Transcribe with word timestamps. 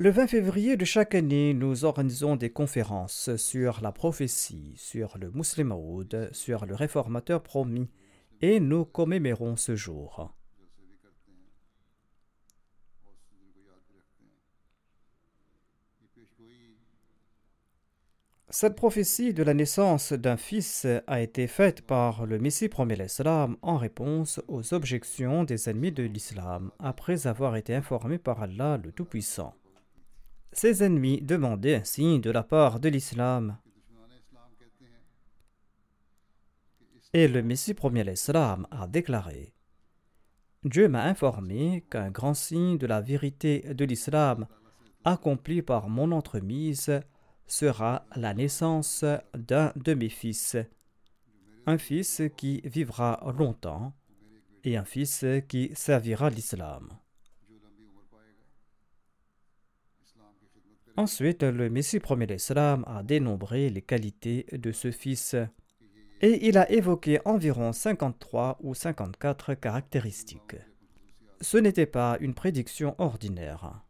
Le 0.00 0.10
20 0.10 0.28
février 0.28 0.76
de 0.76 0.84
chaque 0.84 1.16
année, 1.16 1.54
nous 1.54 1.84
organisons 1.84 2.36
des 2.36 2.50
conférences 2.50 3.34
sur 3.34 3.80
la 3.82 3.90
prophétie, 3.90 4.74
sur 4.76 5.18
le 5.18 5.32
Maoud, 5.64 6.28
sur 6.30 6.66
le 6.66 6.76
réformateur 6.76 7.42
promis, 7.42 7.90
et 8.40 8.60
nous 8.60 8.84
commémorons 8.84 9.56
ce 9.56 9.74
jour. 9.74 10.32
Cette 18.50 18.76
prophétie 18.76 19.34
de 19.34 19.42
la 19.42 19.52
naissance 19.52 20.12
d'un 20.12 20.36
fils 20.36 20.86
a 21.08 21.20
été 21.20 21.48
faite 21.48 21.82
par 21.82 22.24
le 22.24 22.38
Messie 22.38 22.68
premier 22.68 22.94
l'Islam 22.94 23.56
en 23.62 23.76
réponse 23.76 24.40
aux 24.46 24.74
objections 24.74 25.42
des 25.42 25.68
ennemis 25.68 25.90
de 25.90 26.04
l'islam 26.04 26.70
après 26.78 27.26
avoir 27.26 27.56
été 27.56 27.74
informés 27.74 28.18
par 28.18 28.40
Allah 28.40 28.78
le 28.80 28.92
Tout-Puissant. 28.92 29.56
Ses 30.52 30.82
ennemis 30.82 31.20
demandaient 31.20 31.76
ainsi 31.76 32.18
de 32.20 32.30
la 32.30 32.42
part 32.42 32.80
de 32.80 32.88
l'islam 32.88 33.58
et 37.14 37.26
le 37.26 37.42
Messie 37.42 37.74
premier 37.74 38.04
l'Islam 38.04 38.66
a 38.70 38.86
déclaré 38.86 39.54
Dieu 40.64 40.88
m'a 40.88 41.04
informé 41.04 41.84
qu'un 41.90 42.10
grand 42.10 42.34
signe 42.34 42.76
de 42.76 42.86
la 42.86 43.00
vérité 43.00 43.60
de 43.72 43.84
l'islam 43.84 44.46
accompli 45.04 45.62
par 45.62 45.88
mon 45.88 46.12
entremise 46.12 47.00
sera 47.46 48.04
la 48.16 48.34
naissance 48.34 49.04
d'un 49.34 49.72
de 49.76 49.94
mes 49.94 50.10
fils, 50.10 50.56
un 51.66 51.78
fils 51.78 52.22
qui 52.36 52.60
vivra 52.64 53.22
longtemps 53.38 53.94
et 54.64 54.76
un 54.76 54.84
fils 54.84 55.24
qui 55.48 55.70
servira 55.74 56.28
l'islam. 56.28 56.88
Ensuite, 60.98 61.44
le 61.44 61.70
Messie 61.70 62.00
premier 62.00 62.26
l'Islam 62.26 62.82
a 62.88 63.04
dénombré 63.04 63.70
les 63.70 63.82
qualités 63.82 64.46
de 64.50 64.72
ce 64.72 64.90
fils 64.90 65.36
et 66.20 66.48
il 66.48 66.58
a 66.58 66.68
évoqué 66.72 67.20
environ 67.24 67.72
53 67.72 68.58
ou 68.64 68.74
54 68.74 69.54
caractéristiques. 69.54 70.56
Ce 71.40 71.56
n'était 71.56 71.86
pas 71.86 72.16
une 72.18 72.34
prédiction 72.34 72.96
ordinaire. 72.98 73.84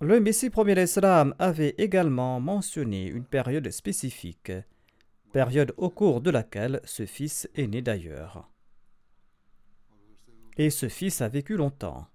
Le 0.00 0.20
Messie 0.20 0.50
premier 0.50 0.76
l'Islam 0.76 1.34
avait 1.40 1.74
également 1.78 2.38
mentionné 2.38 3.08
une 3.08 3.24
période 3.24 3.68
spécifique, 3.72 4.52
période 5.32 5.74
au 5.78 5.90
cours 5.90 6.20
de 6.20 6.30
laquelle 6.30 6.80
ce 6.84 7.06
fils 7.06 7.50
est 7.56 7.66
né 7.66 7.82
d'ailleurs. 7.82 8.48
Et 10.58 10.70
ce 10.70 10.88
fils 10.88 11.20
a 11.22 11.28
vécu 11.28 11.56
longtemps. 11.56 12.06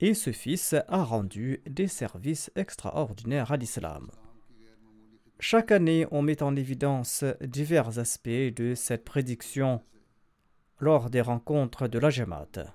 Et 0.00 0.12
ce 0.12 0.30
fils 0.30 0.74
a 0.88 1.02
rendu 1.02 1.62
des 1.66 1.88
services 1.88 2.50
extraordinaires 2.54 3.52
à 3.52 3.56
l'islam. 3.56 4.10
Chaque 5.40 5.70
année, 5.70 6.06
on 6.10 6.22
met 6.22 6.42
en 6.42 6.54
évidence 6.56 7.24
divers 7.40 7.98
aspects 7.98 8.28
de 8.28 8.74
cette 8.74 9.04
prédiction 9.04 9.82
lors 10.80 11.08
des 11.08 11.20
rencontres 11.20 11.88
de 11.88 11.98
la 11.98 12.10
Jamaat. 12.10 12.74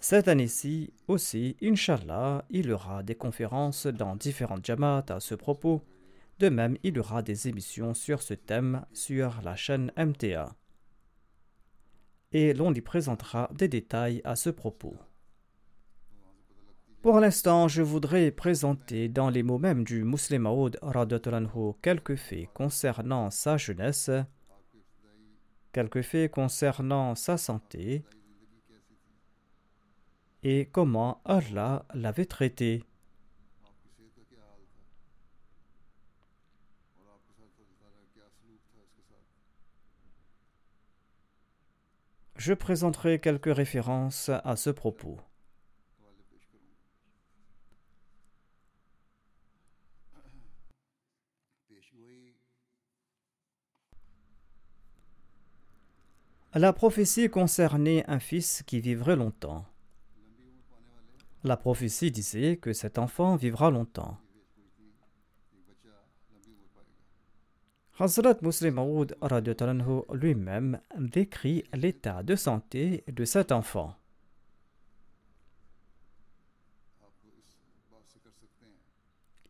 Cette 0.00 0.26
année-ci 0.26 0.92
aussi, 1.06 1.56
Inch'Allah, 1.62 2.44
il 2.50 2.66
y 2.66 2.72
aura 2.72 3.02
des 3.02 3.14
conférences 3.14 3.86
dans 3.86 4.16
différentes 4.16 4.66
Jamaat 4.66 5.04
à 5.10 5.20
ce 5.20 5.34
propos. 5.34 5.82
De 6.38 6.48
même, 6.48 6.76
il 6.82 6.96
y 6.96 6.98
aura 6.98 7.22
des 7.22 7.48
émissions 7.48 7.94
sur 7.94 8.20
ce 8.22 8.34
thème 8.34 8.84
sur 8.92 9.40
la 9.42 9.54
chaîne 9.54 9.92
MTA. 9.96 10.56
Et 12.32 12.54
l'on 12.54 12.72
y 12.72 12.80
présentera 12.80 13.50
des 13.54 13.68
détails 13.68 14.20
à 14.24 14.36
ce 14.36 14.50
propos. 14.50 14.96
Pour 17.02 17.18
l'instant, 17.18 17.66
je 17.66 17.82
voudrais 17.82 18.30
présenter 18.30 19.08
dans 19.08 19.28
les 19.28 19.42
mots 19.42 19.58
mêmes 19.58 19.82
du 19.82 20.04
Muslim 20.04 20.42
Maud 20.42 20.78
quelques 21.82 22.14
faits 22.14 22.48
concernant 22.54 23.28
sa 23.30 23.56
jeunesse, 23.56 24.10
quelques 25.72 26.02
faits 26.02 26.30
concernant 26.30 27.16
sa 27.16 27.36
santé, 27.36 28.04
et 30.44 30.66
comment 30.66 31.20
Allah 31.24 31.84
l'avait 31.92 32.24
traité. 32.24 32.84
Je 42.44 42.54
présenterai 42.54 43.20
quelques 43.20 43.54
références 43.54 44.28
à 44.28 44.56
ce 44.56 44.70
propos. 44.70 45.20
La 56.54 56.72
prophétie 56.72 57.30
concernait 57.30 58.04
un 58.08 58.18
fils 58.18 58.64
qui 58.66 58.80
vivrait 58.80 59.14
longtemps. 59.14 59.64
La 61.44 61.56
prophétie 61.56 62.10
disait 62.10 62.56
que 62.56 62.72
cet 62.72 62.98
enfant 62.98 63.36
vivra 63.36 63.70
longtemps. 63.70 64.18
Hazrat 67.98 68.36
Muslim 68.42 68.74
Maud 68.74 69.16
lui-même 70.12 70.80
décrit 70.98 71.64
l'état 71.74 72.22
de 72.22 72.34
santé 72.34 73.04
de 73.06 73.24
cet 73.24 73.52
enfant. 73.52 73.94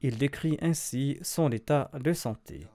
Il 0.00 0.18
décrit 0.18 0.58
ainsi 0.60 1.18
son 1.22 1.52
état 1.52 1.90
de 1.94 2.12
santé. 2.12 2.66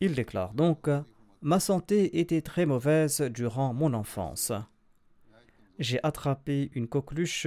Il 0.00 0.14
déclare 0.14 0.54
donc 0.54 0.88
Ma 1.40 1.60
santé 1.60 2.18
était 2.18 2.42
très 2.42 2.66
mauvaise 2.66 3.20
durant 3.20 3.72
mon 3.72 3.94
enfance. 3.94 4.52
J'ai 5.78 6.02
attrapé 6.02 6.70
une 6.74 6.88
coqueluche. 6.88 7.46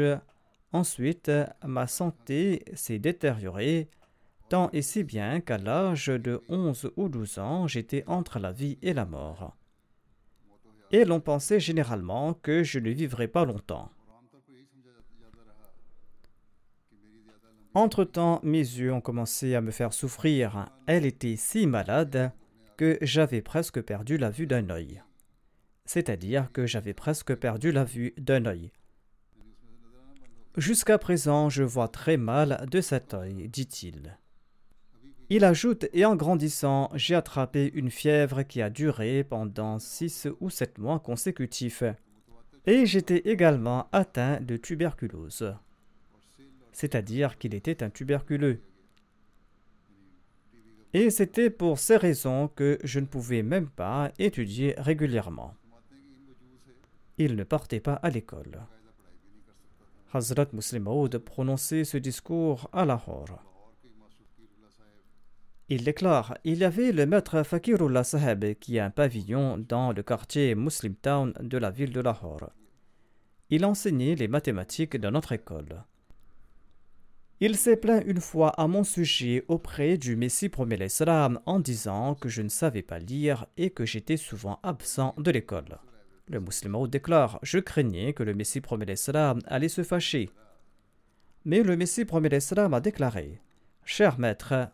Ensuite, 0.71 1.29
ma 1.65 1.87
santé 1.87 2.63
s'est 2.73 2.99
détériorée, 2.99 3.89
tant 4.51 4.69
et 4.73 4.81
si 4.81 5.05
bien 5.05 5.39
qu'à 5.39 5.57
l'âge 5.57 6.07
de 6.07 6.41
11 6.49 6.91
ou 6.97 7.07
12 7.07 7.39
ans, 7.39 7.67
j'étais 7.67 8.03
entre 8.05 8.37
la 8.37 8.51
vie 8.51 8.77
et 8.81 8.91
la 8.91 9.05
mort. 9.05 9.55
Et 10.91 11.05
l'on 11.05 11.21
pensait 11.21 11.61
généralement 11.61 12.33
que 12.33 12.61
je 12.61 12.79
ne 12.79 12.89
vivrais 12.89 13.29
pas 13.29 13.45
longtemps. 13.45 13.89
Entre-temps, 17.73 18.41
mes 18.43 18.57
yeux 18.57 18.91
ont 18.91 18.99
commencé 18.99 19.55
à 19.55 19.61
me 19.61 19.71
faire 19.71 19.93
souffrir. 19.93 20.69
Elle 20.85 21.05
était 21.05 21.37
si 21.37 21.65
malade 21.65 22.33
que 22.75 22.97
j'avais 23.01 23.41
presque 23.41 23.81
perdu 23.81 24.17
la 24.17 24.31
vue 24.31 24.47
d'un 24.47 24.69
œil. 24.69 25.01
C'est-à-dire 25.85 26.51
que 26.51 26.65
j'avais 26.65 26.93
presque 26.93 27.33
perdu 27.35 27.71
la 27.71 27.85
vue 27.85 28.13
d'un 28.17 28.45
œil. 28.45 28.73
Jusqu'à 30.57 30.97
présent, 30.97 31.47
je 31.47 31.63
vois 31.63 31.87
très 31.87 32.17
mal 32.17 32.67
de 32.69 32.81
cet 32.81 33.13
œil, 33.13 33.47
dit-il. 33.47 34.17
Il 35.33 35.45
ajoute 35.45 35.85
Et 35.93 36.03
en 36.03 36.17
grandissant, 36.17 36.89
j'ai 36.93 37.15
attrapé 37.15 37.71
une 37.73 37.89
fièvre 37.89 38.43
qui 38.43 38.61
a 38.61 38.69
duré 38.69 39.23
pendant 39.23 39.79
six 39.79 40.27
ou 40.41 40.49
sept 40.49 40.77
mois 40.77 40.99
consécutifs. 40.99 41.85
Et 42.65 42.85
j'étais 42.85 43.19
également 43.19 43.87
atteint 43.93 44.41
de 44.41 44.57
tuberculose. 44.57 45.55
C'est-à-dire 46.73 47.37
qu'il 47.37 47.55
était 47.55 47.81
un 47.81 47.89
tuberculeux. 47.89 48.59
Et 50.91 51.09
c'était 51.11 51.49
pour 51.49 51.79
ces 51.79 51.95
raisons 51.95 52.49
que 52.49 52.77
je 52.83 52.99
ne 52.99 53.05
pouvais 53.05 53.41
même 53.41 53.69
pas 53.69 54.11
étudier 54.19 54.75
régulièrement. 54.79 55.53
Il 57.17 57.37
ne 57.37 57.45
partait 57.45 57.79
pas 57.79 57.93
à 57.93 58.09
l'école. 58.09 58.59
Hazrat 60.13 60.47
Muslim 60.51 60.83
Maud 60.83 61.17
prononçait 61.19 61.85
ce 61.85 61.95
discours 61.95 62.69
à 62.73 62.83
Lahore. 62.83 63.50
Il 65.71 65.85
déclare 65.85 66.37
Il 66.43 66.57
y 66.57 66.65
avait 66.65 66.91
le 66.91 67.05
maître 67.05 67.43
Fakirullah 67.43 68.03
Saheb 68.03 68.55
qui 68.59 68.77
a 68.77 68.83
un 68.83 68.89
pavillon 68.89 69.57
dans 69.57 69.93
le 69.93 70.03
quartier 70.03 70.53
Muslim 70.53 70.95
Town 70.95 71.33
de 71.39 71.57
la 71.57 71.71
ville 71.71 71.93
de 71.93 72.01
Lahore. 72.01 72.51
Il 73.49 73.63
enseignait 73.63 74.15
les 74.15 74.27
mathématiques 74.27 74.97
dans 74.97 75.11
notre 75.11 75.31
école. 75.31 75.85
Il 77.39 77.55
s'est 77.55 77.77
plaint 77.77 78.03
une 78.05 78.19
fois 78.19 78.49
à 78.49 78.67
mon 78.67 78.83
sujet 78.83 79.45
auprès 79.47 79.97
du 79.97 80.17
Messie 80.17 80.49
premier 80.49 80.75
l'Islam 80.75 81.39
en 81.45 81.61
disant 81.61 82.15
que 82.15 82.27
je 82.27 82.41
ne 82.41 82.49
savais 82.49 82.81
pas 82.81 82.99
lire 82.99 83.45
et 83.55 83.69
que 83.69 83.85
j'étais 83.85 84.17
souvent 84.17 84.59
absent 84.63 85.15
de 85.19 85.31
l'école. 85.31 85.77
Le 86.27 86.41
musulman 86.41 86.85
déclare 86.85 87.39
Je 87.43 87.59
craignais 87.59 88.11
que 88.11 88.23
le 88.23 88.33
Messie 88.33 88.59
premier 88.59 88.87
l'Islam 88.87 89.39
allait 89.47 89.69
se 89.69 89.83
fâcher. 89.83 90.31
Mais 91.45 91.63
le 91.63 91.77
Messie 91.77 92.03
premier 92.03 92.27
l'Islam 92.27 92.73
a 92.73 92.81
déclaré 92.81 93.39
Cher 93.85 94.19
maître, 94.19 94.69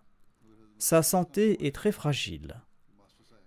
sa 0.80 1.02
santé 1.02 1.66
est 1.66 1.74
très 1.74 1.92
fragile. 1.92 2.62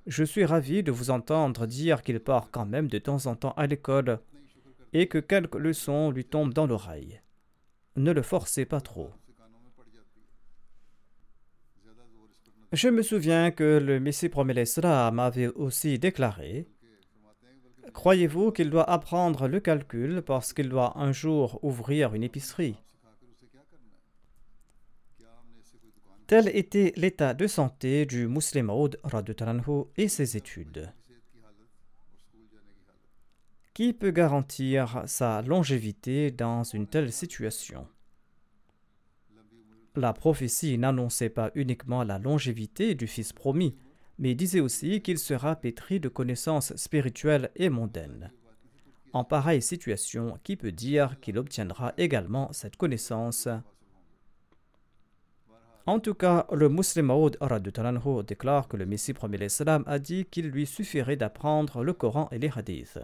Je 0.07 0.25
suis 0.25 0.45
ravi 0.45 0.83
de 0.83 0.91
vous 0.91 1.11
entendre 1.11 1.67
dire 1.67 2.03
qu'il 2.03 2.19
part 2.21 2.51
quand 2.51 2.67
même 2.67 2.89
de 2.89 2.99
temps 2.99 3.27
en 3.27 3.37
temps 3.37 3.55
à 3.57 3.67
l'école 3.67 4.21
et 4.93 5.07
que 5.07 5.19
quelques 5.19 5.55
leçons 5.55 6.11
lui 6.11 6.25
tombent 6.25 6.55
dans 6.55 6.67
l'oreille. 6.67 7.21
Ne 7.97 8.13
le 8.13 8.23
forcez 8.23 8.65
pas 8.65 8.81
trop. 8.81 9.11
Je 12.73 12.89
me 12.89 13.03
souviens 13.03 13.51
que 13.51 13.79
le 13.79 14.01
Messie 14.01 14.29
promet 14.29 14.55
l'Islam 14.55 15.19
avait 15.19 15.49
aussi 15.49 15.99
déclaré 15.99 16.69
Croyez-vous 17.93 18.53
qu'il 18.53 18.71
doit 18.71 18.89
apprendre 18.89 19.49
le 19.49 19.59
calcul 19.59 20.23
parce 20.23 20.53
qu'il 20.53 20.69
doit 20.69 20.97
un 20.97 21.11
jour 21.11 21.59
ouvrir 21.63 22.15
une 22.15 22.23
épicerie? 22.23 22.77
Tel 26.31 26.49
était 26.57 26.93
l'état 26.95 27.35
de 27.35 27.49
santé 27.49 28.07
du 28.07 28.29
musulman 28.29 28.77
Maud 28.77 29.89
et 29.97 30.07
ses 30.07 30.37
études. 30.37 30.93
Qui 33.75 33.93
peut 33.93 34.13
garantir 34.13 35.03
sa 35.07 35.43
longévité 35.43 36.31
dans 36.31 36.63
une 36.63 36.87
telle 36.87 37.11
situation? 37.11 37.89
La 39.97 40.13
prophétie 40.13 40.79
n'annonçait 40.79 41.31
pas 41.31 41.51
uniquement 41.57 42.05
la 42.05 42.21
longévité 42.21 42.95
du 42.95 43.09
Fils 43.09 43.33
promis, 43.33 43.75
mais 44.21 44.37
disait 44.37 44.61
aussi 44.61 45.03
qu'il 45.03 45.19
sera 45.19 45.57
pétri 45.57 45.99
de 45.99 46.09
connaissances 46.09 46.77
spirituelles 46.77 47.51
et 47.57 47.71
mondaines. 47.71 48.31
En 49.13 49.25
pareille 49.25 49.63
situation, 49.63 50.39
qui 50.45 50.55
peut 50.55 50.71
dire 50.71 51.19
qu'il 51.19 51.39
obtiendra 51.39 51.93
également 51.99 52.53
cette 52.53 52.77
connaissance? 52.77 53.49
En 55.91 55.99
tout 55.99 56.15
cas, 56.15 56.47
le 56.53 56.69
musulman 56.69 57.19
Maud 57.19 58.25
déclare 58.25 58.69
que 58.69 58.77
le 58.77 58.87
Messie 58.87 59.13
premier 59.13 59.39
l'Islam 59.39 59.83
a 59.87 59.99
dit 59.99 60.25
qu'il 60.25 60.49
lui 60.49 60.65
suffirait 60.65 61.17
d'apprendre 61.17 61.83
le 61.83 61.93
Coran 61.93 62.29
et 62.31 62.39
les 62.39 62.51
hadiths. 62.55 63.01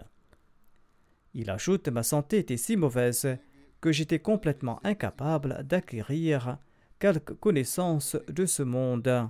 Il 1.33 1.49
ajoute 1.49 1.89
Ma 1.89 2.03
santé 2.03 2.37
était 2.39 2.55
si 2.55 2.77
mauvaise 2.77 3.37
que 3.81 3.91
j'étais 3.91 4.19
complètement 4.19 4.79
incapable 4.85 5.63
d'acquérir 5.63 6.57
quelque 6.97 7.33
connaissance 7.33 8.15
de 8.29 8.45
ce 8.45 8.63
monde. 8.63 9.29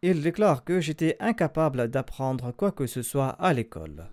Il 0.00 0.22
déclare 0.22 0.64
que 0.64 0.80
j'étais 0.80 1.16
incapable 1.20 1.88
d'apprendre 1.88 2.50
quoi 2.50 2.72
que 2.72 2.86
ce 2.86 3.02
soit 3.02 3.28
à 3.28 3.52
l'école. 3.52 4.10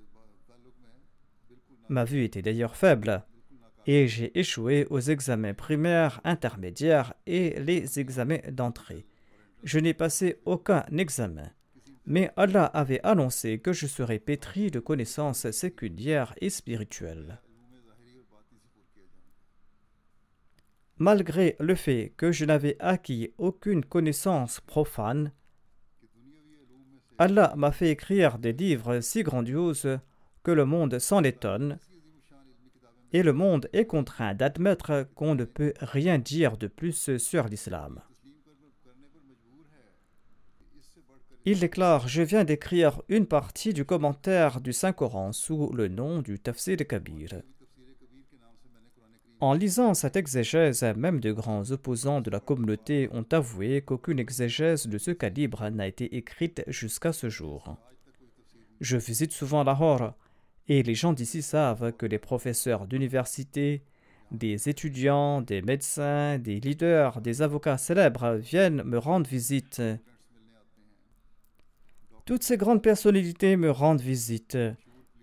Ma 1.88 2.04
vue 2.04 2.26
était 2.26 2.42
d'ailleurs 2.42 2.76
faible 2.76 3.24
et 3.91 4.07
j'ai 4.07 4.38
échoué 4.38 4.86
aux 4.91 5.00
examens 5.00 5.56
primaires, 5.56 6.21
intermédiaires 6.24 7.15
et 7.25 7.59
les 7.59 8.00
examens 8.00 8.38
d'entrée. 8.51 9.07
Je 9.63 9.80
n'ai 9.80 9.95
passé 9.95 10.39
aucun 10.45 10.86
examen, 10.95 11.50
mais 12.06 12.30
Allah 12.38 12.65
avait 12.65 13.03
annoncé 13.03 13.57
que 13.57 13.74
je 13.74 13.88
serais 13.88 14.19
pétri 14.19 14.69
de 14.69 14.80
connaissances 14.80 15.50
séculières 15.50 16.36
et 16.39 16.51
spirituelles. 16.51 17.41
Malgré 21.00 21.56
le 21.59 21.74
fait 21.74 22.13
que 22.15 22.31
je 22.31 22.45
n'avais 22.45 22.77
acquis 22.80 23.33
aucune 23.39 23.83
connaissance 23.83 24.59
profane, 24.59 25.31
Allah 27.18 27.56
m'a 27.57 27.71
fait 27.71 27.89
écrire 27.89 28.38
des 28.38 28.53
livres 28.53 29.00
si 29.00 29.24
grandioses 29.24 29.97
que 30.44 30.51
le 30.51 30.65
monde 30.65 31.00
s'en 31.00 31.24
étonne 31.24 31.80
et 33.14 33.24
le 33.24 33.34
monde 33.34 33.70
est 33.74 33.86
contraint 33.86 34.34
d'admettre 34.34 35.08
qu'on 35.16 35.36
ne 35.36 35.46
peut 35.46 35.74
rien 35.80 36.20
dire 36.20 36.58
de 36.58 36.68
plus 36.68 37.18
sur 37.18 37.48
l'islam. 37.48 38.02
Il 41.46 41.60
déclare 41.60 42.08
Je 42.08 42.22
viens 42.22 42.44
d'écrire 42.44 43.02
une 43.10 43.26
partie 43.26 43.74
du 43.74 43.86
commentaire 43.86 44.62
du 44.62 44.74
Saint-Coran 44.74 45.32
sous 45.32 45.72
le 45.72 45.88
nom 45.88 46.22
du 46.22 46.40
Tafsir 46.40 46.78
Kabir. 46.78 47.42
En 49.40 49.54
lisant 49.54 49.94
cette 49.94 50.18
exégèse, 50.18 50.84
même 50.98 51.22
de 51.22 51.32
grands 51.32 51.72
opposants 51.72 52.20
de 52.20 52.30
la 52.30 52.42
communauté 52.42 53.10
ont 53.13 53.25
avoué 53.32 53.82
qu'aucune 53.82 54.20
exégèse 54.20 54.86
de 54.86 54.98
ce 54.98 55.12
calibre 55.12 55.70
n'a 55.70 55.88
été 55.88 56.18
écrite 56.18 56.62
jusqu'à 56.68 57.13
ce 57.13 57.30
jour. 57.30 57.78
Je 58.82 58.98
visite 58.98 59.32
souvent 59.32 59.63
Lahore 59.63 60.13
et 60.70 60.84
les 60.84 60.94
gens 60.94 61.14
d'ici 61.14 61.42
savent 61.42 61.92
que 61.94 62.06
les 62.06 62.20
professeurs 62.20 62.86
d'université, 62.86 63.82
des 64.32 64.70
étudiants, 64.70 65.42
des 65.42 65.64
médecins, 65.64 66.38
des 66.38 66.60
leaders, 66.60 67.22
des 67.22 67.42
avocats 67.42 67.80
célèbres 67.80 68.36
viennent 68.36 68.84
me 68.84 69.00
rendre 69.00 69.28
visite. 69.28 69.82
Toutes 72.26 72.44
ces 72.44 72.58
grandes 72.58 72.84
personnalités 72.84 73.58
me 73.58 73.72
rendent 73.72 74.02
visite. 74.02 74.58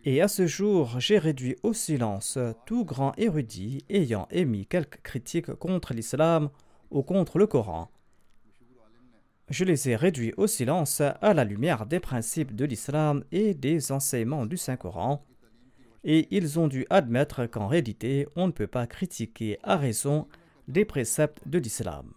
Et 0.05 0.21
à 0.21 0.27
ce 0.27 0.49
jour, 0.49 0.99
j'ai 0.99 1.19
réduit 1.19 1.57
au 1.63 1.73
silence 1.73 2.39
tout 2.65 2.85
grand 2.85 3.13
érudit 3.17 3.85
ayant 3.89 4.27
émis 4.33 4.67
quelques 4.67 5.01
critiques 5.03 5.55
contre 5.55 5.95
l'islam 5.95 6.51
ou 6.91 7.03
contre 7.03 7.39
le 7.39 7.47
Coran. 7.47 7.89
Je 9.49 9.65
les 9.65 9.89
ai 9.89 9.95
réduits 9.95 10.35
au 10.37 10.49
silence 10.49 11.01
à 11.01 11.35
la 11.35 11.45
lumière 11.45 11.87
des 11.87 12.01
principes 12.01 12.57
de 12.57 12.65
l'islam 12.65 13.23
et 13.31 13.55
des 13.55 13.93
enseignements 13.93 14.47
du 14.47 14.57
Saint-Coran, 14.57 15.25
et 16.07 16.29
ils 16.31 16.59
ont 16.61 16.69
dû 16.69 16.87
admettre 16.89 17.47
qu'en 17.47 17.67
réalité, 17.67 18.29
on 18.37 18.47
ne 18.47 18.53
peut 18.53 18.69
pas 18.69 18.87
critiquer 18.87 19.59
à 19.65 19.77
raison 19.77 20.29
les 20.69 20.85
préceptes 20.85 21.47
de 21.47 21.59
l'islam. 21.59 22.15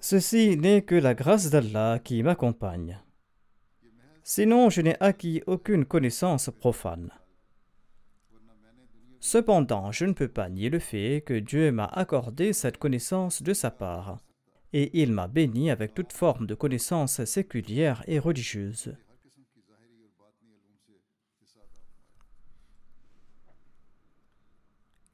Ceci 0.00 0.56
n'est 0.56 0.82
que 0.82 0.94
la 0.94 1.14
grâce 1.14 1.50
d'Allah 1.50 1.98
qui 1.98 2.22
m'accompagne. 2.22 3.00
Sinon, 4.22 4.70
je 4.70 4.82
n'ai 4.82 4.96
acquis 5.00 5.42
aucune 5.48 5.84
connaissance 5.84 6.48
profane. 6.60 7.10
Cependant, 9.18 9.90
je 9.90 10.04
ne 10.04 10.12
peux 10.12 10.28
pas 10.28 10.48
nier 10.48 10.70
le 10.70 10.78
fait 10.78 11.24
que 11.26 11.34
Dieu 11.34 11.72
m'a 11.72 11.86
accordé 11.86 12.52
cette 12.52 12.78
connaissance 12.78 13.42
de 13.42 13.52
sa 13.52 13.72
part, 13.72 14.18
et 14.72 15.02
il 15.02 15.12
m'a 15.12 15.26
béni 15.26 15.72
avec 15.72 15.92
toute 15.92 16.12
forme 16.12 16.46
de 16.46 16.54
connaissance 16.54 17.24
séculière 17.24 18.04
et 18.06 18.20
religieuse. 18.20 18.94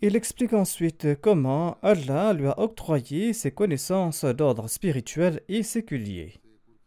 Il 0.00 0.16
explique 0.16 0.52
ensuite 0.52 1.20
comment 1.20 1.78
Allah 1.82 2.32
lui 2.32 2.46
a 2.46 2.58
octroyé 2.60 3.32
ses 3.32 3.52
connaissances 3.52 4.24
d'ordre 4.24 4.68
spirituel 4.68 5.40
et 5.48 5.62
séculier. 5.62 6.34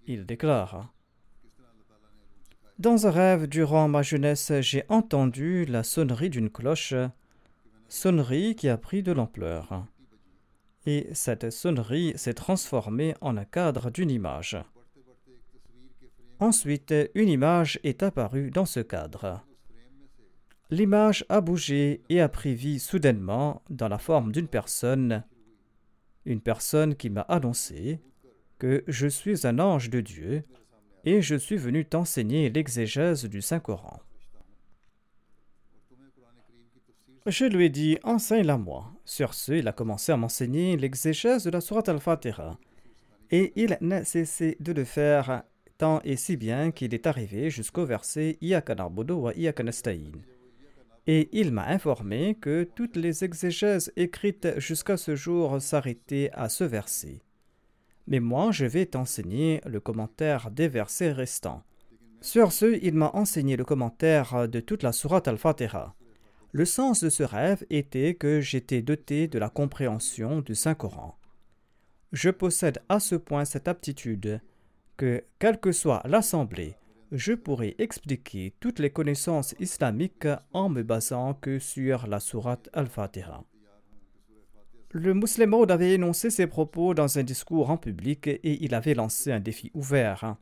Il 0.05 0.25
déclare 0.25 0.93
Dans 2.79 3.07
un 3.07 3.11
rêve 3.11 3.47
durant 3.47 3.87
ma 3.87 4.03
jeunesse, 4.03 4.51
j'ai 4.61 4.83
entendu 4.89 5.65
la 5.65 5.83
sonnerie 5.83 6.29
d'une 6.29 6.49
cloche 6.49 6.93
sonnerie 7.87 8.55
qui 8.55 8.69
a 8.69 8.77
pris 8.77 9.03
de 9.03 9.11
l'ampleur. 9.11 9.85
Et 10.85 11.09
cette 11.13 11.49
sonnerie 11.49 12.13
s'est 12.17 12.33
transformée 12.33 13.15
en 13.21 13.35
un 13.37 13.45
cadre 13.45 13.89
d'une 13.89 14.11
image. 14.11 14.57
Ensuite, 16.39 16.93
une 17.15 17.29
image 17.29 17.79
est 17.83 18.03
apparue 18.03 18.51
dans 18.51 18.65
ce 18.65 18.79
cadre. 18.79 19.46
L'image 20.69 21.25
a 21.29 21.39
bougé 21.39 22.01
et 22.09 22.19
a 22.19 22.27
pris 22.27 22.53
vie 22.53 22.79
soudainement 22.79 23.61
dans 23.69 23.87
la 23.87 23.97
forme 23.97 24.33
d'une 24.33 24.49
personne, 24.49 25.23
une 26.25 26.41
personne 26.41 26.95
qui 26.95 27.09
m'a 27.09 27.21
annoncé 27.21 28.01
que 28.59 28.83
je 28.87 29.07
suis 29.07 29.47
un 29.47 29.59
ange 29.59 29.89
de 29.89 30.01
Dieu 30.01 30.43
et 31.05 31.21
je 31.21 31.35
suis 31.35 31.55
venu 31.55 31.85
t'enseigner 31.85 32.49
l'exégèse 32.49 33.23
du 33.25 33.41
Saint-Coran. 33.41 34.01
Je 37.25 37.45
lui 37.45 37.65
ai 37.65 37.69
dit, 37.69 37.97
enseigne-la 38.03 38.57
moi. 38.57 38.91
Sur 39.05 39.33
ce, 39.33 39.53
il 39.53 39.67
a 39.69 39.73
commencé 39.73 40.11
à 40.11 40.17
m'enseigner 40.17 40.75
l'exégèse 40.75 41.45
de 41.45 41.49
la 41.49 41.61
Sourate 41.61 41.87
al-Fatiha. 41.87 42.57
Et 43.31 43.53
il 43.55 43.77
n'a 43.79 44.03
cessé 44.03 44.57
de 44.59 44.73
le 44.73 44.83
faire 44.83 45.43
tant 45.77 46.01
et 46.03 46.17
si 46.17 46.35
bien 46.35 46.71
qu'il 46.71 46.93
est 46.93 47.07
arrivé 47.07 47.49
jusqu'au 47.49 47.85
verset 47.85 48.37
wa 48.41 49.33
Et 51.07 51.29
il 51.31 51.53
m'a 51.53 51.65
informé 51.67 52.35
que 52.35 52.63
toutes 52.75 52.97
les 52.97 53.23
exégèses 53.23 53.91
écrites 53.95 54.59
jusqu'à 54.59 54.97
ce 54.97 55.15
jour 55.15 55.61
s'arrêtaient 55.61 56.29
à 56.33 56.49
ce 56.49 56.65
verset. 56.65 57.21
Mais 58.07 58.19
moi, 58.19 58.51
je 58.51 58.65
vais 58.65 58.85
t'enseigner 58.85 59.61
le 59.65 59.79
commentaire 59.79 60.51
des 60.51 60.67
versets 60.67 61.11
restants. 61.11 61.63
Sur 62.21 62.51
ce, 62.51 62.77
il 62.81 62.93
m'a 62.93 63.11
enseigné 63.13 63.55
le 63.55 63.65
commentaire 63.65 64.47
de 64.49 64.59
toute 64.59 64.83
la 64.83 64.91
sourate 64.91 65.27
al-Fatiha. 65.27 65.93
Le 66.51 66.65
sens 66.65 67.03
de 67.03 67.09
ce 67.09 67.23
rêve 67.23 67.65
était 67.69 68.15
que 68.15 68.39
j'étais 68.41 68.81
doté 68.81 69.27
de 69.27 69.39
la 69.39 69.49
compréhension 69.49 70.41
du 70.41 70.55
Saint-Coran. 70.55 71.17
Je 72.13 72.29
possède 72.29 72.81
à 72.87 72.99
ce 72.99 73.15
point 73.15 73.45
cette 73.45 73.67
aptitude 73.67 74.41
que, 74.95 75.23
quelle 75.39 75.59
que 75.59 75.73
soit 75.73 76.01
l'assemblée, 76.05 76.76
je 77.11 77.33
pourrais 77.33 77.75
expliquer 77.77 78.53
toutes 78.59 78.79
les 78.79 78.89
connaissances 78.89 79.55
islamiques 79.59 80.27
en 80.53 80.69
me 80.69 80.83
basant 80.83 81.33
que 81.33 81.59
sur 81.59 82.07
la 82.07 82.19
sourate 82.19 82.69
Al-Fatiha. 82.73 83.43
Le 84.91 85.13
musulman 85.13 85.63
avait 85.63 85.93
énoncé 85.93 86.29
ses 86.29 86.47
propos 86.47 86.93
dans 86.93 87.17
un 87.19 87.23
discours 87.23 87.69
en 87.69 87.77
public 87.77 88.27
et 88.27 88.63
il 88.63 88.73
avait 88.73 88.93
lancé 88.93 89.31
un 89.31 89.39
défi 89.39 89.71
ouvert. 89.73 90.37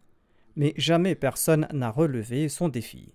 Mais 0.55 0.73
jamais 0.77 1.15
personne 1.15 1.67
n'a 1.73 1.89
relevé 1.89 2.47
son 2.47 2.69
défi. 2.69 3.11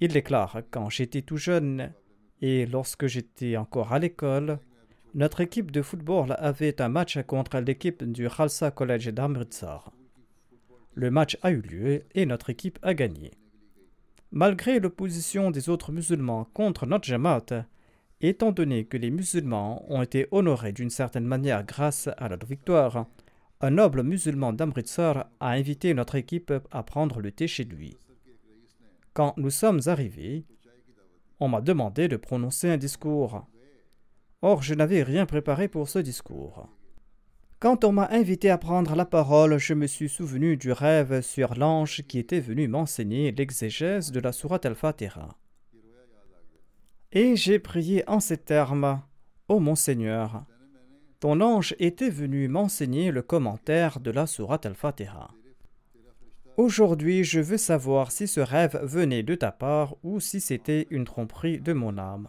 Il 0.00 0.12
déclare 0.12 0.62
Quand 0.70 0.88
j'étais 0.90 1.22
tout 1.22 1.36
jeune 1.36 1.92
et 2.40 2.66
lorsque 2.66 3.06
j'étais 3.06 3.56
encore 3.56 3.92
à 3.92 3.98
l'école, 3.98 4.58
notre 5.14 5.40
équipe 5.40 5.70
de 5.70 5.82
football 5.82 6.36
avait 6.38 6.80
un 6.80 6.88
match 6.88 7.18
contre 7.26 7.58
l'équipe 7.58 8.04
du 8.04 8.28
Khalsa 8.28 8.70
College 8.70 9.08
d'Amritsar. 9.08 9.92
Le 10.98 11.12
match 11.12 11.38
a 11.42 11.52
eu 11.52 11.60
lieu 11.60 12.02
et 12.16 12.26
notre 12.26 12.50
équipe 12.50 12.80
a 12.82 12.92
gagné. 12.92 13.30
Malgré 14.32 14.80
l'opposition 14.80 15.52
des 15.52 15.68
autres 15.68 15.92
musulmans 15.92 16.48
contre 16.54 16.86
notre 16.86 17.06
Jamaat, 17.06 17.66
étant 18.20 18.50
donné 18.50 18.84
que 18.84 18.96
les 18.96 19.12
musulmans 19.12 19.84
ont 19.88 20.02
été 20.02 20.26
honorés 20.32 20.72
d'une 20.72 20.90
certaine 20.90 21.24
manière 21.24 21.62
grâce 21.62 22.08
à 22.16 22.28
notre 22.28 22.48
victoire, 22.48 23.06
un 23.60 23.70
noble 23.70 24.02
musulman 24.02 24.52
d'Amritsar 24.52 25.30
a 25.38 25.50
invité 25.50 25.94
notre 25.94 26.16
équipe 26.16 26.52
à 26.72 26.82
prendre 26.82 27.20
le 27.20 27.30
thé 27.30 27.46
chez 27.46 27.62
lui. 27.62 27.96
Quand 29.12 29.34
nous 29.36 29.50
sommes 29.50 29.82
arrivés, 29.86 30.46
on 31.38 31.46
m'a 31.46 31.60
demandé 31.60 32.08
de 32.08 32.16
prononcer 32.16 32.70
un 32.70 32.76
discours. 32.76 33.46
Or, 34.42 34.64
je 34.64 34.74
n'avais 34.74 35.04
rien 35.04 35.26
préparé 35.26 35.68
pour 35.68 35.88
ce 35.88 36.00
discours. 36.00 36.68
Quand 37.60 37.82
on 37.82 37.90
m'a 37.90 38.08
invité 38.12 38.50
à 38.50 38.58
prendre 38.58 38.94
la 38.94 39.04
parole, 39.04 39.58
je 39.58 39.74
me 39.74 39.88
suis 39.88 40.08
souvenu 40.08 40.56
du 40.56 40.70
rêve 40.70 41.22
sur 41.22 41.56
l'ange 41.56 42.02
qui 42.06 42.20
était 42.20 42.38
venu 42.38 42.68
m'enseigner 42.68 43.32
l'exégèse 43.32 44.12
de 44.12 44.20
la 44.20 44.30
sourate 44.30 44.64
al-Fatiha. 44.64 45.36
Et 47.10 47.34
j'ai 47.34 47.58
prié 47.58 48.08
en 48.08 48.20
ces 48.20 48.36
termes 48.36 49.02
Ô 49.48 49.58
mon 49.58 49.74
Seigneur, 49.74 50.44
ton 51.18 51.40
ange 51.40 51.74
était 51.80 52.10
venu 52.10 52.46
m'enseigner 52.46 53.10
le 53.10 53.22
commentaire 53.22 53.98
de 53.98 54.12
la 54.12 54.28
sourate 54.28 54.66
al-Fatiha. 54.66 55.28
Aujourd'hui, 56.56 57.24
je 57.24 57.40
veux 57.40 57.56
savoir 57.56 58.12
si 58.12 58.28
ce 58.28 58.38
rêve 58.38 58.78
venait 58.84 59.24
de 59.24 59.34
ta 59.34 59.50
part 59.50 59.96
ou 60.04 60.20
si 60.20 60.40
c'était 60.40 60.86
une 60.90 61.04
tromperie 61.04 61.58
de 61.58 61.72
mon 61.72 61.98
âme. 61.98 62.28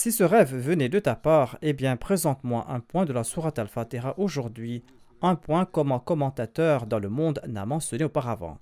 Si 0.00 0.12
ce 0.12 0.22
rêve 0.22 0.54
venait 0.54 0.88
de 0.88 1.00
ta 1.00 1.16
part, 1.16 1.58
eh 1.60 1.72
bien 1.72 1.96
présente-moi 1.96 2.66
un 2.68 2.78
point 2.78 3.04
de 3.04 3.12
la 3.12 3.24
Sourate 3.24 3.58
al-Fatiha 3.58 4.14
aujourd'hui, 4.16 4.84
un 5.22 5.34
point 5.34 5.64
comme 5.64 5.90
un 5.90 5.98
commentateur 5.98 6.86
dans 6.86 7.00
le 7.00 7.08
monde 7.08 7.40
n'a 7.48 7.66
mentionné 7.66 8.04
auparavant. 8.04 8.60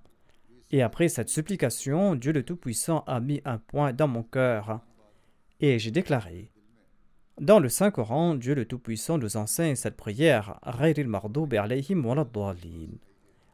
Et 0.70 0.80
après 0.80 1.10
cette 1.10 1.28
supplication, 1.28 2.14
Dieu 2.14 2.32
le 2.32 2.42
Tout-Puissant 2.42 3.04
a 3.06 3.20
mis 3.20 3.42
un 3.44 3.58
point 3.58 3.92
dans 3.92 4.08
mon 4.08 4.22
cœur. 4.22 4.80
Et 5.60 5.78
j'ai 5.78 5.90
déclaré 5.90 6.50
Dans 7.38 7.60
le 7.60 7.68
Saint-Coran, 7.68 8.34
Dieu 8.34 8.54
le 8.54 8.64
Tout-Puissant 8.64 9.18
nous 9.18 9.36
enseigne 9.36 9.76
cette 9.76 9.98
prière 9.98 10.58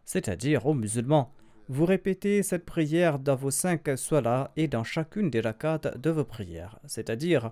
c'est-à-dire 0.05 0.67
aux 0.67 0.75
musulmans. 0.75 1.33
Vous 1.69 1.85
répétez 1.85 2.45
cette 2.45 2.65
prière 2.65 3.19
dans 3.19 3.35
vos 3.35 3.51
cinq 3.51 3.91
solas 3.97 4.53
et 4.55 4.69
dans 4.69 4.85
chacune 4.85 5.31
des 5.31 5.41
rakats 5.41 5.79
de 5.79 6.11
vos 6.11 6.25
prières, 6.25 6.79
c'est-à-dire 6.87 7.51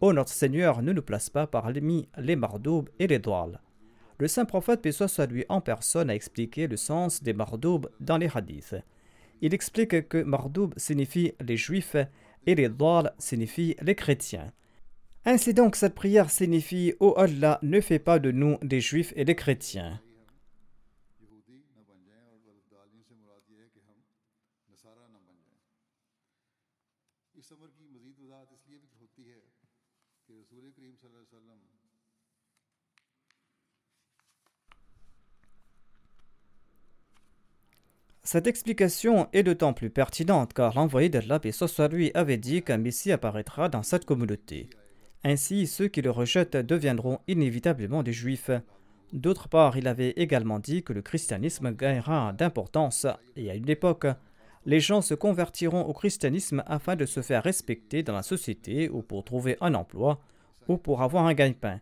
Ô 0.00 0.12
notre 0.12 0.32
Seigneur, 0.32 0.82
ne 0.82 0.92
nous 0.92 1.02
place 1.02 1.30
pas 1.30 1.46
parmi 1.46 2.08
les 2.18 2.36
mardoub 2.36 2.88
et 2.98 3.06
les 3.06 3.18
doual. 3.18 3.60
Le 4.18 4.28
saint 4.28 4.44
prophète, 4.44 4.82
paix 4.82 4.92
soit 4.92 5.26
lui 5.26 5.44
en 5.48 5.60
personne, 5.60 6.10
a 6.10 6.14
expliqué 6.14 6.66
le 6.66 6.76
sens 6.76 7.22
des 7.22 7.32
mardoub 7.32 7.88
dans 8.00 8.18
les 8.18 8.30
hadiths. 8.34 8.76
Il 9.40 9.54
explique 9.54 10.08
que 10.08 10.22
mardoub 10.22 10.72
signifie 10.76 11.32
les 11.40 11.56
juifs 11.56 11.96
et 12.46 12.54
les 12.54 12.68
doual 12.68 13.12
signifient 13.18 13.76
les 13.82 13.94
chrétiens. 13.94 14.52
Ainsi 15.24 15.54
donc, 15.54 15.76
cette 15.76 15.94
prière 15.94 16.30
signifie 16.30 16.94
Ô 17.00 17.14
Allah, 17.16 17.58
ne 17.62 17.80
fais 17.80 17.98
pas 17.98 18.18
de 18.18 18.30
nous 18.30 18.58
des 18.62 18.80
juifs 18.80 19.12
et 19.16 19.24
des 19.24 19.34
chrétiens. 19.34 20.00
Cette 38.26 38.48
explication 38.48 39.28
est 39.32 39.44
d'autant 39.44 39.72
plus 39.72 39.88
pertinente 39.88 40.52
car 40.52 40.74
l'envoyé 40.74 41.08
d'Allah 41.08 41.40
lui 41.92 42.10
avait 42.12 42.38
dit 42.38 42.60
qu'un 42.60 42.76
Messie 42.76 43.12
apparaîtra 43.12 43.68
dans 43.68 43.84
cette 43.84 44.04
communauté. 44.04 44.68
Ainsi, 45.22 45.68
ceux 45.68 45.86
qui 45.86 46.02
le 46.02 46.10
rejettent 46.10 46.56
deviendront 46.56 47.20
inévitablement 47.28 48.02
des 48.02 48.12
Juifs. 48.12 48.50
D'autre 49.12 49.48
part, 49.48 49.76
il 49.76 49.86
avait 49.86 50.10
également 50.16 50.58
dit 50.58 50.82
que 50.82 50.92
le 50.92 51.02
christianisme 51.02 51.70
gagnera 51.70 52.32
d'importance 52.32 53.06
et 53.36 53.48
à 53.48 53.54
une 53.54 53.70
époque, 53.70 54.08
les 54.64 54.80
gens 54.80 55.02
se 55.02 55.14
convertiront 55.14 55.82
au 55.82 55.92
christianisme 55.92 56.64
afin 56.66 56.96
de 56.96 57.06
se 57.06 57.22
faire 57.22 57.44
respecter 57.44 58.02
dans 58.02 58.14
la 58.14 58.24
société 58.24 58.88
ou 58.88 59.02
pour 59.02 59.22
trouver 59.22 59.56
un 59.60 59.74
emploi 59.74 60.18
ou 60.66 60.78
pour 60.78 61.02
avoir 61.02 61.26
un 61.26 61.34
gagne-pain. 61.34 61.78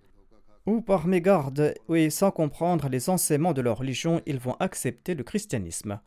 Ou 0.66 0.82
par 0.82 1.06
mégarde 1.06 1.72
et 1.88 2.10
sans 2.10 2.30
comprendre 2.30 2.90
les 2.90 3.08
enseignements 3.08 3.54
de 3.54 3.62
leur 3.62 3.78
religion, 3.78 4.20
ils 4.26 4.38
vont 4.38 4.56
accepter 4.60 5.14
le 5.14 5.24
christianisme. 5.24 6.00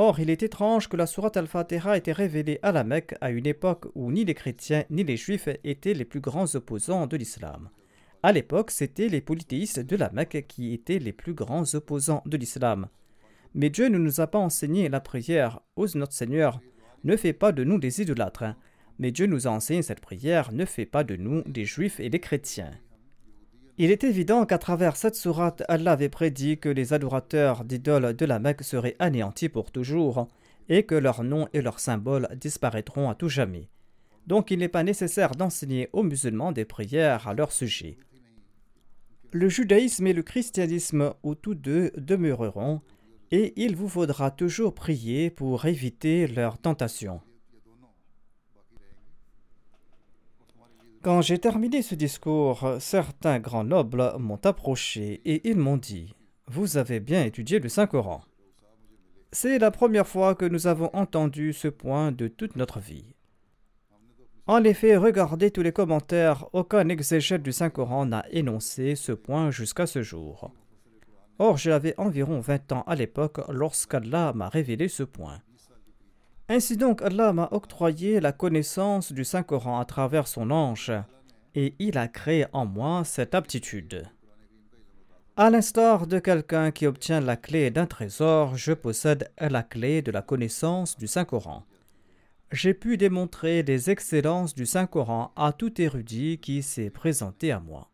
Or, 0.00 0.20
il 0.20 0.30
est 0.30 0.44
étrange 0.44 0.88
que 0.88 0.96
la 0.96 1.08
sourate 1.08 1.36
al-Fatiha 1.36 1.96
ait 1.96 1.98
été 1.98 2.12
révélée 2.12 2.60
à 2.62 2.70
la 2.70 2.84
Mecque 2.84 3.16
à 3.20 3.30
une 3.30 3.46
époque 3.46 3.86
où 3.96 4.12
ni 4.12 4.24
les 4.24 4.34
chrétiens 4.34 4.84
ni 4.90 5.02
les 5.02 5.16
juifs 5.16 5.48
étaient 5.64 5.92
les 5.92 6.04
plus 6.04 6.20
grands 6.20 6.54
opposants 6.54 7.08
de 7.08 7.16
l'islam. 7.16 7.68
À 8.22 8.30
l'époque, 8.30 8.70
c'étaient 8.70 9.08
les 9.08 9.20
polythéistes 9.20 9.80
de 9.80 9.96
la 9.96 10.10
Mecque 10.10 10.46
qui 10.46 10.72
étaient 10.72 11.00
les 11.00 11.12
plus 11.12 11.34
grands 11.34 11.74
opposants 11.74 12.22
de 12.26 12.36
l'islam. 12.36 12.86
Mais 13.54 13.70
Dieu 13.70 13.88
ne 13.88 13.98
nous 13.98 14.20
a 14.20 14.28
pas 14.28 14.38
enseigné 14.38 14.88
la 14.88 15.00
prière. 15.00 15.60
Ose 15.74 15.96
notre 15.96 16.12
Seigneur, 16.12 16.60
ne 17.02 17.16
fais 17.16 17.32
pas 17.32 17.50
de 17.50 17.64
nous 17.64 17.78
des 17.78 18.00
idolâtres. 18.00 18.54
Mais 19.00 19.10
Dieu 19.10 19.26
nous 19.26 19.48
a 19.48 19.50
enseigné 19.50 19.82
cette 19.82 20.00
prière, 20.00 20.52
ne 20.52 20.64
fais 20.64 20.86
pas 20.86 21.02
de 21.02 21.16
nous 21.16 21.42
des 21.42 21.64
juifs 21.64 21.98
et 21.98 22.08
des 22.08 22.20
chrétiens. 22.20 22.70
Il 23.80 23.92
est 23.92 24.02
évident 24.02 24.44
qu'à 24.44 24.58
travers 24.58 24.96
cette 24.96 25.14
sourate, 25.14 25.62
Allah 25.68 25.92
avait 25.92 26.08
prédit 26.08 26.58
que 26.58 26.68
les 26.68 26.92
adorateurs 26.92 27.64
d'idoles 27.64 28.16
de 28.16 28.26
la 28.26 28.40
Mecque 28.40 28.64
seraient 28.64 28.96
anéantis 28.98 29.48
pour 29.48 29.70
toujours 29.70 30.26
et 30.68 30.82
que 30.82 30.96
leurs 30.96 31.22
noms 31.22 31.46
et 31.52 31.62
leurs 31.62 31.78
symboles 31.78 32.28
disparaîtront 32.40 33.08
à 33.08 33.14
tout 33.14 33.28
jamais. 33.28 33.68
Donc 34.26 34.50
il 34.50 34.58
n'est 34.58 34.68
pas 34.68 34.82
nécessaire 34.82 35.36
d'enseigner 35.36 35.88
aux 35.92 36.02
musulmans 36.02 36.50
des 36.50 36.64
prières 36.64 37.28
à 37.28 37.34
leur 37.34 37.52
sujet. 37.52 37.98
Le 39.30 39.48
judaïsme 39.48 40.08
et 40.08 40.12
le 40.12 40.24
christianisme, 40.24 41.14
où 41.22 41.36
tous 41.36 41.54
deux 41.54 41.92
demeureront, 41.96 42.80
et 43.30 43.52
il 43.56 43.76
vous 43.76 43.88
faudra 43.88 44.32
toujours 44.32 44.74
prier 44.74 45.30
pour 45.30 45.66
éviter 45.66 46.26
leurs 46.26 46.58
tentations. 46.58 47.20
Quand 51.02 51.22
j'ai 51.22 51.38
terminé 51.38 51.82
ce 51.82 51.94
discours, 51.94 52.76
certains 52.80 53.38
grands 53.38 53.62
nobles 53.62 54.14
m'ont 54.18 54.40
approché 54.44 55.20
et 55.24 55.48
ils 55.48 55.56
m'ont 55.56 55.76
dit 55.76 56.14
Vous 56.48 56.76
avez 56.76 56.98
bien 56.98 57.24
étudié 57.24 57.60
le 57.60 57.68
Saint-Coran. 57.68 58.22
C'est 59.30 59.58
la 59.58 59.70
première 59.70 60.08
fois 60.08 60.34
que 60.34 60.44
nous 60.44 60.66
avons 60.66 60.90
entendu 60.94 61.52
ce 61.52 61.68
point 61.68 62.10
de 62.10 62.26
toute 62.26 62.56
notre 62.56 62.80
vie. 62.80 63.14
En 64.48 64.64
effet, 64.64 64.96
regardez 64.96 65.52
tous 65.52 65.62
les 65.62 65.72
commentaires, 65.72 66.46
aucun 66.52 66.88
exégète 66.88 67.42
du 67.42 67.52
Saint-Coran 67.52 68.06
n'a 68.06 68.24
énoncé 68.30 68.96
ce 68.96 69.12
point 69.12 69.52
jusqu'à 69.52 69.86
ce 69.86 70.02
jour. 70.02 70.50
Or, 71.38 71.58
j'avais 71.58 71.94
environ 71.98 72.40
20 72.40 72.72
ans 72.72 72.84
à 72.88 72.96
l'époque 72.96 73.40
lorsqu'Allah 73.48 74.32
m'a 74.34 74.48
révélé 74.48 74.88
ce 74.88 75.04
point. 75.04 75.42
Ainsi 76.50 76.76
donc, 76.78 77.02
Allah 77.02 77.32
m'a 77.32 77.48
octroyé 77.52 78.20
la 78.20 78.32
connaissance 78.32 79.12
du 79.12 79.24
Saint-Coran 79.24 79.78
à 79.78 79.84
travers 79.84 80.26
son 80.26 80.50
ange, 80.50 80.92
et 81.54 81.74
il 81.78 81.98
a 81.98 82.08
créé 82.08 82.46
en 82.52 82.64
moi 82.64 83.04
cette 83.04 83.34
aptitude. 83.34 84.06
À 85.36 85.50
l'instar 85.50 86.06
de 86.06 86.18
quelqu'un 86.18 86.70
qui 86.70 86.86
obtient 86.86 87.20
la 87.20 87.36
clé 87.36 87.70
d'un 87.70 87.86
trésor, 87.86 88.56
je 88.56 88.72
possède 88.72 89.30
la 89.38 89.62
clé 89.62 90.02
de 90.02 90.10
la 90.10 90.22
connaissance 90.22 90.96
du 90.96 91.06
Saint-Coran. 91.06 91.64
J'ai 92.50 92.72
pu 92.72 92.96
démontrer 92.96 93.62
les 93.62 93.90
excellences 93.90 94.54
du 94.54 94.64
Saint-Coran 94.64 95.32
à 95.36 95.52
tout 95.52 95.80
érudit 95.80 96.38
qui 96.38 96.62
s'est 96.62 96.90
présenté 96.90 97.52
à 97.52 97.60
moi. 97.60 97.90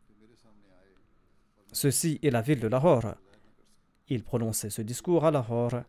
Ceci 1.72 2.20
est 2.22 2.30
la 2.30 2.40
ville 2.40 2.60
de 2.60 2.68
Lahore. 2.68 3.14
Il 4.08 4.22
prononçait 4.22 4.70
ce 4.70 4.80
discours 4.80 5.24
à 5.24 5.32
Lahore. 5.32 5.82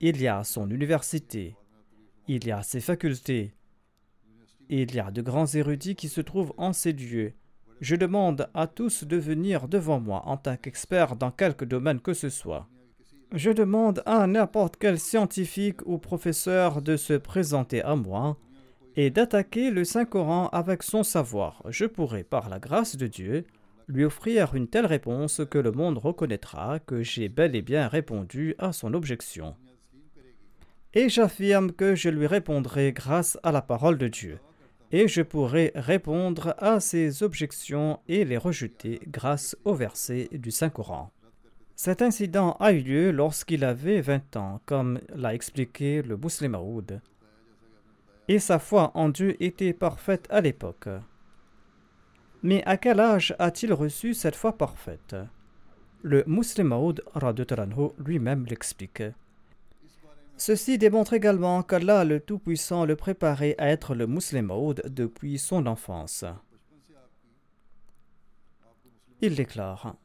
Il 0.00 0.22
y 0.22 0.28
a 0.28 0.44
son 0.44 0.70
université, 0.70 1.56
il 2.28 2.46
y 2.46 2.52
a 2.52 2.62
ses 2.62 2.80
facultés. 2.80 3.54
Il 4.68 4.94
y 4.94 5.00
a 5.00 5.10
de 5.10 5.22
grands 5.22 5.46
érudits 5.46 5.96
qui 5.96 6.10
se 6.10 6.20
trouvent 6.20 6.52
en 6.58 6.74
ces 6.74 6.92
lieux. 6.92 7.32
Je 7.80 7.96
demande 7.96 8.50
à 8.52 8.66
tous 8.66 9.04
de 9.04 9.16
venir 9.16 9.66
devant 9.66 9.98
moi 9.98 10.22
en 10.26 10.36
tant 10.36 10.56
qu'expert 10.56 11.16
dans 11.16 11.30
quelque 11.30 11.64
domaine 11.64 12.00
que 12.00 12.12
ce 12.12 12.28
soit. 12.28 12.68
Je 13.32 13.50
demande 13.50 14.02
à 14.04 14.26
n'importe 14.26 14.76
quel 14.78 14.98
scientifique 14.98 15.80
ou 15.86 15.96
professeur 15.96 16.82
de 16.82 16.96
se 16.96 17.14
présenter 17.14 17.82
à 17.82 17.96
moi 17.96 18.36
et 18.96 19.10
d'attaquer 19.10 19.70
le 19.70 19.84
Saint-Coran 19.84 20.48
avec 20.48 20.82
son 20.82 21.02
savoir. 21.02 21.62
Je 21.68 21.86
pourrai, 21.86 22.24
par 22.24 22.50
la 22.50 22.58
grâce 22.58 22.96
de 22.96 23.06
Dieu, 23.06 23.46
lui 23.86 24.04
offrir 24.04 24.54
une 24.54 24.68
telle 24.68 24.86
réponse 24.86 25.40
que 25.50 25.58
le 25.58 25.72
monde 25.72 25.96
reconnaîtra 25.96 26.78
que 26.80 27.02
j'ai 27.02 27.30
bel 27.30 27.56
et 27.56 27.62
bien 27.62 27.88
répondu 27.88 28.54
à 28.58 28.72
son 28.72 28.92
objection 28.92 29.54
et 30.94 31.08
j'affirme 31.08 31.72
que 31.72 31.94
je 31.94 32.08
lui 32.08 32.26
répondrai 32.26 32.92
grâce 32.92 33.38
à 33.42 33.52
la 33.52 33.62
parole 33.62 33.98
de 33.98 34.08
Dieu, 34.08 34.38
et 34.90 35.08
je 35.08 35.22
pourrai 35.22 35.72
répondre 35.74 36.54
à 36.58 36.80
ses 36.80 37.22
objections 37.22 38.00
et 38.08 38.24
les 38.24 38.38
rejeter 38.38 39.00
grâce 39.06 39.56
au 39.64 39.74
verset 39.74 40.28
du 40.32 40.50
Saint-Coran. 40.50 41.12
Cet 41.76 42.02
incident 42.02 42.56
a 42.58 42.72
eu 42.72 42.80
lieu 42.80 43.10
lorsqu'il 43.12 43.64
avait 43.64 44.00
20 44.00 44.36
ans, 44.36 44.60
comme 44.66 45.00
l'a 45.14 45.34
expliqué 45.34 46.02
le 46.02 46.16
Muslim 46.16 46.54
Aoud, 46.54 47.00
et 48.26 48.38
sa 48.38 48.58
foi 48.58 48.90
en 48.94 49.08
Dieu 49.08 49.42
était 49.42 49.72
parfaite 49.72 50.26
à 50.30 50.40
l'époque. 50.40 50.88
Mais 52.42 52.62
à 52.64 52.76
quel 52.76 53.00
âge 53.00 53.34
a-t-il 53.38 53.72
reçu 53.72 54.14
cette 54.14 54.36
foi 54.36 54.56
parfaite? 54.56 55.16
Le 56.02 56.24
Muslim 56.26 56.72
Aoud 56.72 57.02
lui-même 57.98 58.46
l'explique. 58.46 59.02
Ceci 60.38 60.78
démontre 60.78 61.14
également 61.14 61.64
qu'Allah 61.64 62.04
le 62.04 62.20
Tout-Puissant 62.20 62.84
le 62.84 62.94
préparait 62.94 63.56
à 63.58 63.68
être 63.68 63.96
le 63.96 64.06
musulman 64.06 64.72
depuis 64.86 65.36
son 65.36 65.66
enfance. 65.66 66.24
Il 69.20 69.34
déclare 69.34 69.96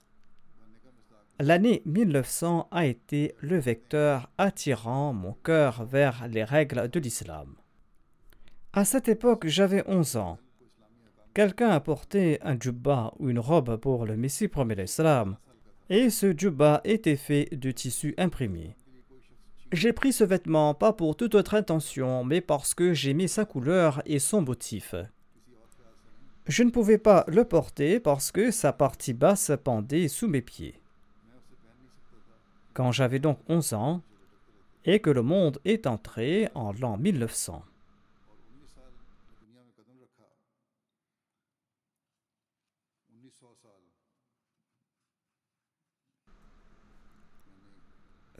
L'année 1.40 1.84
1900 1.86 2.68
a 2.72 2.86
été 2.88 3.36
le 3.42 3.60
vecteur 3.60 4.32
attirant 4.40 5.14
mon 5.14 5.34
cœur 5.34 5.86
vers 5.86 6.28
les 6.28 6.44
règles 6.44 6.90
de 6.90 7.00
l'islam. 7.00 7.56
À 8.74 8.86
cette 8.86 9.10
époque, 9.10 9.46
j'avais 9.46 9.84
11 9.88 10.18
ans. 10.18 10.40
Quelqu'un 11.36 11.70
a 11.70 11.80
porté 11.80 12.40
un 12.42 12.60
djubba 12.60 13.14
ou 13.20 13.30
une 13.30 13.40
robe 13.40 13.78
pour 13.78 14.08
le 14.08 14.18
Messie 14.18 14.48
premier 14.48 14.76
l'islam, 14.76 15.38
et 15.90 16.10
ce 16.10 16.36
djubba 16.36 16.82
était 16.86 17.18
fait 17.18 17.50
de 17.52 17.70
tissu 17.70 18.16
imprimé. 18.18 18.76
J'ai 19.74 19.92
pris 19.92 20.14
ce 20.14 20.24
vêtement 20.24 20.76
pas 20.76 20.94
pour 20.94 21.16
toute 21.16 21.34
autre 21.34 21.56
intention, 21.56 22.24
mais 22.24 22.42
parce 22.42 22.76
que 22.76 22.94
j'aimais 22.94 23.28
sa 23.28 23.44
couleur 23.44 24.04
et 24.06 24.20
son 24.20 24.44
motif. 24.44 24.94
Je 26.46 26.62
ne 26.62 26.70
pouvais 26.70 27.00
pas 27.00 27.26
le 27.28 27.44
porter 27.44 28.00
parce 28.00 28.32
que 28.32 28.52
sa 28.52 28.72
partie 28.72 29.14
basse 29.14 29.52
pendait 29.64 30.10
sous 30.10 30.28
mes 30.28 30.44
pieds. 30.44 30.80
Quand 32.76 32.92
j'avais 32.92 33.18
donc 33.18 33.40
11 33.50 33.74
ans, 33.74 34.02
et 34.86 35.00
que 35.00 35.10
le 35.10 35.24
monde 35.24 35.58
est 35.66 35.88
entré 35.88 36.50
en 36.54 36.72
l'an 36.74 36.98
1900. 36.98 37.64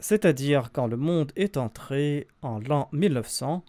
C'est-à-dire 0.04 0.70
quand 0.70 0.86
le 0.86 0.98
monde 0.98 1.32
est 1.34 1.56
entré 1.56 2.28
en 2.42 2.58
l'an 2.58 2.90
1900, 2.92 3.64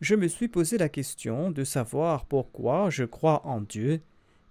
je 0.00 0.14
me 0.14 0.26
suis 0.26 0.48
posé 0.48 0.78
la 0.78 0.88
question 0.88 1.50
de 1.50 1.64
savoir 1.64 2.24
pourquoi 2.24 2.88
je 2.88 3.04
crois 3.04 3.46
en 3.46 3.60
Dieu 3.60 4.00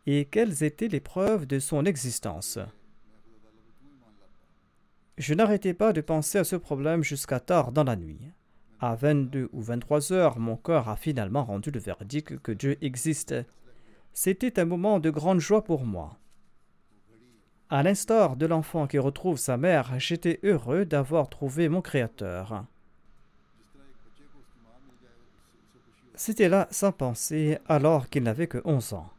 et 0.05 0.25
quelles 0.25 0.61
étaient 0.61 0.87
les 0.87 0.99
preuves 0.99 1.47
de 1.47 1.57
son 1.57 1.83
existence. 1.85 2.59
Je 5.17 5.33
n'arrêtais 5.33 5.73
pas 5.73 5.93
de 5.93 6.01
penser 6.01 6.37
à 6.37 6.43
ce 6.43 6.57
problème 6.57 7.03
jusqu'à 7.03 7.39
tard 7.39 7.71
dans 7.71 7.85
la 7.85 7.95
nuit. 7.95 8.21
À 8.79 8.93
22 8.93 9.49
ou 9.51 9.63
23 9.63 10.13
heures, 10.13 10.37
mon 10.37 10.57
cœur 10.57 10.89
a 10.89 10.95
finalement 10.95 11.43
rendu 11.43 11.71
le 11.71 11.79
verdict 11.79 12.37
que 12.37 12.51
Dieu 12.51 12.77
existe. 12.83 13.33
C'était 14.13 14.59
un 14.59 14.65
moment 14.65 14.99
de 14.99 15.09
grande 15.09 15.39
joie 15.39 15.63
pour 15.63 15.85
moi. 15.85 16.19
À 17.69 17.81
l'instar 17.81 18.35
de 18.35 18.45
l'enfant 18.45 18.85
qui 18.85 18.99
retrouve 18.99 19.37
sa 19.37 19.57
mère, 19.57 19.99
j'étais 19.99 20.39
heureux 20.43 20.85
d'avoir 20.85 21.29
trouvé 21.29 21.67
mon 21.67 21.81
Créateur. 21.81 22.65
C'était 26.13 26.47
là 26.47 26.67
sans 26.69 26.91
penser 26.91 27.57
alors 27.67 28.09
qu'il 28.09 28.23
n'avait 28.23 28.47
que 28.47 28.61
11 28.65 28.93
ans. 28.93 29.09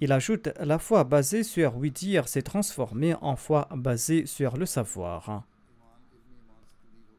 Il 0.00 0.10
ajoute 0.10 0.48
La 0.58 0.80
foi 0.80 1.04
basée 1.04 1.44
sur 1.44 1.76
oui 1.76 1.92
dire 1.92 2.26
s'est 2.26 2.42
transformée 2.42 3.14
en 3.20 3.36
foi 3.36 3.68
basée 3.70 4.26
sur 4.26 4.56
le 4.56 4.66
savoir. 4.66 5.44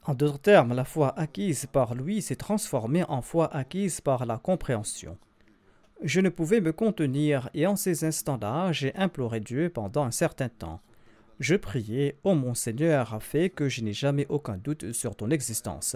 En 0.04 0.14
d'autres 0.14 0.40
termes, 0.40 0.74
la 0.74 0.86
foi 0.86 1.18
acquise 1.18 1.66
par 1.68 1.96
lui 1.96 2.22
s'est 2.22 2.36
transformée 2.36 3.06
en 3.08 3.22
foi 3.22 3.52
acquise 3.56 4.02
par 4.02 4.26
la 4.26 4.38
compréhension. 4.38 5.18
Je 6.06 6.22
ne 6.22 6.30
pouvais 6.30 6.62
me 6.62 6.72
contenir 6.72 7.50
et 7.56 7.66
en 7.66 7.76
ces 7.76 8.06
instants-là, 8.06 8.72
j'ai 8.72 8.94
imploré 8.96 9.40
Dieu 9.40 9.72
pendant 9.72 10.04
un 10.04 10.12
certain 10.12 10.50
temps. 10.50 10.80
Je 11.40 11.56
priais, 11.56 12.20
Ô 12.24 12.30
oh 12.30 12.36
mon 12.36 12.54
Seigneur, 12.54 13.16
a 13.16 13.20
fait 13.20 13.50
que 13.50 13.70
je 13.70 13.82
n'ai 13.82 13.92
jamais 13.92 14.28
aucun 14.30 14.56
doute 14.58 14.92
sur 14.92 15.16
ton 15.16 15.32
existence. 15.32 15.96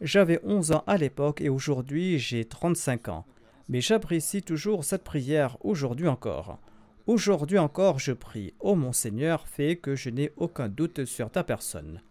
J'avais 0.00 0.40
11 0.42 0.72
ans 0.72 0.82
à 0.88 0.96
l'époque 0.96 1.40
et 1.40 1.48
aujourd'hui 1.48 2.18
j'ai 2.18 2.44
35 2.44 3.08
ans. 3.08 3.24
Mais 3.68 3.80
j'apprécie 3.80 4.42
toujours 4.42 4.82
cette 4.82 5.04
prière 5.04 5.58
aujourd'hui 5.60 6.08
encore. 6.08 6.58
Aujourd'hui 7.06 7.58
encore 7.58 8.00
je 8.00 8.12
prie, 8.12 8.52
Ô 8.58 8.72
oh 8.72 8.74
mon 8.74 8.92
Seigneur, 8.92 9.46
fais 9.46 9.76
que 9.76 9.94
je 9.94 10.10
n'ai 10.10 10.32
aucun 10.38 10.68
doute 10.68 11.04
sur 11.04 11.30
ta 11.30 11.44
personne. 11.44 12.02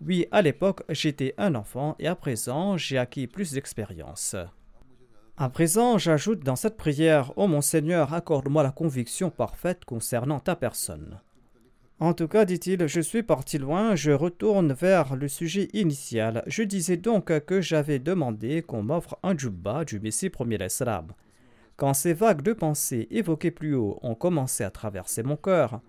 Oui, 0.00 0.28
à 0.30 0.40
l'époque 0.40 0.84
j'étais 0.90 1.34
un 1.36 1.56
enfant 1.56 1.96
et 1.98 2.06
à 2.06 2.14
présent 2.14 2.76
j'ai 2.76 2.96
acquis 2.96 3.26
plus 3.26 3.50
d'expérience. 3.50 4.36
À 5.38 5.50
présent, 5.50 5.98
j'ajoute 5.98 6.40
dans 6.44 6.56
cette 6.56 6.78
prière 6.78 7.36
Ô 7.36 7.46
mon 7.46 7.60
Seigneur, 7.60 8.14
accorde-moi 8.14 8.62
la 8.62 8.70
conviction 8.70 9.28
parfaite 9.28 9.84
concernant 9.84 10.40
ta 10.40 10.56
personne. 10.56 11.20
En 12.00 12.14
tout 12.14 12.26
cas, 12.26 12.46
dit-il, 12.46 12.86
je 12.86 13.02
suis 13.02 13.22
parti 13.22 13.58
loin, 13.58 13.94
je 13.94 14.12
retourne 14.12 14.72
vers 14.72 15.14
le 15.14 15.28
sujet 15.28 15.68
initial. 15.74 16.42
Je 16.46 16.62
disais 16.62 16.96
donc 16.96 17.38
que 17.44 17.60
j'avais 17.60 17.98
demandé 17.98 18.62
qu'on 18.62 18.82
m'offre 18.82 19.18
un 19.22 19.36
djubba 19.36 19.84
du 19.84 20.00
Messie 20.00 20.30
premier 20.30 20.56
l'Islam. 20.56 21.08
Quand 21.76 21.92
ces 21.92 22.14
vagues 22.14 22.40
de 22.40 22.54
pensée 22.54 23.06
évoquées 23.10 23.50
plus 23.50 23.74
haut 23.74 23.98
ont 24.00 24.14
commencé 24.14 24.64
à 24.64 24.70
traverser 24.70 25.22
mon 25.22 25.36
cœur, 25.36 25.82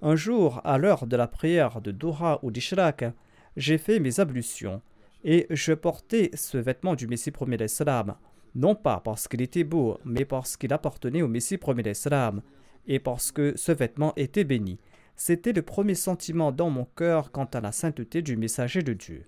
un 0.00 0.16
jour, 0.16 0.62
à 0.64 0.78
l'heure 0.78 1.06
de 1.06 1.16
la 1.16 1.28
prière 1.28 1.82
de 1.82 1.90
Dora 1.90 2.38
ou 2.42 2.50
d'Ishraq, 2.50 3.04
j'ai 3.58 3.76
fait 3.76 4.00
mes 4.00 4.18
ablutions 4.18 4.80
et 5.24 5.46
je 5.50 5.74
portais 5.74 6.30
ce 6.32 6.56
vêtement 6.56 6.94
du 6.94 7.06
Messie 7.06 7.32
premier 7.32 7.58
l'Islam 7.58 8.14
non 8.54 8.74
pas 8.74 9.00
parce 9.00 9.28
qu'il 9.28 9.42
était 9.42 9.64
beau, 9.64 9.98
mais 10.04 10.24
parce 10.24 10.56
qu'il 10.56 10.72
appartenait 10.72 11.22
au 11.22 11.28
Messie 11.28 11.58
premier 11.58 11.82
d'Islam, 11.82 12.42
et 12.86 12.98
parce 12.98 13.32
que 13.32 13.56
ce 13.56 13.72
vêtement 13.72 14.12
était 14.16 14.44
béni. 14.44 14.78
C'était 15.16 15.52
le 15.52 15.62
premier 15.62 15.94
sentiment 15.94 16.52
dans 16.52 16.70
mon 16.70 16.84
cœur 16.84 17.30
quant 17.30 17.44
à 17.44 17.60
la 17.60 17.72
sainteté 17.72 18.22
du 18.22 18.36
messager 18.36 18.82
de 18.82 18.92
Dieu. 18.92 19.26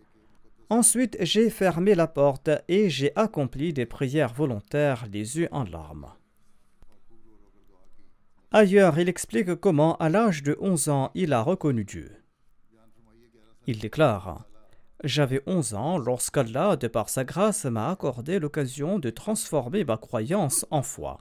Ensuite, 0.68 1.16
j'ai 1.20 1.48
fermé 1.48 1.94
la 1.94 2.08
porte 2.08 2.50
et 2.66 2.90
j'ai 2.90 3.12
accompli 3.16 3.72
des 3.72 3.86
prières 3.86 4.34
volontaires, 4.34 5.06
les 5.12 5.38
yeux 5.38 5.48
en 5.52 5.62
larmes. 5.62 6.12
Ailleurs, 8.50 8.98
il 8.98 9.08
explique 9.08 9.54
comment, 9.56 9.96
à 9.98 10.08
l'âge 10.08 10.42
de 10.42 10.56
11 10.60 10.88
ans, 10.88 11.10
il 11.14 11.32
a 11.32 11.42
reconnu 11.42 11.84
Dieu. 11.84 12.10
Il 13.66 13.78
déclare 13.78 14.44
J'avais 15.04 15.42
11 15.46 15.74
ans 15.74 15.98
lorsqu'Allah, 15.98 16.76
de 16.76 16.88
par 16.88 17.08
sa 17.08 17.24
grâce, 17.24 17.64
m'a 17.66 17.90
accordé 17.90 18.38
l'occasion 18.38 18.98
de 18.98 19.10
transformer 19.10 19.84
ma 19.84 19.98
croyance 19.98 20.66
en 20.70 20.82
foi. 20.82 21.18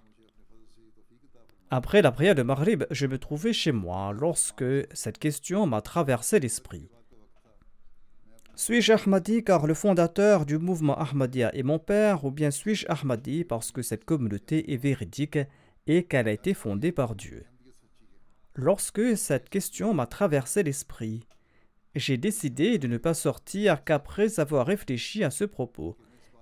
Après 1.69 2.01
la 2.01 2.11
prière 2.11 2.35
de 2.35 2.43
Maghrib, 2.43 2.85
je 2.91 3.05
me 3.05 3.17
trouvais 3.17 3.51
chez 3.51 3.71
moi 3.71 4.13
lorsque 4.13 4.63
cette 4.93 5.17
question 5.17 5.65
m'a 5.65 5.81
traversé 5.81 6.39
l'esprit. 6.39 6.89
Suis-je 8.55 8.93
Ahmadi 8.93 9.43
car 9.43 9.67
le 9.67 9.73
fondateur 9.73 10.45
du 10.45 10.57
mouvement 10.57 10.97
Ahmadiyya 10.97 11.53
est 11.53 11.63
mon 11.63 11.79
père 11.79 12.23
ou 12.23 12.31
bien 12.31 12.51
suis-je 12.51 12.85
Ahmadi 12.87 13.43
parce 13.43 13.73
que 13.73 13.81
cette 13.81 14.05
communauté 14.05 14.71
est 14.71 14.77
véridique 14.77 15.39
et 15.87 16.03
qu'elle 16.03 16.29
a 16.29 16.31
été 16.31 16.53
fondée 16.53 16.93
par 16.93 17.15
Dieu? 17.15 17.45
Lorsque 18.55 19.17
cette 19.17 19.49
question 19.49 19.93
m'a 19.93 20.05
traversé 20.05 20.63
l'esprit, 20.63 21.27
j'ai 21.95 22.17
décidé 22.17 22.77
de 22.77 22.87
ne 22.87 22.97
pas 22.97 23.13
sortir 23.13 23.83
qu'après 23.83 24.39
avoir 24.39 24.67
réfléchi 24.67 25.23
à 25.23 25.31
ce 25.31 25.45
propos. 25.45 25.97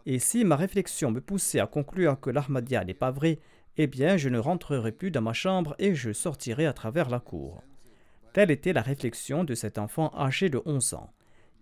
Et 0.06 0.20
si 0.20 0.44
ma 0.44 0.56
réflexion 0.56 1.12
me 1.12 1.22
poussait 1.22 1.60
à 1.60 1.68
conclure 1.68 2.20
que 2.20 2.30
l'Ahmadiyya 2.30 2.84
n'est 2.84 2.94
pas 2.94 3.12
vrai, 3.12 3.40
eh 3.78 3.88
bien 3.88 4.18
je 4.18 4.30
ne 4.30 4.40
rentrerai 4.40 4.92
plus 4.92 5.12
dans 5.12 5.22
ma 5.22 5.34
chambre 5.34 5.76
et 5.80 5.96
je 5.96 6.12
sortirai 6.12 6.66
à 6.66 6.74
travers 6.74 7.10
la 7.10 7.20
cour. 7.20 7.64
Telle 8.34 8.52
était 8.52 8.74
la 8.74 8.82
réflexion 8.82 9.44
de 9.44 9.54
cet 9.54 9.78
enfant 9.78 10.12
âgé 10.18 10.50
de 10.50 10.62
11 10.66 10.96
ans. 10.96 11.14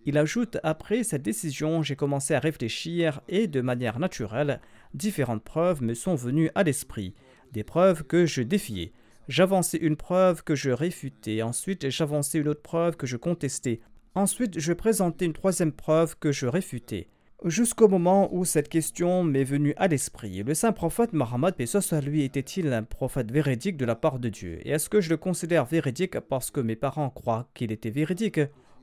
Il 0.04 0.18
ajoute 0.18 0.58
Après 0.64 1.04
cette 1.04 1.22
décision, 1.22 1.82
j'ai 1.82 1.94
commencé 1.94 2.34
à 2.34 2.40
réfléchir 2.40 3.20
et, 3.28 3.46
de 3.46 3.60
manière 3.60 3.98
naturelle, 4.00 4.60
différentes 4.94 5.44
preuves 5.44 5.82
me 5.82 5.94
sont 5.94 6.16
venues 6.16 6.50
à 6.54 6.64
l'esprit, 6.64 7.14
des 7.52 7.62
preuves 7.62 8.02
que 8.04 8.26
je 8.26 8.42
défiais. 8.42 8.92
J'avançais 9.28 9.78
une 9.78 9.96
preuve 9.96 10.42
que 10.42 10.56
je 10.56 10.70
réfutais, 10.70 11.42
ensuite 11.42 11.88
j'avançais 11.90 12.38
une 12.38 12.48
autre 12.48 12.62
preuve 12.62 12.96
que 12.96 13.06
je 13.06 13.16
contestais, 13.16 13.80
ensuite 14.16 14.58
je 14.58 14.72
présentais 14.72 15.26
une 15.26 15.32
troisième 15.32 15.70
preuve 15.70 16.18
que 16.18 16.32
je 16.32 16.46
réfutais. 16.46 17.08
Jusqu'au 17.44 17.86
moment 17.86 18.34
où 18.34 18.44
cette 18.44 18.68
question 18.68 19.22
m'est 19.22 19.44
venue 19.44 19.74
à 19.76 19.86
l'esprit. 19.86 20.42
Le 20.42 20.54
saint 20.54 20.72
prophète 20.72 21.12
Mohammed, 21.12 21.54
paix 21.54 21.66
lui, 22.02 22.22
était-il 22.22 22.72
un 22.72 22.82
prophète 22.82 23.30
véridique 23.30 23.76
de 23.76 23.84
la 23.84 23.94
part 23.94 24.18
de 24.18 24.28
Dieu? 24.28 24.58
Et 24.64 24.70
est-ce 24.70 24.88
que 24.88 25.00
je 25.00 25.10
le 25.10 25.16
considère 25.16 25.66
véridique 25.66 26.18
parce 26.20 26.50
que 26.50 26.60
mes 26.60 26.76
parents 26.76 27.10
croient 27.10 27.48
qu'il 27.54 27.72
était 27.72 27.90
véridique? 27.90 28.40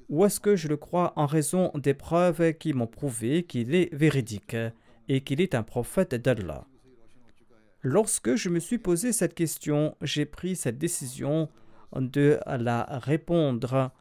Ou 0.09 0.25
est-ce 0.25 0.39
que 0.39 0.55
je 0.55 0.67
le 0.67 0.77
crois 0.77 1.13
en 1.17 1.25
raison 1.25 1.71
des 1.75 1.93
preuves 1.93 2.53
qui 2.53 2.73
m'ont 2.73 2.87
prouvé 2.87 3.43
qu'il 3.43 3.75
est 3.75 3.93
véridique 3.93 4.57
et 5.07 5.21
qu'il 5.21 5.41
est 5.41 5.55
un 5.55 5.63
prophète 5.63 6.15
d'Allah? 6.15 6.65
Lorsque 7.81 8.35
je 8.35 8.49
me 8.49 8.59
suis 8.59 8.77
posé 8.77 9.13
cette 9.13 9.33
question, 9.33 9.95
j'ai 10.01 10.25
pris 10.25 10.55
cette 10.55 10.77
décision 10.77 11.49
de 11.95 12.39
la 12.45 12.83
répondre 12.91 13.91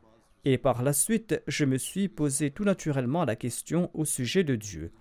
et 0.45 0.59
par 0.59 0.83
la 0.83 0.93
suite, 0.93 1.43
je 1.47 1.65
me 1.65 1.79
suis 1.79 2.09
posé 2.09 2.51
tout 2.51 2.65
naturellement 2.65 3.25
la 3.25 3.37
question 3.37 3.91
au 3.95 4.05
sujet 4.05 4.45
de 4.45 4.57
Dieu. 4.57 4.93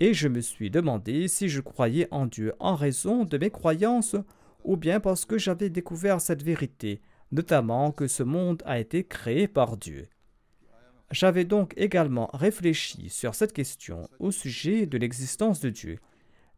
Et 0.00 0.14
je 0.14 0.28
me 0.28 0.40
suis 0.40 0.70
demandé 0.70 1.28
si 1.28 1.48
je 1.48 1.60
croyais 1.60 2.08
en 2.10 2.26
Dieu 2.26 2.54
en 2.58 2.74
raison 2.74 3.24
de 3.24 3.38
mes 3.38 3.50
croyances 3.50 4.16
ou 4.64 4.76
bien 4.76 4.98
parce 4.98 5.24
que 5.24 5.38
j'avais 5.38 5.70
découvert 5.70 6.20
cette 6.20 6.42
vérité, 6.42 7.02
notamment 7.32 7.92
que 7.92 8.08
ce 8.08 8.22
monde 8.22 8.62
a 8.66 8.78
été 8.78 9.04
créé 9.04 9.46
par 9.46 9.76
Dieu. 9.76 10.08
J'avais 11.10 11.44
donc 11.44 11.74
également 11.76 12.30
réfléchi 12.32 13.10
sur 13.10 13.34
cette 13.34 13.52
question 13.52 14.08
au 14.18 14.30
sujet 14.30 14.86
de 14.86 14.98
l'existence 14.98 15.60
de 15.60 15.70
Dieu, 15.70 15.98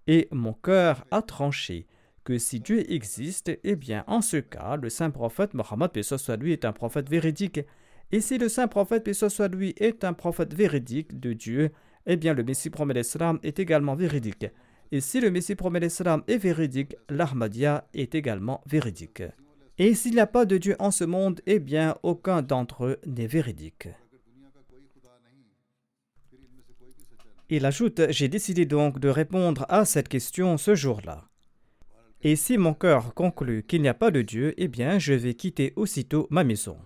et 0.07 0.29
mon 0.31 0.53
cœur 0.53 1.05
a 1.11 1.23
tranché 1.23 1.87
que 2.25 2.39
si 2.39 2.61
Dieu 2.61 2.91
existe, 2.93 3.53
eh 3.63 3.77
bien 3.77 4.05
en 4.07 4.21
ce 4.21 4.39
cas, 4.39 4.77
le 4.77 4.91
saint 4.91 5.11
prophète 5.11 5.55
Mohammed 5.55 6.03
soit 6.03 6.37
lui 6.37 6.53
est 6.53 6.65
un 6.65 6.73
prophète 6.73 7.09
véridique, 7.09 7.61
et 8.13 8.21
si 8.21 8.39
le 8.39 8.49
saint 8.49 8.69
prophète 8.69 9.13
soit 9.13 9.49
lui 9.49 9.75
est 9.79 10.05
un 10.05 10.13
prophète 10.13 10.55
véridique 10.55 11.19
de 11.19 11.33
Dieu, 11.33 11.71
eh 12.07 12.17
bien 12.17 12.35
le 12.35 12.45
Messie 12.45 12.71
promet 12.71 12.95
l'Islam 12.95 13.39
est 13.43 13.59
également 13.59 13.95
véridique. 13.95 14.47
Et 14.93 15.01
si 15.01 15.21
le 15.21 15.31
Messie 15.31 15.57
promet 15.57 15.81
l'Islam 15.81 16.23
est 16.29 16.39
véridique, 16.39 16.97
l'Ahmadiyya 17.09 17.89
est 17.95 18.15
également 18.15 18.63
véridique. 18.67 19.23
Et 19.79 19.95
s'il 19.95 20.13
n'y 20.13 20.21
a 20.21 20.27
pas 20.27 20.47
de 20.47 20.57
Dieu 20.57 20.77
en 20.79 20.91
ce 20.91 21.05
monde, 21.05 21.41
eh 21.47 21.59
bien 21.59 21.97
aucun 22.03 22.43
d'entre 22.43 22.87
eux 22.87 22.97
n'est 23.07 23.27
véridique. 23.27 23.89
Il 27.49 27.65
ajoute 27.65 28.01
J'ai 28.11 28.27
décidé 28.27 28.67
donc 28.67 28.99
de 28.99 29.09
répondre 29.09 29.67
à 29.69 29.85
cette 29.85 30.09
question 30.09 30.57
ce 30.57 30.75
jour-là. 30.75 31.29
Et 32.23 32.35
si 32.35 32.59
mon 32.59 32.75
cœur 32.75 33.15
conclut 33.15 33.63
qu'il 33.63 33.83
n'y 33.83 33.89
a 33.89 33.95
pas 33.95 34.11
de 34.11 34.21
Dieu, 34.21 34.53
eh 34.57 34.67
bien 34.67 34.99
je 34.99 35.13
vais 35.13 35.35
quitter 35.35 35.73
aussitôt 35.77 36.27
ma 36.31 36.43
maison. 36.43 36.77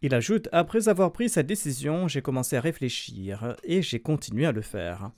Il 0.00 0.14
ajoute 0.14 0.48
Après 0.52 0.88
avoir 0.88 1.12
pris 1.12 1.28
cette 1.28 1.48
décision, 1.48 2.06
j'ai 2.06 2.22
commencé 2.22 2.56
à 2.56 2.60
réfléchir 2.60 3.56
et 3.64 3.82
j'ai 3.82 3.98
continué 3.98 4.46
à 4.46 4.52
le 4.52 4.62
faire. 4.62 5.10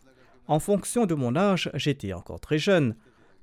En 0.46 0.58
fonction 0.58 1.04
de 1.04 1.14
mon 1.14 1.36
âge, 1.36 1.70
j'étais 1.74 2.14
encore 2.14 2.40
très 2.40 2.58
jeune. 2.58 2.96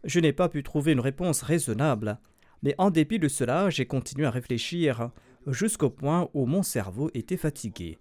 Je 0.04 0.20
n'ai 0.20 0.34
pas 0.34 0.50
pu 0.50 0.64
trouver 0.64 0.94
une 0.94 1.00
réponse 1.00 1.44
raisonnable, 1.44 2.18
mais 2.64 2.74
en 2.80 2.90
dépit 2.90 3.20
de 3.20 3.28
cela, 3.28 3.70
j'ai 3.70 3.86
continué 3.86 4.26
à 4.26 4.32
réfléchir 4.32 5.12
jusqu'au 5.46 5.92
point 5.92 6.28
où 6.34 6.48
mon 6.48 6.64
cerveau 6.64 7.12
était 7.14 7.38
fatigué. 7.38 8.00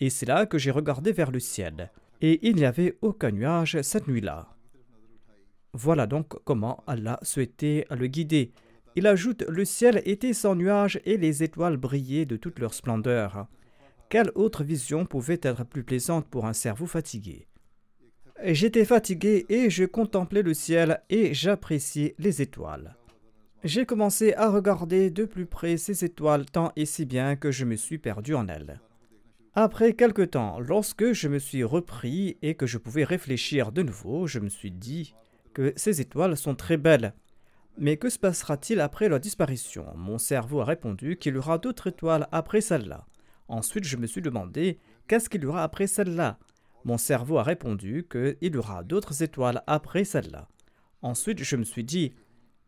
Et 0.00 0.10
c'est 0.10 0.26
là 0.26 0.46
que 0.46 0.58
j'ai 0.58 0.70
regardé 0.70 1.12
vers 1.12 1.30
le 1.30 1.40
ciel, 1.40 1.90
et 2.20 2.38
il 2.48 2.56
n'y 2.56 2.64
avait 2.64 2.96
aucun 3.02 3.30
nuage 3.30 3.80
cette 3.82 4.08
nuit-là. 4.08 4.48
Voilà 5.72 6.06
donc 6.06 6.34
comment 6.44 6.82
Allah 6.86 7.18
souhaitait 7.22 7.86
le 7.90 8.06
guider. 8.06 8.52
Il 8.96 9.06
ajoute 9.06 9.44
Le 9.48 9.64
ciel 9.64 10.02
était 10.06 10.32
sans 10.32 10.54
nuages 10.54 11.00
et 11.04 11.16
les 11.16 11.42
étoiles 11.42 11.76
brillaient 11.76 12.26
de 12.26 12.36
toute 12.36 12.58
leur 12.58 12.74
splendeur. 12.74 13.46
Quelle 14.08 14.32
autre 14.34 14.64
vision 14.64 15.04
pouvait 15.04 15.40
être 15.42 15.64
plus 15.64 15.84
plaisante 15.84 16.26
pour 16.26 16.46
un 16.46 16.52
cerveau 16.52 16.86
fatigué? 16.86 17.46
J'étais 18.44 18.84
fatigué 18.84 19.46
et 19.48 19.68
je 19.68 19.84
contemplais 19.84 20.42
le 20.42 20.54
ciel 20.54 21.02
et 21.10 21.34
j'appréciais 21.34 22.14
les 22.18 22.40
étoiles. 22.40 22.96
J'ai 23.64 23.84
commencé 23.84 24.32
à 24.34 24.48
regarder 24.48 25.10
de 25.10 25.24
plus 25.24 25.46
près 25.46 25.76
ces 25.76 26.04
étoiles 26.04 26.46
tant 26.46 26.72
et 26.76 26.86
si 26.86 27.04
bien 27.04 27.36
que 27.36 27.50
je 27.50 27.64
me 27.64 27.76
suis 27.76 27.98
perdu 27.98 28.34
en 28.34 28.46
elles. 28.48 28.80
Après 29.54 29.94
quelque 29.94 30.22
temps, 30.22 30.60
lorsque 30.60 31.12
je 31.12 31.26
me 31.28 31.38
suis 31.38 31.64
repris 31.64 32.36
et 32.42 32.54
que 32.54 32.66
je 32.66 32.78
pouvais 32.78 33.04
réfléchir 33.04 33.72
de 33.72 33.82
nouveau, 33.82 34.26
je 34.26 34.38
me 34.38 34.48
suis 34.48 34.70
dit 34.70 35.14
que 35.54 35.72
ces 35.76 36.00
étoiles 36.00 36.36
sont 36.36 36.54
très 36.54 36.76
belles. 36.76 37.14
Mais 37.76 37.96
que 37.96 38.10
se 38.10 38.18
passera-t-il 38.18 38.80
après 38.80 39.08
leur 39.08 39.20
disparition? 39.20 39.86
Mon 39.96 40.18
cerveau 40.18 40.60
a 40.60 40.64
répondu 40.64 41.16
qu'il 41.16 41.34
y 41.34 41.38
aura 41.38 41.58
d'autres 41.58 41.88
étoiles 41.88 42.28
après 42.30 42.60
celle-là. 42.60 43.06
Ensuite, 43.48 43.84
je 43.84 43.96
me 43.96 44.06
suis 44.06 44.20
demandé 44.20 44.78
qu'est-ce 45.06 45.30
qu'il 45.30 45.42
y 45.42 45.46
aura 45.46 45.62
après 45.62 45.86
celle-là? 45.86 46.38
Mon 46.84 46.98
cerveau 46.98 47.38
a 47.38 47.42
répondu 47.42 48.06
qu'il 48.10 48.54
y 48.54 48.56
aura 48.56 48.84
d'autres 48.84 49.22
étoiles 49.22 49.62
après 49.66 50.04
celle-là. 50.04 50.48
Ensuite, 51.02 51.42
je 51.42 51.56
me 51.56 51.64
suis 51.64 51.84
dit 51.84 52.14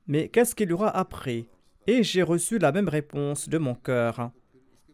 mais 0.06 0.28
qu'est-ce 0.28 0.54
qu'il 0.54 0.70
y 0.70 0.72
aura 0.72 0.96
après? 0.96 1.46
Et 1.86 2.02
j'ai 2.02 2.22
reçu 2.22 2.58
la 2.58 2.72
même 2.72 2.88
réponse 2.88 3.48
de 3.48 3.58
mon 3.58 3.74
cœur. 3.74 4.32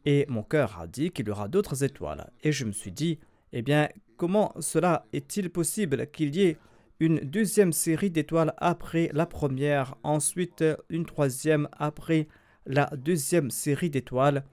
Et 0.07 0.25
mon 0.29 0.45
cœur 0.45 0.79
a 0.81 0.87
dit 0.87 1.11
qu'il 1.11 1.27
y 1.27 1.31
aura 1.31 1.49
d'autres 1.49 1.83
étoiles. 1.83 2.31
Et 2.45 2.53
je 2.53 2.65
me 2.65 2.73
suis 2.73 2.93
dit, 2.93 3.19
eh 3.53 3.61
bien, 3.61 3.89
comment 4.17 4.55
cela 4.61 5.05
est-il 5.13 5.51
possible 5.51 6.07
qu'il 6.13 6.35
y 6.35 6.43
ait 6.45 6.59
une 7.01 7.19
deuxième 7.19 7.73
série 7.73 8.11
d'étoiles 8.11 8.55
après 8.57 9.11
la 9.13 9.27
première, 9.27 9.97
ensuite 10.05 10.65
une 10.89 11.05
troisième 11.05 11.69
après 11.73 12.29
la 12.67 12.87
deuxième 12.97 13.51
série 13.51 13.91
d'étoiles 13.91 14.45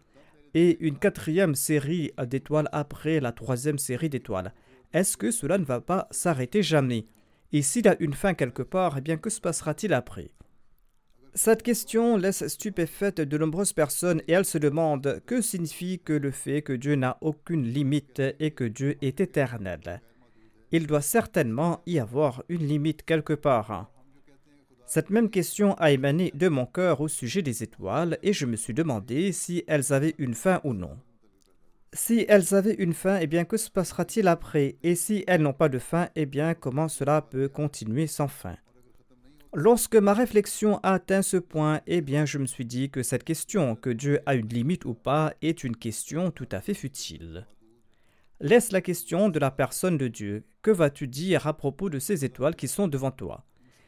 et 0.56 0.78
une 0.86 0.98
quatrième 0.98 1.56
série 1.56 2.12
d'étoiles 2.28 2.68
après 2.72 3.20
la 3.20 3.32
troisième 3.32 3.78
série 3.78 4.10
d'étoiles? 4.10 4.54
Est-ce 4.92 5.18
que 5.18 5.30
cela 5.30 5.60
ne 5.60 5.66
va 5.66 5.82
pas 5.82 6.08
s'arrêter 6.10 6.64
jamais? 6.64 7.06
Et 7.52 7.62
s'il 7.62 7.88
a 7.88 7.96
une 8.00 8.14
fin 8.14 8.34
quelque 8.34 8.64
part, 8.64 8.98
eh 8.98 9.02
bien 9.02 9.18
que 9.18 9.30
se 9.30 9.40
passera-t-il 9.40 9.94
après? 9.94 10.32
Cette 11.36 11.64
question 11.64 12.16
laisse 12.18 12.48
stupéfaite 12.48 13.20
de 13.20 13.38
nombreuses 13.38 13.74
personnes 13.74 14.22
et 14.28 14.34
elles 14.34 14.46
se 14.46 14.58
demandent 14.58 15.22
que 15.26 15.42
signifie 15.42 16.00
que 16.00 16.14
le 16.14 16.32
fait 16.32 16.62
que 16.62 16.74
Dieu 16.74 16.96
n'a 16.96 17.18
aucune 17.22 17.64
limite 17.64 18.22
et 18.40 18.52
que 18.52 18.64
Dieu 18.64 18.98
est 19.02 19.20
éternel? 19.20 20.02
Il 20.72 20.88
doit 20.88 21.02
certainement 21.02 21.82
y 21.86 22.00
avoir 22.00 22.44
une 22.50 22.68
limite 22.68 23.04
quelque 23.04 23.34
part. 23.34 23.90
Cette 24.86 25.10
même 25.10 25.30
question 25.30 25.74
a 25.76 25.92
émané 25.92 26.32
de 26.36 26.50
mon 26.50 26.66
cœur 26.66 27.02
au 27.02 27.08
sujet 27.08 27.42
des 27.42 27.64
étoiles 27.64 28.20
et 28.22 28.34
je 28.34 28.46
me 28.46 28.56
suis 28.56 28.74
demandé 28.74 29.32
si 29.32 29.64
elles 29.68 29.92
avaient 29.92 30.16
une 30.20 30.36
fin 30.36 30.62
ou 30.64 30.74
non. 30.74 30.98
Si 31.94 32.26
elles 32.28 32.54
avaient 32.54 32.76
une 32.76 32.94
fin, 32.94 33.18
eh 33.20 33.28
bien 33.28 33.46
que 33.46 33.58
se 33.58 33.70
passera-t-il 33.70 34.28
après? 34.28 34.76
Et 34.84 34.96
si 34.96 35.24
elles 35.28 35.42
n'ont 35.42 35.54
pas 35.54 35.70
de 35.70 35.80
fin, 35.80 36.10
eh 36.16 36.26
bien 36.26 36.54
comment 36.54 36.88
cela 36.88 37.22
peut 37.22 37.48
continuer 37.48 38.08
sans 38.08 38.28
fin? 38.28 38.56
Lorsque 39.56 39.96
ma 39.96 40.16
réflexion 40.16 40.80
a 40.82 40.94
atteint 40.94 41.22
ce 41.22 41.38
point, 41.38 41.82
eh 41.86 42.02
bien 42.02 42.26
je 42.26 42.40
me 42.40 42.48
suis 42.48 42.66
dit 42.66 42.90
que 42.90 43.04
cette 43.04 43.24
question, 43.24 43.76
que 43.76 43.92
Dieu 43.92 44.20
a 44.26 44.34
une 44.34 44.48
limite 44.48 44.84
ou 44.84 44.96
pas, 44.96 45.36
est 45.44 45.64
une 45.64 45.76
question 45.76 46.32
tout 46.32 46.48
à 46.52 46.60
fait 46.60 46.74
futile. 46.74 47.46
Laisse 48.40 48.72
la 48.72 48.82
question 48.82 49.30
de 49.30 49.38
la 49.38 49.52
personne 49.52 50.00
de 50.00 50.08
Dieu. 50.08 50.44
Que 50.64 50.72
vas-tu 50.72 51.08
dire 51.08 51.46
à 51.46 51.56
propos 51.56 51.92
de 51.92 52.00
ces 52.00 52.26
étoiles 52.26 52.56
qui 52.56 52.68
sont 52.68 52.88
devant 52.88 53.12
toi? 53.12 53.46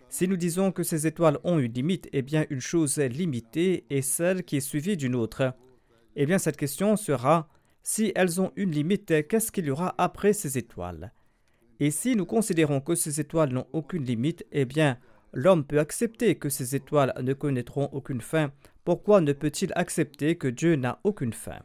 Si 0.07 0.27
nous 0.27 0.37
disons 0.37 0.71
que 0.71 0.83
ces 0.83 1.07
étoiles 1.07 1.39
ont 1.43 1.57
une 1.57 1.73
limite, 1.73 2.09
eh 2.13 2.21
bien 2.21 2.45
une 2.51 2.61
chose 2.61 2.99
limitée 2.99 3.85
est 3.89 4.03
celle 4.03 4.43
qui 4.43 4.57
est 4.57 4.61
suivie 4.61 4.97
d'une 4.97 5.15
autre. 5.15 5.55
Eh 6.15 6.27
bien 6.27 6.37
cette 6.37 6.57
question 6.57 6.95
sera 6.95 7.49
si 7.81 8.11
elles 8.15 8.39
ont 8.39 8.51
une 8.55 8.71
limite, 8.71 9.27
qu'est-ce 9.27 9.51
qu'il 9.51 9.65
y 9.65 9.71
aura 9.71 9.95
après 9.97 10.33
ces 10.33 10.59
étoiles? 10.59 11.11
Et 11.79 11.89
si 11.89 12.15
nous 12.15 12.27
considérons 12.27 12.81
que 12.81 12.93
ces 12.93 13.19
étoiles 13.19 13.51
n'ont 13.51 13.67
aucune 13.73 14.05
limite, 14.05 14.45
eh 14.51 14.65
bien 14.65 14.99
l'homme 15.35 15.65
peut 15.65 15.79
accepter 15.79 16.35
que 16.35 16.49
ces 16.49 16.75
étoiles 16.75 17.13
ne 17.21 17.33
connaîtront 17.33 17.89
aucune 17.91 18.21
fin. 18.21 18.51
Pourquoi 18.83 19.21
ne 19.21 19.33
peut-il 19.33 19.71
accepter 19.75 20.37
que 20.37 20.47
Dieu 20.47 20.75
n'a 20.75 20.99
aucune 21.03 21.33
fin? 21.33 21.59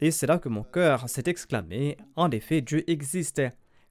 Et 0.00 0.12
c'est 0.12 0.26
là 0.26 0.38
que 0.38 0.48
mon 0.48 0.62
cœur 0.62 1.08
s'est 1.08 1.24
exclamé, 1.26 1.96
en 2.14 2.30
effet 2.30 2.60
Dieu 2.60 2.88
existe, 2.88 3.42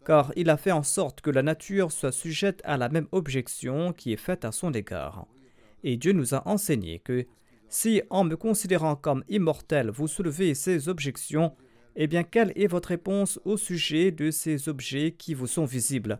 car 0.06 0.32
il 0.38 0.50
a 0.50 0.56
fait 0.56 0.71
en 0.71 0.84
sorte 0.84 1.19
que 1.19 1.32
la 1.32 1.43
nature 1.43 1.91
soit 1.91 2.13
sujette 2.13 2.62
à 2.63 2.78
la 2.78 2.88
même 2.88 3.08
objection 3.12 3.91
qui 3.91 4.13
est 4.13 4.17
faite 4.17 4.45
à 4.45 4.54
son 4.54 4.71
égard. 4.71 5.28
Et 5.84 5.97
Dieu 5.97 6.13
nous 6.13 6.34
a 6.34 6.47
enseigné 6.47 7.00
que 7.00 7.26
si, 7.67 8.02
en 8.10 8.23
me 8.23 8.38
considérant 8.38 8.95
comme 8.95 9.26
immortel, 9.28 9.89
vous 9.89 10.08
soulevez 10.08 10.54
ces 10.56 10.88
objections, 10.88 11.54
eh 11.97 12.08
bien, 12.08 12.23
quelle 12.23 12.54
est 12.56 12.67
votre 12.67 12.89
réponse 12.89 13.39
au 13.43 13.58
sujet 13.58 14.12
de 14.12 14.32
ces 14.32 14.69
objets 14.69 15.12
qui 15.12 15.34
vous 15.34 15.47
sont 15.47 15.65
visibles? 15.65 16.19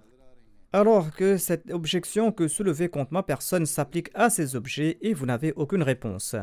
Alors 0.73 1.12
que 1.15 1.38
cette 1.38 1.71
objection 1.71 2.32
que 2.32 2.47
soulevez 2.47 2.89
contre 2.89 3.13
ma 3.13 3.23
personne 3.23 3.65
s'applique 3.65 4.10
à 4.13 4.30
ces 4.30 4.56
objets 4.56 4.97
et 5.01 5.13
vous 5.13 5.25
n'avez 5.25 5.53
aucune 5.53 5.84
réponse. 5.84 6.36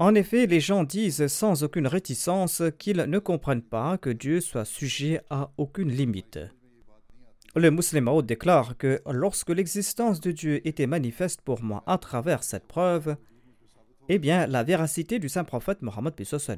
En 0.00 0.14
effet, 0.14 0.46
les 0.46 0.60
gens 0.60 0.82
disent 0.82 1.26
sans 1.26 1.62
aucune 1.62 1.86
réticence 1.86 2.62
qu'ils 2.78 3.04
ne 3.06 3.18
comprennent 3.18 3.62
pas 3.62 3.98
que 3.98 4.10
Dieu 4.10 4.40
soit 4.40 4.64
sujet 4.64 5.20
à 5.28 5.52
aucune 5.58 5.90
limite. 5.90 6.38
Le 7.54 7.70
musulman 7.70 8.22
déclare 8.22 8.76
que 8.78 9.00
lorsque 9.10 9.50
l'existence 9.50 10.20
de 10.20 10.30
Dieu 10.30 10.66
était 10.66 10.86
manifeste 10.86 11.42
pour 11.42 11.62
moi 11.62 11.82
à 11.86 11.98
travers 11.98 12.44
cette 12.44 12.66
preuve, 12.66 13.16
eh 14.08 14.18
bien, 14.18 14.46
la 14.46 14.64
véracité 14.64 15.18
du 15.18 15.28
saint 15.28 15.44
prophète 15.44 15.82
Mohammed 15.82 16.14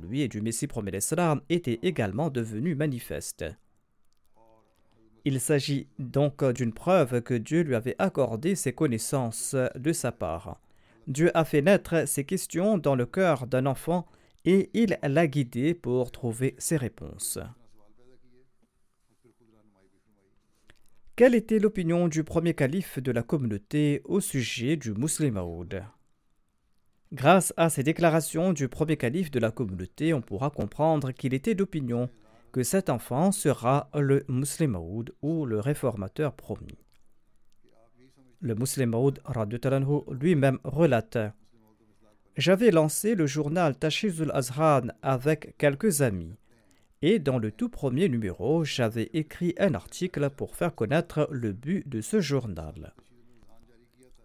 lui 0.08 0.20
et 0.22 0.28
du 0.28 0.40
Messie 0.40 0.66
promet 0.66 0.98
était 1.48 1.80
également 1.82 2.30
devenue 2.30 2.74
manifeste. 2.74 3.44
Il 5.24 5.40
s'agit 5.40 5.86
donc 5.98 6.44
d'une 6.52 6.72
preuve 6.72 7.22
que 7.22 7.34
Dieu 7.34 7.62
lui 7.62 7.74
avait 7.74 7.96
accordé 7.98 8.54
ses 8.54 8.72
connaissances 8.72 9.54
de 9.76 9.92
sa 9.92 10.10
part. 10.10 10.60
Dieu 11.06 11.30
a 11.36 11.44
fait 11.44 11.62
naître 11.62 12.06
ces 12.06 12.24
questions 12.24 12.78
dans 12.78 12.94
le 12.94 13.06
cœur 13.06 13.46
d'un 13.46 13.66
enfant 13.66 14.06
et 14.44 14.70
il 14.74 14.98
l'a 15.02 15.26
guidé 15.26 15.74
pour 15.74 16.10
trouver 16.10 16.54
ses 16.58 16.76
réponses. 16.76 17.38
Quelle 21.14 21.34
était 21.34 21.58
l'opinion 21.58 22.08
du 22.08 22.24
premier 22.24 22.54
calife 22.54 22.98
de 22.98 23.12
la 23.12 23.22
communauté 23.22 24.00
au 24.04 24.20
sujet 24.20 24.76
du 24.76 24.92
musulman 24.92 25.64
Grâce 27.12 27.52
à 27.58 27.68
ces 27.68 27.82
déclarations 27.82 28.54
du 28.54 28.68
premier 28.68 28.96
calife 28.96 29.30
de 29.30 29.38
la 29.38 29.50
communauté, 29.50 30.14
on 30.14 30.22
pourra 30.22 30.48
comprendre 30.50 31.12
qu'il 31.12 31.34
était 31.34 31.54
d'opinion 31.54 32.08
que 32.52 32.62
cet 32.62 32.90
enfant 32.90 33.32
sera 33.32 33.88
le 33.94 34.24
musulman 34.28 35.04
ou 35.22 35.46
le 35.46 35.58
réformateur 35.58 36.34
promis. 36.34 36.78
Le 38.40 38.54
musulman 38.54 39.12
lui-même 40.10 40.58
relate 40.64 41.18
J'avais 42.36 42.70
lancé 42.70 43.14
le 43.14 43.26
journal 43.26 43.76
Tashizul 43.76 44.30
Azran 44.34 44.88
avec 45.00 45.56
quelques 45.56 46.02
amis, 46.02 46.34
et 47.00 47.18
dans 47.18 47.38
le 47.38 47.50
tout 47.50 47.68
premier 47.68 48.08
numéro, 48.08 48.64
j'avais 48.64 49.10
écrit 49.12 49.54
un 49.58 49.74
article 49.74 50.30
pour 50.30 50.54
faire 50.54 50.74
connaître 50.74 51.28
le 51.30 51.52
but 51.52 51.88
de 51.88 52.00
ce 52.00 52.20
journal. 52.20 52.94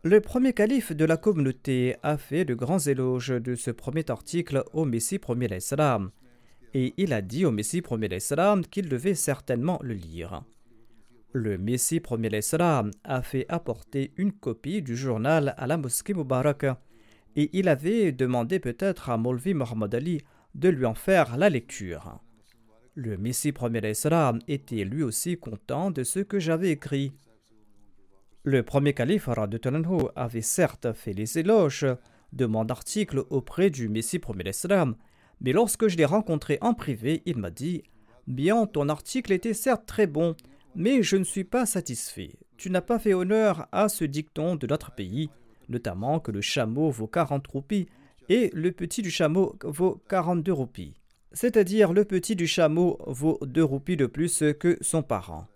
Le 0.03 0.21
premier 0.21 0.53
calife 0.53 0.91
de 0.91 1.05
la 1.05 1.17
communauté 1.17 1.95
a 2.03 2.17
fait 2.17 2.45
de 2.45 2.53
grands 2.53 2.79
éloges 2.79 3.29
de 3.29 3.55
ce 3.55 3.71
premier 3.71 4.05
article 4.09 4.63
au 4.73 4.85
Messie 4.85 5.17
premier 5.17 5.47
l'Islam, 5.47 6.11
et 6.77 6.93
il 6.97 7.11
a 7.11 7.23
dit 7.23 7.43
au 7.43 7.49
Messie 7.49 7.81
premier 7.81 8.07
l'Islam 8.07 8.63
qu'il 8.63 8.87
devait 8.87 9.15
certainement 9.15 9.79
le 9.81 9.95
lire. 9.95 10.43
Le 11.33 11.57
Messie 11.57 11.99
premier 11.99 12.29
l'Islam 12.29 12.91
a 13.03 13.23
fait 13.23 13.47
apporter 13.49 14.13
une 14.15 14.31
copie 14.31 14.83
du 14.83 14.95
journal 14.95 15.55
à 15.57 15.65
la 15.65 15.77
mosquée 15.77 16.13
Mubarak, 16.13 16.65
et 17.35 17.49
il 17.53 17.67
avait 17.67 18.11
demandé 18.11 18.59
peut-être 18.59 19.09
à 19.09 19.17
Molvi 19.17 19.55
Muhammad 19.55 19.95
Ali 19.95 20.21
de 20.53 20.69
lui 20.69 20.85
en 20.85 20.93
faire 20.93 21.35
la 21.35 21.49
lecture. 21.49 22.19
Le 22.93 23.17
Messie 23.17 23.53
premier 23.53 23.81
l'Islam 23.81 24.37
était 24.47 24.83
lui 24.83 25.01
aussi 25.01 25.35
content 25.35 25.89
de 25.89 26.03
ce 26.03 26.19
que 26.19 26.37
j'avais 26.37 26.69
écrit. 26.69 27.11
Le 28.43 28.61
premier 28.61 28.93
calife 28.93 29.29
de 29.29 30.11
avait 30.15 30.41
certes 30.41 30.93
fait 30.93 31.13
les 31.13 31.39
éloges 31.39 31.87
de 32.33 32.45
mon 32.45 32.67
article 32.67 33.23
auprès 33.31 33.71
du 33.71 33.89
Messie 33.89 34.19
premier 34.19 34.43
l'Islam, 34.43 34.95
mais 35.41 35.51
lorsque 35.51 35.87
je 35.87 35.97
l'ai 35.97 36.05
rencontré 36.05 36.57
en 36.61 36.73
privé, 36.73 37.21
il 37.25 37.37
m'a 37.37 37.51
dit 37.51 37.83
Bien, 38.27 38.65
ton 38.65 38.89
article 38.89 39.31
était 39.31 39.53
certes 39.53 39.85
très 39.85 40.07
bon, 40.07 40.35
mais 40.75 41.01
je 41.03 41.17
ne 41.17 41.23
suis 41.23 41.43
pas 41.43 41.65
satisfait. 41.65 42.31
Tu 42.57 42.69
n'as 42.69 42.81
pas 42.81 42.99
fait 42.99 43.13
honneur 43.13 43.67
à 43.71 43.89
ce 43.89 44.03
dicton 44.03 44.55
de 44.55 44.67
notre 44.67 44.91
pays, 44.91 45.29
notamment 45.69 46.19
que 46.19 46.31
le 46.31 46.41
chameau 46.41 46.89
vaut 46.89 47.07
40 47.07 47.45
roupies 47.47 47.87
et 48.29 48.49
le 48.53 48.71
petit 48.71 49.01
du 49.01 49.11
chameau 49.11 49.55
vaut 49.63 50.01
42 50.09 50.51
roupies. 50.51 50.93
C'est-à-dire 51.31 51.93
le 51.93 52.03
petit 52.03 52.35
du 52.35 52.47
chameau 52.47 52.97
vaut 53.05 53.39
2 53.41 53.63
roupies 53.63 53.97
de 53.97 54.05
plus 54.05 54.43
que 54.59 54.77
son 54.81 55.03
parent. 55.03 55.47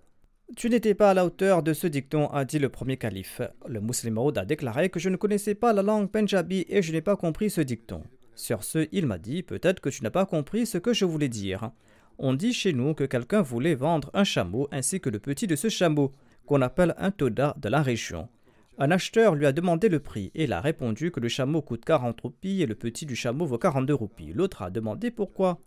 Tu 0.55 0.69
n'étais 0.69 0.93
pas 0.93 1.11
à 1.11 1.13
la 1.13 1.25
hauteur 1.25 1.63
de 1.63 1.73
ce 1.73 1.87
dicton, 1.87 2.27
a 2.27 2.43
dit 2.43 2.59
le 2.59 2.69
premier 2.69 2.97
calife. 2.97 3.41
Le 3.67 3.79
musulman 3.79 4.29
a 4.29 4.45
déclaré 4.45 4.89
que 4.89 4.99
je 4.99 5.09
ne 5.09 5.15
connaissais 5.15 5.55
pas 5.55 5.71
la 5.71 5.81
langue 5.81 6.09
punjabi 6.09 6.65
et 6.67 6.81
je 6.81 6.91
n'ai 6.91 7.01
pas 7.01 7.15
compris 7.15 7.49
ce 7.49 7.61
dicton. 7.61 8.03
Sur 8.35 8.63
ce, 8.63 8.87
il 8.91 9.05
m'a 9.05 9.17
dit 9.17 9.43
Peut-être 9.43 9.79
que 9.79 9.89
tu 9.89 10.03
n'as 10.03 10.09
pas 10.09 10.25
compris 10.25 10.65
ce 10.65 10.77
que 10.77 10.93
je 10.93 11.05
voulais 11.05 11.29
dire. 11.29 11.71
On 12.17 12.33
dit 12.33 12.53
chez 12.53 12.73
nous 12.73 12.93
que 12.93 13.03
quelqu'un 13.03 13.41
voulait 13.41 13.75
vendre 13.75 14.11
un 14.13 14.23
chameau 14.23 14.67
ainsi 14.71 14.99
que 14.99 15.09
le 15.09 15.19
petit 15.19 15.47
de 15.47 15.55
ce 15.55 15.69
chameau, 15.69 16.11
qu'on 16.45 16.61
appelle 16.61 16.93
un 16.97 17.11
toda 17.11 17.55
de 17.59 17.69
la 17.69 17.81
région. 17.81 18.29
Un 18.77 18.91
acheteur 18.91 19.35
lui 19.35 19.45
a 19.45 19.51
demandé 19.51 19.89
le 19.89 19.99
prix 19.99 20.31
et 20.33 20.45
il 20.45 20.53
a 20.53 20.61
répondu 20.61 21.11
que 21.11 21.19
le 21.19 21.27
chameau 21.27 21.61
coûte 21.61 21.85
40 21.85 22.19
roupies 22.21 22.61
et 22.61 22.65
le 22.65 22.75
petit 22.75 23.05
du 23.05 23.15
chameau 23.15 23.45
vaut 23.45 23.57
42 23.57 23.93
roupies. 23.93 24.33
L'autre 24.33 24.61
a 24.61 24.69
demandé 24.69 25.11
pourquoi. 25.11 25.59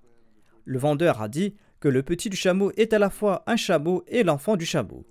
Le 0.65 0.79
vendeur 0.79 1.21
a 1.21 1.29
dit 1.29 1.55
que 1.81 1.89
le 1.89 2.03
petit 2.03 2.31
du 2.31 2.37
chameau 2.37 2.73
est 2.77 2.93
à 2.93 2.99
la 2.99 3.11
fois 3.11 3.43
un 3.47 3.57
chameau 3.57 4.03
et 4.09 4.23
l'enfant 4.23 4.57
du 4.57 4.65
chameau. 4.65 5.05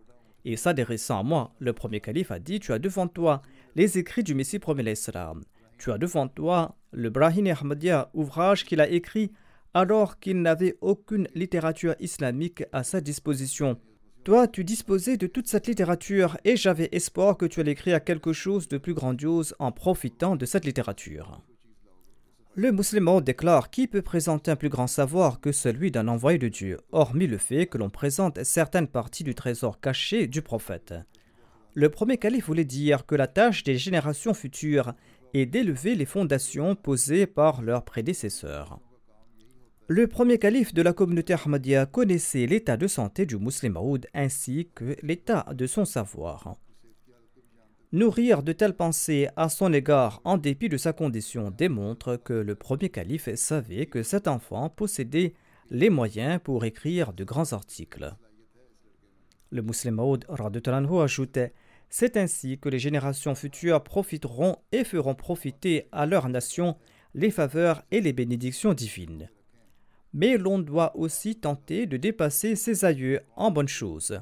Et 0.45 0.57
s'adressant 0.57 1.19
à 1.19 1.23
moi, 1.23 1.53
le 1.59 1.71
premier 1.71 2.01
calife 2.01 2.31
a 2.31 2.39
dit 2.39 2.59
Tu 2.59 2.73
as 2.73 2.79
devant 2.79 3.07
toi 3.07 3.41
les 3.75 3.97
écrits 3.97 4.23
du 4.23 4.33
Messie 4.35 4.59
premier 4.59 4.83
l'Islam. 4.83 5.43
Tu 5.77 5.91
as 5.91 5.97
devant 5.97 6.27
toi 6.27 6.75
le 6.93 7.10
Brahim 7.10 7.47
Ahmadiyya, 7.47 8.10
ouvrage 8.13 8.65
qu'il 8.65 8.82
a 8.82 8.89
écrit 8.89 9.32
alors 9.73 10.19
qu'il 10.19 10.41
n'avait 10.41 10.77
aucune 10.82 11.27
littérature 11.34 11.95
islamique 11.99 12.63
à 12.71 12.84
sa 12.84 13.01
disposition. 13.01 13.79
Toi, 14.23 14.47
tu 14.47 14.63
disposais 14.63 15.17
de 15.17 15.27
toute 15.27 15.47
cette 15.47 15.67
littérature 15.67 16.38
et 16.45 16.56
j'avais 16.56 16.89
espoir 16.91 17.38
que 17.38 17.45
tu 17.45 17.60
allais 17.60 17.71
écrire 17.71 18.03
quelque 18.03 18.32
chose 18.32 18.67
de 18.67 18.77
plus 18.77 18.93
grandiose 18.93 19.56
en 19.60 19.71
profitant 19.71 20.36
de 20.36 20.45
cette 20.45 20.65
littérature. 20.65 21.41
Le 22.56 22.71
musulman 22.71 23.19
déclare 23.19 23.71
qui 23.71 23.88
peut 23.88 24.03
présenter 24.03 24.51
un 24.51 24.56
plus 24.56 24.69
grand 24.69 24.86
savoir 24.86 25.41
que 25.41 25.51
celui 25.51 25.89
d'un 25.89 26.08
envoyé 26.08 26.38
de 26.38 26.49
Dieu, 26.49 26.77
hormis 26.91 27.25
le 27.25 27.39
fait 27.39 27.65
que 27.65 27.79
l'on 27.79 27.89
présente 27.89 28.43
certaines 28.43 28.88
parties 28.88 29.23
du 29.23 29.34
trésor 29.34 29.82
caché 29.82 30.27
du 30.27 30.43
prophète. 30.43 30.93
Le 31.73 31.89
premier 31.89 32.17
calife 32.17 32.45
voulait 32.45 32.63
dire 32.63 33.08
que 33.08 33.15
la 33.15 33.25
tâche 33.25 33.63
des 33.63 33.77
générations 33.77 34.36
futures 34.36 34.93
est 35.34 35.46
d'élever 35.46 35.96
les 35.96 36.06
fondations 36.06 36.76
posées 36.76 37.26
par 37.26 37.62
leurs 37.62 37.84
prédécesseurs. 37.84 38.80
Le 39.88 40.08
premier 40.08 40.38
calife 40.38 40.74
de 40.74 40.82
la 40.82 40.93
communauté 40.93 41.34
Ahmadiyya 41.34 41.86
connaissait 41.86 42.46
l'état 42.46 42.78
de 42.78 42.88
santé 42.88 43.26
du 43.26 43.38
musulman 43.38 43.98
ainsi 44.13 44.69
que 44.74 44.96
l'état 45.02 45.46
de 45.54 45.67
son 45.67 45.86
savoir. 45.86 46.56
Nourrir 47.91 48.41
de 48.41 48.54
telles 48.54 48.76
pensées 48.76 49.28
à 49.36 49.50
son 49.50 49.72
égard 49.74 50.22
en 50.24 50.38
dépit 50.38 50.69
de 50.69 50.78
sa 50.78 50.93
condition 50.93 51.52
démontre 51.52 52.15
que 52.15 52.34
le 52.34 52.56
premier 52.56 52.89
calife 52.89 53.34
savait 53.36 53.86
que 53.86 54.04
cet 54.04 54.28
enfant 54.28 54.69
possédait 54.69 55.36
les 55.69 55.89
moyens 55.89 56.39
pour 56.43 56.65
écrire 56.65 57.13
de 57.13 57.24
grands 57.24 57.54
articles. 57.54 58.15
Le 59.52 59.62
musulman 59.62 60.17
Maud 60.17 60.26
ajoutait 61.04 61.54
C'est 61.95 62.17
ainsi 62.17 62.58
que 62.58 62.69
les 62.69 62.79
générations 62.79 63.36
futures 63.36 63.84
profiteront 63.84 64.56
et 64.71 64.84
feront 64.84 65.13
profiter 65.13 65.88
à 65.91 66.08
leur 66.08 66.27
nation 66.27 66.75
les 67.13 67.29
faveurs 67.29 67.84
et 67.91 68.01
les 68.01 68.13
bénédictions 68.13 68.73
divines. 68.73 69.29
Mais 70.12 70.39
l'on 70.39 70.58
doit 70.58 70.97
aussi 70.97 71.36
tenter 71.36 71.86
de 71.86 71.97
dépasser 71.97 72.56
ses 72.56 72.84
aïeux 72.84 73.21
en 73.36 73.51
bonnes 73.51 73.67
choses. 73.67 74.19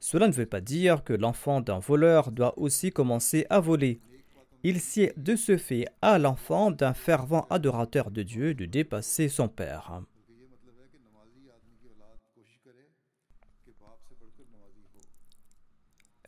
Cela 0.00 0.26
ne 0.26 0.32
veut 0.32 0.44
pas 0.44 0.60
dire 0.60 1.04
que 1.04 1.12
l'enfant 1.12 1.60
d'un 1.60 1.78
voleur 1.78 2.32
doit 2.32 2.58
aussi 2.58 2.90
commencer 2.90 3.46
à 3.48 3.60
voler. 3.60 4.00
Il 4.64 4.80
sied 4.80 5.12
de 5.16 5.36
ce 5.36 5.56
fait 5.56 5.86
à 6.02 6.18
l'enfant 6.18 6.72
d'un 6.72 6.94
fervent 6.94 7.46
adorateur 7.48 8.10
de 8.10 8.24
Dieu 8.24 8.54
de 8.54 8.64
dépasser 8.64 9.28
son 9.28 9.46
père. 9.46 10.02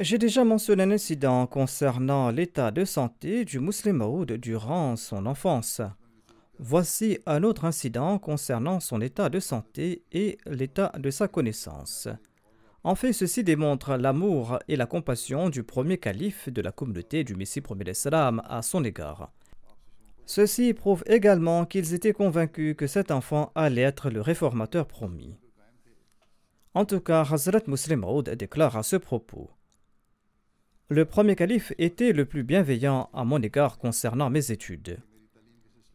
J'ai 0.02 0.16
déjà 0.16 0.44
mentionné 0.44 0.84
un 0.84 0.92
incident 0.92 1.46
concernant 1.46 2.30
l'état 2.30 2.70
de 2.70 2.86
santé 2.86 3.44
du 3.44 3.60
musulman 3.60 4.24
durant 4.24 4.96
son 4.96 5.26
enfance. 5.26 5.82
Voici 6.58 7.18
un 7.26 7.42
autre 7.42 7.66
incident 7.66 8.18
concernant 8.18 8.80
son 8.80 9.02
état 9.02 9.28
de 9.28 9.38
santé 9.40 10.02
et 10.10 10.38
l'état 10.46 10.90
de 10.98 11.10
sa 11.10 11.28
connaissance. 11.28 12.08
En 12.82 12.94
fait, 12.94 13.12
ceci 13.12 13.44
démontre 13.44 13.96
l'amour 13.96 14.58
et 14.68 14.76
la 14.76 14.86
compassion 14.86 15.50
du 15.50 15.64
premier 15.64 15.98
calife 15.98 16.48
de 16.48 16.62
la 16.62 16.72
communauté 16.72 17.22
du 17.22 17.34
Messie 17.34 17.60
premier 17.60 17.92
salam 17.92 18.40
à 18.48 18.62
son 18.62 18.82
égard. 18.84 19.30
Ceci 20.24 20.72
prouve 20.72 21.04
également 21.08 21.66
qu'ils 21.66 21.92
étaient 21.92 22.14
convaincus 22.14 22.74
que 22.74 22.86
cet 22.86 23.10
enfant 23.10 23.52
allait 23.54 23.82
être 23.82 24.08
le 24.08 24.22
réformateur 24.22 24.86
promis. 24.86 25.36
En 26.72 26.86
tout 26.86 27.00
cas, 27.00 27.20
Hazrat 27.30 27.64
Muslim 27.66 28.00
Maud 28.00 28.30
déclare 28.30 28.78
à 28.78 28.82
ce 28.82 28.96
propos 28.96 29.50
Le 30.90 31.05
premier 31.05 31.37
calife 31.37 31.72
était 31.79 32.12
le 32.12 32.26
plus 32.26 32.42
bienveillant 32.42 33.09
à 33.14 33.24
mon 33.24 33.40
égard 33.40 33.79
concernant 33.79 34.29
mes 34.29 34.50
études. 34.50 34.98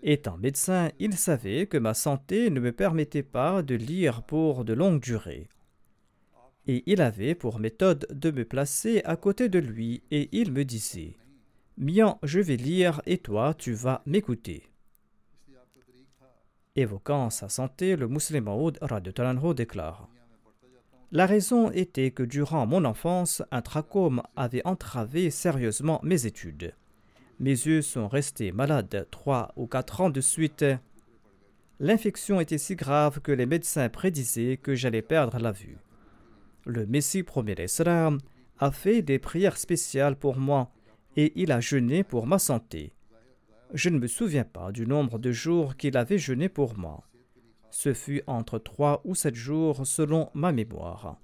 Étant 0.01 0.38
médecin, 0.38 0.89
il 0.99 1.13
savait 1.13 1.67
que 1.67 1.77
ma 1.77 1.93
santé 1.93 2.49
ne 2.49 2.60
me 2.60 2.71
permettait 2.71 3.23
pas 3.23 3.62
de 3.62 3.75
lire 3.75 4.23
pour 4.23 4.65
de 4.65 4.73
longues 4.73 5.01
durées 5.01 5.47
et 6.67 6.84
il 6.88 7.01
avait 7.01 7.36
pour 7.36 7.60
méthode 7.60 8.08
de 8.10 8.31
me 8.31 8.45
placer 8.45 9.01
à 9.05 9.15
côté 9.15 9.49
de 9.49 9.60
lui 9.60 10.03
et 10.12 10.29
il 10.31 10.51
me 10.51 10.65
disait 10.65 11.17
Mian, 11.77 12.19
je 12.23 12.39
vais 12.39 12.55
lire 12.55 13.01
et 13.05 13.17
toi 13.17 13.53
tu 13.53 13.73
vas 13.73 14.01
m'écouter. 14.05 14.63
Évoquant 16.75 17.29
sa 17.29 17.49
santé, 17.49 17.95
le 17.95 18.08
musulman 18.08 18.58
Maud 18.58 18.79
déclare 19.55 20.10
La 21.15 21.25
raison 21.25 21.71
était 21.71 22.12
que 22.12 22.21
durant 22.21 22.67
mon 22.67 22.86
enfance, 22.86 23.41
un 23.49 23.63
trachome 23.63 24.21
avait 24.36 24.65
entravé 24.67 25.32
sérieusement 25.32 25.99
mes 26.04 26.28
études. 26.28 26.75
Mes 27.39 27.49
yeux 27.49 27.82
sont 27.82 28.08
restés 28.08 28.51
malades 28.51 29.08
trois 29.10 29.51
ou 29.56 29.65
quatre 29.65 30.01
ans 30.01 30.12
de 30.12 30.21
suite. 30.21 30.63
L'infection 31.80 32.39
était 32.39 32.60
si 32.60 32.75
grave 32.75 33.21
que 33.21 33.32
les 33.32 33.47
médecins 33.47 33.89
prédisaient 33.89 34.58
que 34.58 34.75
j'allais 34.75 35.01
perdre 35.01 35.39
la 35.39 35.51
vue 35.51 35.80
le 36.65 36.86
Messie 36.86 37.23
premier 37.23 37.56
Islam 37.63 38.19
a 38.60 38.71
fait 38.71 39.01
des 39.01 39.19
prières 39.19 39.58
spéciales 39.58 40.15
pour 40.15 40.38
moi 40.38 40.71
et 41.15 41.32
il 41.36 41.51
a 41.51 41.60
jeûné 41.60 42.04
pour 42.04 42.28
ma 42.28 42.39
santé. 42.39 42.93
Je 43.73 43.89
ne 43.89 43.99
me 43.99 44.08
souviens 44.08 44.43
pas 44.43 44.71
du 44.71 44.88
nombre 44.88 45.19
de 45.19 45.32
jours 45.32 45.75
qu'il 45.75 45.97
avait 45.97 46.17
jeûné 46.17 46.49
pour 46.49 46.78
moi. 46.78 47.04
Ce 47.77 47.93
fut 47.93 48.21
entre 48.25 48.57
trois 48.57 49.01
ou 49.03 49.15
sept 49.15 49.35
jours 49.35 49.85
selon 49.85 50.29
ma 50.33 50.53
mémoire. 50.53 51.19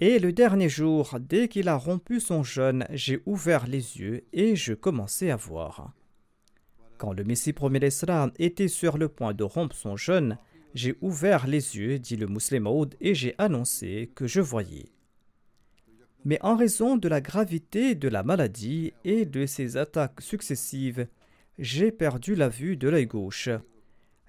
Et 0.00 0.18
le 0.18 0.30
dernier 0.30 0.68
jour, 0.68 1.16
dès 1.18 1.48
qu'il 1.48 1.68
a 1.68 1.76
rompu 1.76 2.20
son 2.20 2.42
jeûne, 2.42 2.84
j'ai 2.90 3.22
ouvert 3.24 3.66
les 3.66 3.96
yeux 3.98 4.26
et 4.34 4.54
je 4.54 4.74
commençais 4.74 5.30
à 5.30 5.36
voir. 5.36 5.94
Quand 6.98 7.14
le 7.14 7.24
Messie 7.24 7.54
premier 7.54 7.78
l'Islam 7.78 8.32
était 8.38 8.68
sur 8.68 8.98
le 8.98 9.08
point 9.08 9.32
de 9.32 9.44
rompre 9.44 9.74
son 9.74 9.96
jeûne, 9.96 10.36
j'ai 10.74 10.94
ouvert 11.00 11.46
les 11.46 11.78
yeux, 11.78 11.98
dit 11.98 12.16
le 12.16 12.26
musulman 12.26 12.84
et 13.00 13.14
j'ai 13.14 13.34
annoncé 13.38 14.12
que 14.14 14.26
je 14.26 14.42
voyais. 14.42 14.90
Mais 16.26 16.38
en 16.42 16.54
raison 16.54 16.98
de 16.98 17.08
la 17.08 17.22
gravité 17.22 17.94
de 17.94 18.08
la 18.08 18.22
maladie 18.22 18.92
et 19.04 19.24
de 19.24 19.46
ses 19.46 19.78
attaques 19.78 20.20
successives, 20.20 21.08
j'ai 21.58 21.92
perdu 21.92 22.34
la 22.34 22.50
vue 22.50 22.76
de 22.76 22.90
l'œil 22.90 23.06
gauche. 23.06 23.48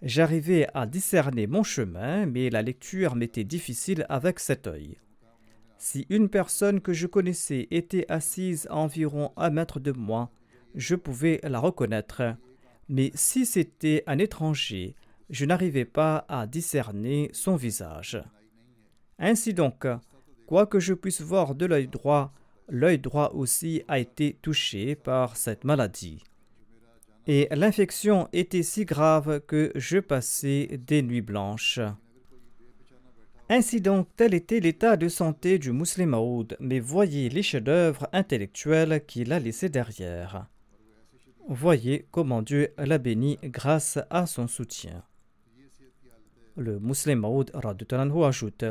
J'arrivais 0.04 0.68
à 0.76 0.86
discerner 0.86 1.48
mon 1.48 1.64
chemin, 1.64 2.28
mais 2.28 2.50
la 2.50 2.62
lecture 2.62 3.16
m'était 3.16 3.44
difficile 3.44 4.06
avec 4.10 4.40
cet 4.40 4.68
œil. 4.68 4.98
Si 5.80 6.06
une 6.10 6.30
personne 6.30 6.82
que 6.82 6.94
je 6.94 7.08
connaissais 7.08 7.68
était 7.72 8.06
assise 8.10 8.68
à 8.70 8.76
environ 8.76 9.32
un 9.38 9.50
mètre 9.50 9.80
de 9.80 9.92
moi, 9.92 10.32
je 10.76 10.96
pouvais 10.96 11.40
la 11.44 11.60
reconnaître. 11.60 12.36
Mais 12.90 13.12
si 13.16 13.46
c'était 13.46 14.04
un 14.08 14.20
étranger, 14.20 14.96
je 15.30 15.46
n'arrivais 15.46 15.86
pas 15.86 16.26
à 16.30 16.48
discerner 16.48 17.30
son 17.34 17.56
visage. 17.56 18.22
Ainsi 19.20 19.54
donc, 19.54 19.88
quoi 20.46 20.68
que 20.68 20.80
je 20.80 20.94
puisse 20.94 21.22
voir 21.22 21.56
de 21.56 21.66
l'œil 21.66 21.88
droit, 21.88 22.34
l'œil 22.70 23.00
droit 23.00 23.32
aussi 23.34 23.84
a 23.88 23.98
été 23.98 24.38
touché 24.42 24.96
par 24.96 25.38
cette 25.38 25.64
maladie. 25.64 26.24
Et 27.30 27.50
l'infection 27.52 28.30
était 28.32 28.64
si 28.64 28.86
grave 28.86 29.42
que 29.42 29.74
je 29.76 29.98
passais 30.00 30.80
des 30.88 31.02
nuits 31.02 31.22
blanches. 31.22 31.82
Ainsi 33.50 33.82
donc, 33.82 34.08
tel 34.16 34.34
était 34.34 34.62
l'état 34.62 34.96
de 34.96 35.10
santé 35.10 35.60
du 35.60 35.74
musulman 35.74 36.46
mais 36.62 36.80
voyez 36.80 37.28
les 37.28 37.44
chefs-d'œuvre 37.44 38.08
intellectuels 38.14 39.06
qu'il 39.06 39.34
a 39.34 39.40
laissés 39.40 39.68
derrière. 39.68 40.48
Voyez 41.50 42.08
comment 42.12 42.42
Dieu 42.42 42.74
l'a 42.78 42.98
béni 42.98 43.38
grâce 43.44 44.00
à 44.10 44.26
son 44.26 44.48
soutien. 44.48 45.04
Le 46.56 46.80
musulman 46.80 47.30
Maoud 47.30 47.52
ajoute 48.26 48.66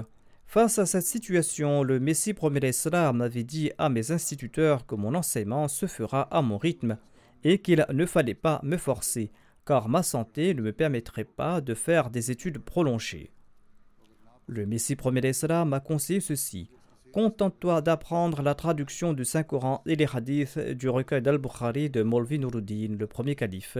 Face 0.47 0.79
à 0.79 0.87
cette 0.87 1.05
situation, 1.05 1.83
le 1.83 2.01
Messie 2.01 2.33
premier 2.33 2.61
l'Islam 2.61 3.21
avait 3.21 3.45
dit 3.45 3.71
à 3.77 3.90
mes 3.90 4.12
instituteurs 4.12 4.87
que 4.87 4.95
mon 4.95 5.14
enseignement 5.14 5.69
se 5.69 5.87
fera 5.87 6.23
à 6.23 6.40
mon 6.40 6.57
rythme 6.57 6.97
et 7.44 7.59
qu'il 7.59 7.85
ne 7.92 8.07
fallait 8.07 8.35
pas 8.35 8.61
me 8.62 8.77
forcer, 8.77 9.31
car 9.64 9.88
ma 9.88 10.03
santé 10.03 10.55
ne 10.55 10.62
me 10.62 10.72
permettrait 10.72 11.25
pas 11.25 11.61
de 11.61 11.75
faire 11.75 12.11
des 12.11 12.31
études 12.31 12.59
prolongées. 12.59 13.31
Le 14.46 14.64
Messie 14.66 14.96
premier 14.96 15.20
l'Islam 15.20 15.72
a 15.72 15.81
conseillé 15.81 16.20
ceci 16.20 16.70
Contente-toi 17.12 17.81
d'apprendre 17.81 18.42
la 18.42 18.55
traduction 18.55 19.14
du 19.14 19.25
Saint-Coran 19.25 19.83
et 19.87 19.96
les 19.96 20.07
hadiths 20.12 20.59
du 20.59 20.88
recueil 20.90 21.22
d'Al-Bukhari 21.22 21.88
de 21.88 22.03
Molvi 22.03 22.38
Nuruddin, 22.38 22.96
le 22.99 23.07
premier 23.07 23.35
calife. 23.35 23.79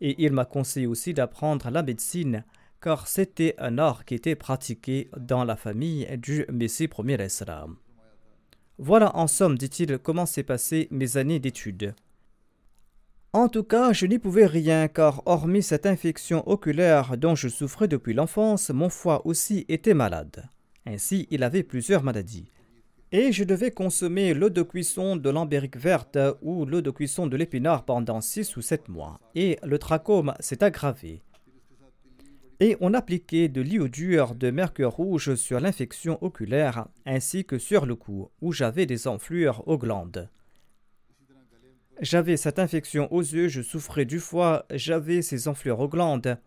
Et 0.00 0.24
il 0.24 0.32
m'a 0.32 0.44
conseillé 0.44 0.86
aussi 0.86 1.12
d'apprendre 1.12 1.70
la 1.70 1.82
médecine 1.82 2.44
car 2.80 3.08
c'était 3.08 3.54
un 3.58 3.78
art 3.78 4.04
qui 4.04 4.14
était 4.14 4.36
pratiqué 4.36 5.08
dans 5.16 5.42
la 5.42 5.56
famille 5.56 6.06
du 6.18 6.44
Messie 6.52 6.86
premier 6.86 7.16
Islam. 7.24 7.76
Voilà 8.78 9.16
en 9.16 9.26
somme, 9.26 9.56
dit-il, 9.56 9.98
comment 9.98 10.26
s'est 10.26 10.42
passé 10.42 10.88
mes 10.90 11.16
années 11.16 11.40
d'études. 11.40 11.94
En 13.34 13.48
tout 13.48 13.64
cas, 13.64 13.92
je 13.92 14.06
n'y 14.06 14.20
pouvais 14.20 14.46
rien, 14.46 14.86
car 14.86 15.20
hormis 15.26 15.64
cette 15.64 15.86
infection 15.86 16.48
oculaire 16.48 17.16
dont 17.18 17.34
je 17.34 17.48
souffrais 17.48 17.88
depuis 17.88 18.14
l'enfance, 18.14 18.70
mon 18.70 18.88
foie 18.88 19.26
aussi 19.26 19.64
était 19.68 19.92
malade. 19.92 20.48
Ainsi, 20.86 21.26
il 21.32 21.42
avait 21.42 21.64
plusieurs 21.64 22.04
maladies. 22.04 22.52
Et 23.10 23.32
je 23.32 23.42
devais 23.42 23.72
consommer 23.72 24.34
l'eau 24.34 24.50
de 24.50 24.62
cuisson 24.62 25.16
de 25.16 25.30
l'ambérique 25.30 25.76
verte 25.76 26.16
ou 26.42 26.64
l'eau 26.64 26.80
de 26.80 26.92
cuisson 26.92 27.26
de 27.26 27.36
l'épinard 27.36 27.84
pendant 27.84 28.20
six 28.20 28.56
ou 28.56 28.62
sept 28.62 28.88
mois. 28.88 29.18
Et 29.34 29.58
le 29.64 29.80
trachome 29.80 30.34
s'est 30.38 30.62
aggravé 30.62 31.20
et 32.60 32.76
on 32.80 32.94
appliquait 32.94 33.48
de 33.48 33.60
l'iodure 33.60 34.36
de 34.36 34.50
mercure 34.50 34.92
rouge 34.92 35.34
sur 35.34 35.58
l'infection 35.58 36.22
oculaire 36.22 36.86
ainsi 37.04 37.44
que 37.44 37.58
sur 37.58 37.84
le 37.84 37.96
cou 37.96 38.30
où 38.40 38.52
j'avais 38.52 38.86
des 38.86 39.08
enflures 39.08 39.64
aux 39.66 39.76
glandes. 39.76 40.28
J'avais 42.00 42.36
cette 42.36 42.58
infection 42.58 43.12
aux 43.12 43.22
yeux, 43.22 43.48
je 43.48 43.62
souffrais 43.62 44.04
du 44.04 44.18
foie, 44.18 44.66
j'avais 44.72 45.22
ces 45.22 45.48
enflures 45.48 45.80
aux 45.80 45.88
glandes. 45.88 46.38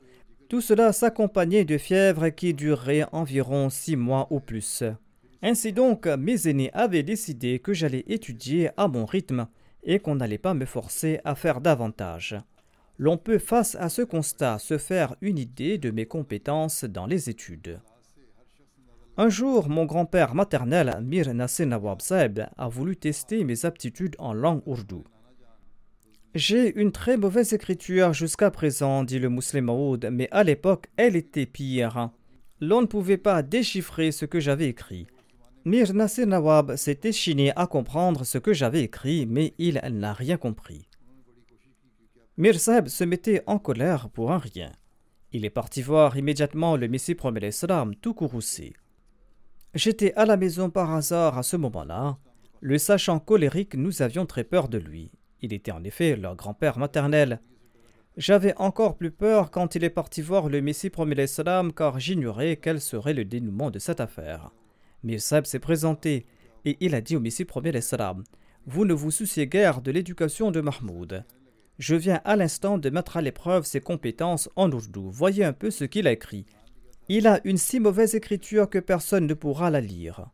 Tout 0.50 0.62
cela 0.62 0.94
s'accompagnait 0.94 1.66
de 1.66 1.78
fièvres 1.78 2.30
qui 2.30 2.54
duraient 2.54 3.06
environ 3.12 3.70
six 3.70 3.96
mois 3.96 4.28
ou 4.30 4.40
plus. 4.40 4.84
Ainsi 5.42 5.74
donc, 5.74 6.08
mes 6.08 6.48
aînés 6.48 6.72
avaient 6.74 7.04
décidé 7.04 7.60
que 7.60 7.74
j'allais 7.74 8.06
étudier 8.08 8.70
à 8.78 8.88
mon 8.88 9.06
rythme 9.06 9.48
et 9.84 10.00
qu'on 10.00 10.16
n'allait 10.16 10.38
pas 10.38 10.54
me 10.54 10.66
forcer 10.66 11.20
à 11.24 11.36
faire 11.36 11.62
davantage 11.62 12.38
l'on 12.98 13.18
peut 13.18 13.38
face 13.38 13.76
à 13.76 13.90
ce 13.90 14.02
constat 14.02 14.60
se 14.60 14.78
faire 14.78 15.16
une 15.22 15.38
idée 15.38 15.78
de 15.78 15.92
mes 15.92 16.06
compétences 16.06 16.84
dans 16.84 17.06
les 17.06 17.30
études. 17.30 17.80
Un 19.18 19.30
jour, 19.30 19.70
mon 19.70 19.86
grand-père 19.86 20.36
maternel, 20.36 21.00
Mir 21.04 21.34
Nasser 21.34 21.66
Nawab 21.66 22.02
Saeb, 22.02 22.42
a 22.56 22.70
voulu 22.70 22.96
tester 22.96 23.44
mes 23.44 23.66
aptitudes 23.66 24.16
en 24.20 24.34
langue 24.34 24.62
ourdou. 24.68 25.04
J'ai 26.36 26.80
une 26.80 26.92
très 26.92 27.18
mauvaise 27.18 27.54
écriture 27.54 28.14
jusqu'à 28.14 28.52
présent, 28.52 29.04
dit 29.04 29.20
le 29.20 29.30
musulman 29.30 29.98
mais 30.12 30.28
à 30.32 30.44
l'époque, 30.44 30.88
elle 30.98 31.16
était 31.16 31.46
pire. 31.46 32.10
L'on 32.60 32.82
ne 32.82 32.86
pouvait 32.86 33.18
pas 33.18 33.42
déchiffrer 33.44 34.12
ce 34.12 34.26
que 34.26 34.40
j'avais 34.40 34.68
écrit. 34.68 35.08
Mir 35.66 35.94
Nasser 35.94 36.26
Nawab 36.26 36.76
s'est 36.76 37.00
échiné 37.04 37.52
à 37.56 37.68
comprendre 37.68 38.24
ce 38.24 38.38
que 38.38 38.54
j'avais 38.54 38.84
écrit, 38.84 39.26
mais 39.26 39.54
il 39.58 39.82
n'a 39.92 40.14
rien 40.14 40.38
compris. 40.38 40.88
Mir 42.38 42.60
se 42.60 43.04
mettait 43.04 43.44
en 43.48 43.58
colère 43.58 44.10
pour 44.10 44.32
un 44.32 44.38
rien. 44.38 44.72
Il 45.34 45.44
est 45.44 45.50
parti 45.50 45.82
voir 45.82 46.16
immédiatement 46.16 46.78
le 46.78 46.88
Messie 46.88 47.16
premier 47.16 47.42
l'Islam 47.42 47.96
tout 47.96 48.14
courroucé. 48.14 48.76
J'étais 49.74 50.14
à 50.14 50.26
la 50.26 50.38
maison 50.38 50.70
par 50.70 50.94
hasard 50.94 51.38
à 51.38 51.44
ce 51.44 51.58
moment-là. 51.58 52.18
Le 52.62 52.78
sachant 52.78 53.20
colérique, 53.20 53.76
nous 53.76 54.02
avions 54.02 54.26
très 54.26 54.44
peur 54.44 54.70
de 54.70 54.78
lui. 54.78 55.12
Il 55.42 55.54
était 55.54 55.72
en 55.72 55.84
effet 55.84 56.16
leur 56.16 56.36
grand-père 56.36 56.80
maternel. 56.80 57.40
J'avais 58.18 58.56
encore 58.58 58.98
plus 58.98 59.12
peur 59.12 59.52
quand 59.52 59.76
il 59.76 59.84
est 59.84 59.92
parti 59.92 60.22
voir 60.22 60.50
le 60.50 60.62
Messie 60.62 60.90
premier 60.90 61.14
l'Islam 61.14 61.72
car 61.72 62.00
j'ignorais 62.00 62.58
quel 62.58 62.82
serait 62.82 63.14
le 63.14 63.26
dénouement 63.26 63.70
de 63.70 63.78
cette 63.78 64.00
affaire. 64.00 64.52
Mir 65.04 65.22
s'est 65.22 65.60
présenté 65.60 66.26
Et 66.66 66.78
il 66.80 66.96
a 66.96 67.02
dit 67.02 67.16
au 67.16 67.20
Messie 67.20 67.46
premier 67.46 67.72
l'Islam 67.72 68.24
Vous 68.66 68.86
ne 68.86 68.94
vous 68.94 69.12
souciez 69.12 69.46
guère 69.46 69.82
de 69.82 69.92
l'éducation 69.92 70.50
de 70.50 70.62
Mahmoud. 70.62 71.24
Je 71.78 71.96
viens 71.96 72.22
à 72.26 72.36
l'instant 72.36 72.80
de 72.80 72.90
mettre 72.90 73.18
à 73.18 73.22
l'épreuve 73.22 73.66
ses 73.66 73.82
compétences 73.82 74.50
en 74.56 74.72
ourdou. 74.72 75.12
Voyez 75.12 75.46
un 75.46 75.54
peu 75.54 75.70
ce 75.70 75.84
qu'il 75.84 76.08
a 76.08 76.12
écrit. 76.12 76.48
Il 77.08 77.28
a 77.28 77.40
une 77.44 77.58
si 77.58 77.80
mauvaise 77.80 78.16
écriture 78.16 78.68
que 78.68 78.80
personne 78.80 79.28
ne 79.28 79.36
pourra 79.36 79.70
la 79.70 79.80
lire. 79.80 80.32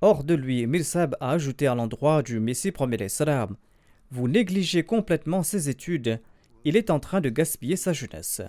Hors 0.00 0.24
de 0.24 0.34
lui, 0.34 0.66
Mirsab 0.66 1.16
a 1.20 1.30
ajouté 1.30 1.68
à 1.68 1.76
l'endroit 1.76 2.24
du 2.24 2.40
Messie 2.40 2.72
premier 2.72 2.96
l'Islam 2.96 3.56
Vous 4.10 4.26
négligez 4.26 4.84
complètement 4.84 5.42
ses 5.42 5.68
études. 5.68 6.20
Il 6.64 6.76
est 6.76 6.90
en 6.90 6.98
train 6.98 7.20
de 7.20 7.28
gaspiller 7.28 7.76
sa 7.76 7.92
jeunesse. 7.92 8.40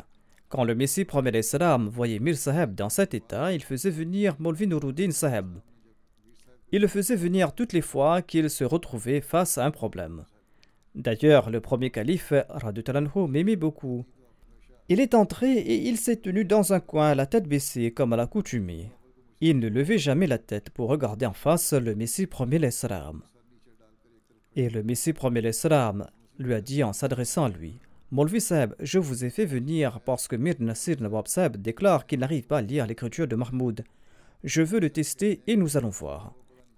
Quand 0.47 0.63
le 0.63 0.73
Messie 0.73 1.03
premier 1.03 1.41
salam 1.41 1.89
voyait 1.89 2.19
Mir 2.19 2.37
Saheb 2.37 2.75
dans 2.75 2.89
cet 2.89 3.13
état, 3.13 3.51
il 3.53 3.61
faisait 3.61 3.89
venir 3.89 4.35
Molvi 4.39 4.67
Nuruddin 4.67 5.11
Saheb. 5.11 5.59
Il 6.71 6.81
le 6.81 6.87
faisait 6.87 7.15
venir 7.15 7.53
toutes 7.53 7.73
les 7.73 7.81
fois 7.81 8.21
qu'il 8.21 8.49
se 8.49 8.63
retrouvait 8.63 9.21
face 9.21 9.57
à 9.57 9.65
un 9.65 9.71
problème. 9.71 10.25
D'ailleurs, 10.95 11.49
le 11.49 11.59
premier 11.59 11.89
calife, 11.89 12.33
Radutalanhu, 12.49 13.27
m'aimait 13.27 13.55
beaucoup. 13.55 14.05
Il 14.87 14.99
est 14.99 15.13
entré 15.13 15.51
et 15.51 15.87
il 15.87 15.97
s'est 15.97 16.17
tenu 16.17 16.45
dans 16.45 16.73
un 16.73 16.79
coin, 16.79 17.15
la 17.15 17.25
tête 17.25 17.47
baissée, 17.47 17.91
comme 17.91 18.13
à 18.13 18.15
l'accoutumée. 18.15 18.91
Il 19.41 19.59
ne 19.59 19.67
levait 19.67 19.97
jamais 19.97 20.25
la 20.25 20.37
tête 20.37 20.69
pour 20.69 20.89
regarder 20.89 21.25
en 21.25 21.33
face 21.33 21.73
le 21.73 21.95
Messie 21.95 22.27
premier 22.27 22.71
salam. 22.71 23.21
Et 24.59 24.67
le 24.67 24.83
Messie 24.83 25.13
premier 25.13 25.53
salam 25.53 26.05
lui 26.37 26.53
a 26.53 26.59
dit 26.59 26.83
en 26.83 26.91
s'adressant 26.91 27.45
à 27.45 27.49
lui 27.49 27.79
Molvi 28.11 28.41
Seb, 28.41 28.75
je 28.81 28.99
vous 28.99 29.23
ai 29.23 29.29
fait 29.29 29.45
venir 29.45 30.01
parce 30.01 30.27
que 30.27 30.35
Mir 30.35 30.55
Nasir 30.59 30.97
Nawab 30.99 31.27
Seb 31.27 31.55
déclare 31.55 32.05
qu'il 32.05 32.19
n'arrive 32.19 32.45
pas 32.45 32.57
à 32.57 32.61
lire 32.61 32.85
l'écriture 32.85 33.25
de 33.25 33.37
Mahmoud. 33.37 33.85
Je 34.43 34.61
veux 34.61 34.81
le 34.81 34.89
tester 34.89 35.39
et 35.47 35.55
nous 35.55 35.77
allons 35.77 35.87
voir. 35.87 36.33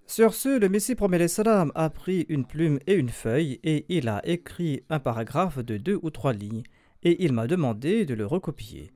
Sur 0.06 0.32
ce, 0.32 0.60
le 0.60 0.68
Messie 0.68 0.94
premier 0.94 1.26
salam 1.26 1.72
a 1.74 1.90
pris 1.90 2.24
une 2.28 2.44
plume 2.44 2.78
et 2.86 2.94
une 2.94 3.08
feuille 3.08 3.58
et 3.64 3.84
il 3.88 4.08
a 4.08 4.20
écrit 4.24 4.84
un 4.88 5.00
paragraphe 5.00 5.58
de 5.58 5.76
deux 5.76 5.98
ou 6.02 6.10
trois 6.10 6.34
lignes 6.34 6.62
et 7.02 7.24
il 7.24 7.32
m'a 7.32 7.48
demandé 7.48 8.06
de 8.06 8.14
le 8.14 8.26
recopier. 8.26 8.92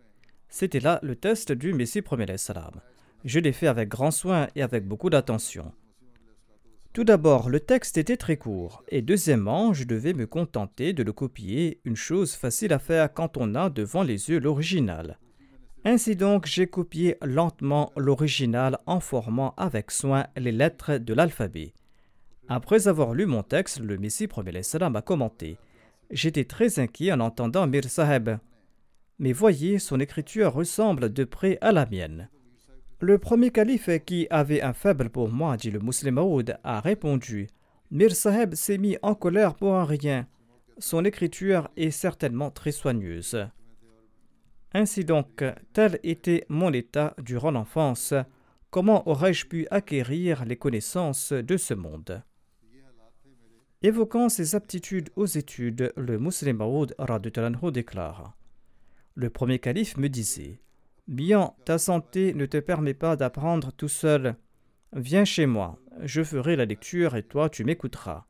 C'était 0.49 0.79
là 0.79 1.01
le 1.03 1.17
test 1.17 1.51
du 1.51 1.75
Messie 1.75 2.03
premier 2.03 2.39
salam. 2.39 2.81
Je 3.25 3.41
l'ai 3.41 3.53
fait 3.53 3.67
avec 3.67 3.89
grand 3.89 4.13
soin 4.13 4.47
et 4.55 4.63
avec 4.63 4.87
beaucoup 4.87 5.11
d'attention. 5.11 5.73
Tout 6.97 7.05
d'abord, 7.05 7.51
le 7.51 7.61
texte 7.61 7.99
était 7.99 8.17
très 8.17 8.39
court, 8.39 8.83
et 8.89 9.03
deuxièmement, 9.03 9.75
je 9.75 9.85
devais 9.85 10.15
me 10.15 10.27
contenter 10.27 10.95
de 10.95 11.03
le 11.03 11.13
copier, 11.13 11.79
une 11.85 11.95
chose 11.95 12.33
facile 12.33 12.73
à 12.73 12.79
faire 12.79 13.13
quand 13.13 13.37
on 13.37 13.55
a 13.55 13.69
devant 13.69 14.03
les 14.03 14.31
yeux 14.31 14.41
l'original. 14.41 15.19
Ainsi 15.85 16.17
donc, 16.17 16.47
j'ai 16.47 16.67
copié 16.67 17.19
lentement 17.21 17.93
l'original 17.99 18.79
en 18.87 19.01
formant 19.01 19.53
avec 19.59 19.91
soin 19.91 20.29
les 20.39 20.53
lettres 20.53 20.97
de 20.97 21.13
l'alphabet. 21.13 21.75
Après 22.49 22.89
avoir 22.89 23.13
lu 23.13 23.27
mon 23.27 23.43
texte, 23.43 23.79
le 23.81 23.99
Messie 23.99 24.27
premier 24.27 24.63
salam 24.63 24.97
a 24.97 25.03
commenté. 25.03 25.59
J'étais 26.11 26.45
très 26.45 26.79
inquiet 26.79 27.13
en 27.13 27.21
entendant 27.21 27.67
Mir 27.67 27.85
Saheb. 27.85 28.39
Mais 29.19 29.33
voyez, 29.33 29.79
son 29.79 30.01
écriture 30.01 30.55
ressemble 30.55 31.13
de 31.13 31.25
près 31.25 31.59
à 31.61 31.73
la 31.73 31.85
mienne. 31.85 32.31
Le 33.01 33.19
premier 33.19 33.51
calife 33.51 33.91
qui 34.07 34.27
avait 34.31 34.63
un 34.63 34.73
faible 34.73 35.11
pour 35.11 35.29
moi, 35.29 35.59
dit 35.59 35.71
le 35.71 35.81
musulman 35.81 36.41
a 36.65 36.81
répondu 36.81 37.47
Mir 37.91 38.17
Saheb 38.17 38.55
s'est 38.55 38.79
mis 38.79 38.97
en 39.03 39.15
colère 39.15 39.55
pour 39.55 39.75
un 39.75 39.85
rien. 39.85 40.27
Son 40.79 41.05
écriture 41.05 41.69
est 41.77 41.91
certainement 41.91 42.51
très 42.51 42.73
soigneuse. 42.73 43.47
Ainsi 44.73 45.05
donc, 45.05 45.45
tel 45.75 46.01
était 46.05 46.47
mon 46.49 46.73
état 46.73 47.15
durant 47.19 47.51
l'enfance. 47.51 48.15
Comment 48.71 49.07
aurais-je 49.07 49.45
pu 49.45 49.67
acquérir 49.71 50.47
les 50.47 50.57
connaissances 50.57 51.35
de 51.35 51.57
ce 51.59 51.75
monde? 51.75 52.23
Évoquant 53.83 54.31
ses 54.31 54.55
aptitudes 54.55 55.11
aux 55.17 55.27
études, 55.27 55.93
le 55.99 56.19
musulman 56.19 56.87
déclare 57.71 58.37
Le 59.15 59.29
premier 59.29 59.59
calife 59.59 59.99
me 59.99 60.09
disait 60.09 60.61
Bien, 61.09 61.53
ta 61.65 61.79
santé 61.79 62.35
ne 62.35 62.47
te 62.47 62.59
permet 62.59 62.95
pas 62.95 63.15
d'apprendre 63.15 63.71
tout 63.73 63.89
seul. 63.89 64.35
Viens 64.93 65.25
chez 65.25 65.47
moi, 65.47 65.79
je 66.03 66.25
ferai 66.25 66.57
la 66.57 66.65
lecture 66.65 67.15
et 67.15 67.23
toi 67.23 67.49
tu 67.49 67.65
m'écouteras. 67.65 68.27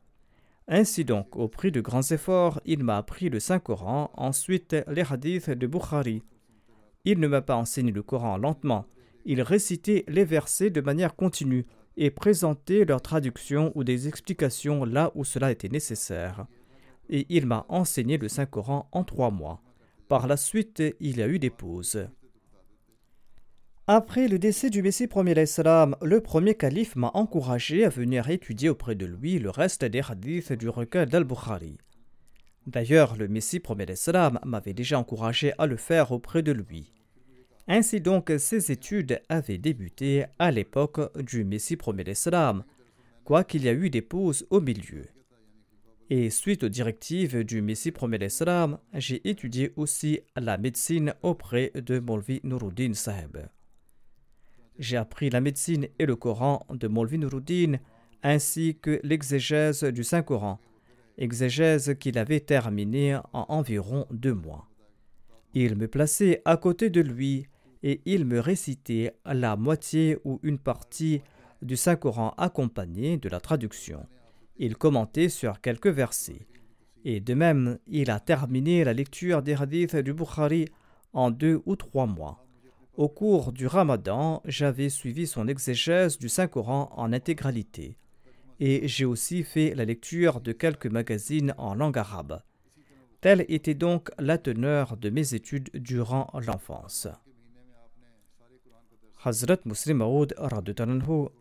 Ainsi 0.68 1.04
donc, 1.04 1.36
au 1.36 1.48
prix 1.48 1.72
de 1.72 1.80
grands 1.80 2.02
efforts, 2.02 2.60
il 2.66 2.84
m'a 2.84 2.98
appris 2.98 3.30
le 3.30 3.40
Saint-Coran, 3.40 4.10
ensuite 4.14 4.76
les 4.88 5.04
hadiths 5.10 5.50
de 5.50 5.66
Bukhari. 5.66 6.22
Il 7.04 7.18
ne 7.20 7.28
m'a 7.28 7.40
pas 7.40 7.56
enseigné 7.56 7.92
le 7.92 8.02
Coran 8.02 8.36
lentement, 8.36 8.86
il 9.24 9.40
récitait 9.40 10.04
les 10.06 10.24
versets 10.24 10.70
de 10.70 10.80
manière 10.80 11.16
continue 11.16 11.66
et 11.96 12.10
présentait 12.10 12.84
leur 12.84 13.00
traduction 13.00 13.72
ou 13.74 13.84
des 13.84 14.06
explications 14.06 14.84
là 14.84 15.12
où 15.14 15.24
cela 15.24 15.50
était 15.50 15.68
nécessaire. 15.68 16.46
Et 17.08 17.26
il 17.30 17.46
m'a 17.46 17.64
enseigné 17.68 18.18
le 18.18 18.28
Saint-Coran 18.28 18.88
en 18.92 19.02
trois 19.02 19.30
mois. 19.30 19.62
Par 20.08 20.26
la 20.26 20.36
suite, 20.36 20.82
il 21.00 21.16
y 21.16 21.22
a 21.22 21.28
eu 21.28 21.38
des 21.38 21.50
pauses. 21.50 22.06
Après 23.88 24.26
le 24.26 24.40
décès 24.40 24.68
du 24.68 24.82
Messie 24.82 25.06
premier 25.06 25.46
salam, 25.46 25.94
le 26.02 26.20
premier 26.20 26.56
calife 26.56 26.96
m'a 26.96 27.12
encouragé 27.14 27.84
à 27.84 27.88
venir 27.88 28.28
étudier 28.28 28.68
auprès 28.68 28.96
de 28.96 29.06
lui 29.06 29.38
le 29.38 29.48
reste 29.48 29.84
des 29.84 30.00
hadiths 30.00 30.52
du 30.52 30.68
recueil 30.68 31.06
d'Al-Bukhari. 31.06 31.78
D'ailleurs, 32.66 33.14
le 33.16 33.28
Messie 33.28 33.60
premier 33.60 33.94
salam 33.94 34.40
m'avait 34.44 34.74
déjà 34.74 34.98
encouragé 34.98 35.52
à 35.58 35.66
le 35.66 35.76
faire 35.76 36.10
auprès 36.10 36.42
de 36.42 36.50
lui. 36.50 36.94
Ainsi 37.68 38.00
donc, 38.00 38.32
ces 38.38 38.72
études 38.72 39.22
avaient 39.28 39.56
débuté 39.56 40.24
à 40.40 40.50
l'époque 40.50 41.16
du 41.22 41.44
Messie 41.44 41.76
premier 41.76 42.12
salam, 42.14 42.64
quoiqu'il 43.22 43.62
y 43.62 43.68
a 43.68 43.72
eu 43.72 43.88
des 43.88 44.02
pauses 44.02 44.48
au 44.50 44.60
milieu. 44.60 45.06
Et 46.10 46.30
suite 46.30 46.64
aux 46.64 46.68
directives 46.68 47.44
du 47.44 47.62
Messie 47.62 47.92
premier 47.92 48.30
salam, 48.30 48.78
j'ai 48.94 49.28
étudié 49.28 49.72
aussi 49.76 50.18
la 50.34 50.58
médecine 50.58 51.14
auprès 51.22 51.70
de 51.76 52.00
Molvi 52.00 52.40
Nuruddin 52.42 52.94
Saheb. 52.94 53.46
J'ai 54.78 54.96
appris 54.96 55.30
la 55.30 55.40
médecine 55.40 55.88
et 55.98 56.06
le 56.06 56.16
Coran 56.16 56.66
de 56.70 56.88
Molvin 56.88 57.18
Nuruddin 57.18 57.78
ainsi 58.22 58.76
que 58.80 59.00
l'exégèse 59.02 59.84
du 59.84 60.02
Saint-Coran, 60.02 60.58
exégèse 61.18 61.94
qu'il 61.98 62.18
avait 62.18 62.40
terminée 62.40 63.16
en 63.32 63.46
environ 63.48 64.06
deux 64.10 64.34
mois. 64.34 64.68
Il 65.54 65.76
me 65.76 65.88
plaçait 65.88 66.42
à 66.44 66.56
côté 66.56 66.90
de 66.90 67.00
lui 67.00 67.46
et 67.82 68.00
il 68.04 68.24
me 68.24 68.40
récitait 68.40 69.14
la 69.24 69.56
moitié 69.56 70.18
ou 70.24 70.40
une 70.42 70.58
partie 70.58 71.22
du 71.62 71.76
Saint-Coran 71.76 72.34
accompagnée 72.36 73.16
de 73.16 73.28
la 73.28 73.40
traduction. 73.40 74.06
Il 74.56 74.76
commentait 74.76 75.28
sur 75.28 75.60
quelques 75.60 75.86
versets. 75.86 76.46
Et 77.04 77.20
de 77.20 77.34
même, 77.34 77.78
il 77.86 78.10
a 78.10 78.18
terminé 78.18 78.82
la 78.82 78.92
lecture 78.92 79.42
des 79.42 79.54
hadiths 79.54 79.96
du 79.96 80.12
Bukhari 80.12 80.66
en 81.12 81.30
deux 81.30 81.62
ou 81.64 81.76
trois 81.76 82.06
mois. 82.06 82.45
Au 82.96 83.10
cours 83.10 83.52
du 83.52 83.66
ramadan, 83.66 84.40
j'avais 84.46 84.88
suivi 84.88 85.26
son 85.26 85.48
exégèse 85.48 86.18
du 86.18 86.30
Saint-Coran 86.30 86.90
en 86.96 87.12
intégralité. 87.12 87.98
Et 88.58 88.88
j'ai 88.88 89.04
aussi 89.04 89.42
fait 89.42 89.74
la 89.74 89.84
lecture 89.84 90.40
de 90.40 90.52
quelques 90.52 90.86
magazines 90.86 91.52
en 91.58 91.74
langue 91.74 91.98
arabe. 91.98 92.40
Telle 93.20 93.44
était 93.48 93.74
donc 93.74 94.10
la 94.18 94.38
teneur 94.38 94.96
de 94.96 95.10
mes 95.10 95.34
études 95.34 95.68
durant 95.74 96.30
l'enfance. 96.46 97.06
Hazrat 99.22 99.58
Muslim 99.66 99.98
Maud 99.98 100.34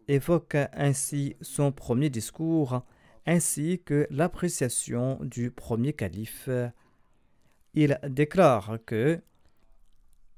évoque 0.09 0.57
ainsi 0.73 1.37
son 1.39 1.71
premier 1.71 2.09
discours 2.09 2.83
ainsi 3.25 3.81
que 3.85 4.07
l'appréciation 4.09 5.19
du 5.21 5.51
premier 5.51 5.93
calife. 5.93 6.49
Il 7.73 7.97
déclare 8.09 8.77
que 8.85 9.21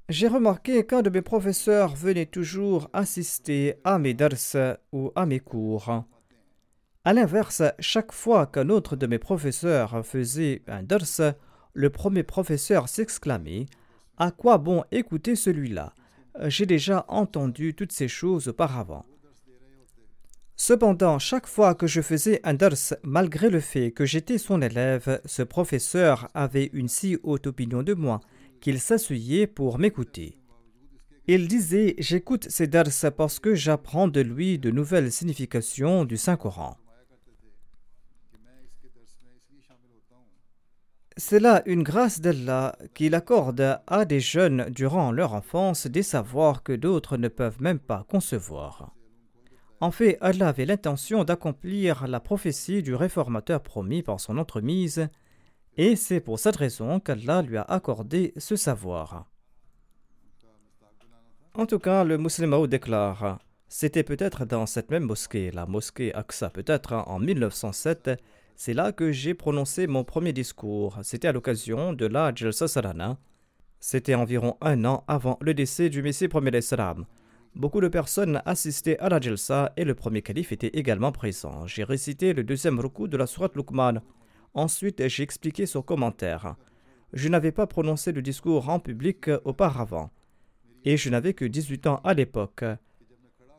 j'ai 0.08 0.28
remarqué 0.28 0.86
qu'un 0.86 1.02
de 1.02 1.10
mes 1.10 1.20
professeurs 1.20 1.94
venait 1.94 2.26
toujours 2.26 2.88
assister 2.94 3.74
à 3.84 3.98
mes 3.98 4.14
dars 4.14 4.78
ou 4.92 5.12
à 5.14 5.26
mes 5.26 5.40
cours. 5.40 6.04
A 7.04 7.12
l'inverse, 7.12 7.62
chaque 7.78 8.12
fois 8.12 8.46
qu'un 8.46 8.70
autre 8.70 8.96
de 8.96 9.06
mes 9.06 9.18
professeurs 9.18 10.04
faisait 10.06 10.62
un 10.66 10.82
dars, 10.82 11.34
le 11.74 11.90
premier 11.90 12.22
professeur 12.22 12.88
s'exclamait 12.88 13.66
À 14.16 14.30
quoi 14.30 14.56
bon 14.56 14.82
écouter 14.92 15.36
celui-là? 15.36 15.92
J'ai 16.46 16.66
déjà 16.66 17.04
entendu 17.08 17.74
toutes 17.74 17.92
ces 17.92 18.08
choses 18.08 18.48
auparavant. 18.48 19.04
Cependant, 20.56 21.18
chaque 21.18 21.46
fois 21.46 21.74
que 21.74 21.86
je 21.86 22.00
faisais 22.00 22.40
un 22.44 22.54
dars, 22.54 22.94
malgré 23.02 23.50
le 23.50 23.60
fait 23.60 23.92
que 23.92 24.06
j'étais 24.06 24.38
son 24.38 24.62
élève, 24.62 25.20
ce 25.24 25.42
professeur 25.42 26.28
avait 26.34 26.70
une 26.72 26.88
si 26.88 27.18
haute 27.22 27.46
opinion 27.46 27.82
de 27.82 27.94
moi 27.94 28.20
qu'il 28.60 28.80
s'asseyait 28.80 29.46
pour 29.46 29.78
m'écouter. 29.78 30.38
Il 31.26 31.46
disait 31.46 31.94
J'écoute 31.98 32.46
ces 32.48 32.66
dars 32.66 32.86
parce 33.16 33.38
que 33.38 33.54
j'apprends 33.54 34.08
de 34.08 34.20
lui 34.20 34.58
de 34.58 34.70
nouvelles 34.70 35.12
significations 35.12 36.04
du 36.04 36.16
Saint-Coran. 36.16 36.78
C'est 41.18 41.40
là 41.40 41.62
une 41.66 41.82
grâce 41.82 42.20
d'Allah 42.20 42.76
qu'il 42.94 43.16
accorde 43.16 43.80
à 43.88 44.04
des 44.04 44.20
jeunes 44.20 44.70
durant 44.70 45.10
leur 45.10 45.34
enfance 45.34 45.88
des 45.88 46.04
savoirs 46.04 46.62
que 46.62 46.72
d'autres 46.72 47.16
ne 47.16 47.26
peuvent 47.26 47.60
même 47.60 47.80
pas 47.80 48.06
concevoir. 48.08 48.94
En 49.80 49.90
fait, 49.90 50.16
Allah 50.20 50.48
avait 50.48 50.64
l'intention 50.64 51.24
d'accomplir 51.24 52.06
la 52.06 52.20
prophétie 52.20 52.82
du 52.82 52.94
réformateur 52.94 53.62
promis 53.62 54.02
par 54.02 54.20
son 54.20 54.38
entremise, 54.38 55.08
et 55.78 55.96
c'est 55.96 56.20
pour 56.20 56.38
cette 56.38 56.56
raison 56.56 57.00
qu'Allah 57.00 57.40
lui 57.40 57.56
a 57.56 57.62
accordé 57.62 58.34
ce 58.36 58.56
savoir. 58.56 59.26
En 61.54 61.66
tout 61.66 61.78
cas, 61.78 62.04
le 62.04 62.18
musulman 62.18 62.66
déclare 62.66 63.38
C'était 63.68 64.02
peut-être 64.02 64.44
dans 64.44 64.66
cette 64.66 64.90
même 64.90 65.04
mosquée, 65.04 65.50
la 65.50 65.66
mosquée 65.66 66.12
Aqsa, 66.14 66.50
peut-être 66.50 66.92
en 66.92 67.18
1907, 67.18 68.10
c'est 68.60 68.74
là 68.74 68.90
que 68.90 69.12
j'ai 69.12 69.34
prononcé 69.34 69.86
mon 69.86 70.02
premier 70.02 70.32
discours. 70.32 70.98
C'était 71.04 71.28
à 71.28 71.32
l'occasion 71.32 71.92
de 71.92 72.06
la 72.06 72.34
Jalsa 72.34 72.66
Salana. 72.66 73.16
C'était 73.78 74.16
environ 74.16 74.56
un 74.60 74.84
an 74.84 75.04
avant 75.06 75.38
le 75.40 75.54
décès 75.54 75.90
du 75.90 76.02
Messie 76.02 76.26
premier 76.26 76.60
salam. 76.60 77.06
Beaucoup 77.54 77.80
de 77.80 77.86
personnes 77.86 78.42
assistaient 78.46 78.98
à 78.98 79.08
la 79.08 79.20
Jalsa 79.20 79.72
et 79.76 79.84
le 79.84 79.94
premier 79.94 80.22
calife 80.22 80.50
était 80.50 80.76
également 80.76 81.12
présent. 81.12 81.68
J'ai 81.68 81.84
récité 81.84 82.32
le 82.32 82.42
deuxième 82.42 82.80
ruku 82.80 83.06
de 83.06 83.16
la 83.16 83.28
Surat 83.28 83.50
Luqman. 83.54 84.00
Ensuite, 84.54 85.06
j'ai 85.08 85.22
expliqué 85.22 85.66
son 85.66 85.82
commentaire. 85.82 86.56
Je 87.12 87.28
n'avais 87.28 87.52
pas 87.52 87.66
prononcé 87.66 88.12
le 88.12 88.22
discours 88.22 88.68
en 88.68 88.80
public 88.80 89.30
auparavant. 89.44 90.10
Et 90.84 90.96
je 90.96 91.10
n'avais 91.10 91.34
que 91.34 91.44
18 91.44 91.86
ans 91.86 92.00
à 92.04 92.14
l'époque. 92.14 92.64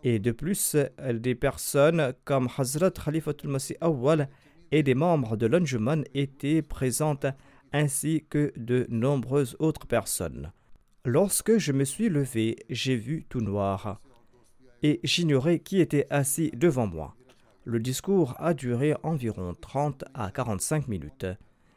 Et 0.04 0.20
de 0.20 0.32
plus, 0.32 0.78
des 1.14 1.36
personnes 1.36 2.14
comme 2.24 2.48
Hazrat 2.58 2.92
Khalifatul 2.92 3.50
Masih 3.50 3.76
Awwal 3.82 4.30
et 4.72 4.84
des 4.84 4.96
membres 4.96 5.36
de 5.36 5.46
l'Anjuman 5.46 6.04
étaient 6.14 6.62
présentes 6.62 7.26
ainsi 7.74 8.26
que 8.30 8.54
de 8.56 8.88
nombreuses 8.90 9.56
autres 9.60 9.88
personnes. 9.88 10.52
Lorsque 11.06 11.58
je 11.58 11.72
me 11.72 11.86
suis 11.86 12.10
levé, 12.10 12.58
j'ai 12.70 12.96
vu 12.96 13.26
tout 13.28 13.42
noir 13.42 14.02
et 14.84 15.00
j'ignorais 15.04 15.60
qui 15.60 15.82
était 15.82 16.08
assis 16.10 16.52
devant 16.52 16.88
moi. 16.88 17.16
Le 17.70 17.80
discours 17.80 18.34
a 18.40 18.56
duré 18.56 18.96
environ 19.04 19.54
30 19.54 20.04
à 20.16 20.32
45 20.32 20.88
minutes. 20.88 21.28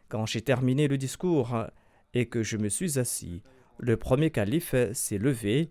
Quand 0.09 0.25
j'ai 0.25 0.41
terminé 0.41 0.89
le 0.89 0.97
discours 0.97 1.67
et 2.15 2.25
que 2.25 2.43
je 2.43 2.57
me 2.57 2.71
suis 2.71 2.99
assis, 2.99 3.43
le 3.79 3.99
premier 3.99 4.31
calife 4.31 4.75
s'est 4.95 5.19
levé 5.19 5.71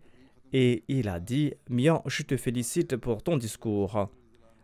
et 0.54 0.84
il 0.88 1.10
a 1.10 1.20
dit 1.20 1.56
Mian, 1.72 2.04
je 2.06 2.22
te 2.22 2.38
félicite 2.38 2.98
pour 2.98 3.24
ton 3.24 3.36
discours. 3.36 4.12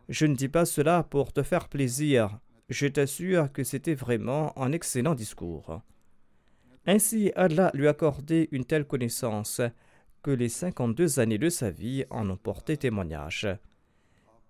Je 0.09 0.27
ne 0.27 0.35
dis 0.35 0.47
pas 0.47 0.65
cela 0.65 1.01
pour 1.01 1.33
te 1.33 1.41
faire 1.41 1.69
plaisir, 1.69 2.37
je 2.69 2.85
t'assure 2.85 3.51
que 3.51 3.63
c'était 3.63 3.95
vraiment 3.95 4.55
un 4.59 4.71
excellent 4.71 5.15
discours. 5.15 5.81
Ainsi, 6.85 7.31
Allah 7.35 7.71
lui 7.73 7.87
accordait 7.87 8.47
une 8.51 8.65
telle 8.65 8.85
connaissance 8.85 9.61
que 10.21 10.29
les 10.29 10.49
52 10.49 11.19
années 11.19 11.39
de 11.39 11.49
sa 11.49 11.71
vie 11.71 12.05
en 12.11 12.29
ont 12.29 12.37
porté 12.37 12.77
témoignage. 12.77 13.47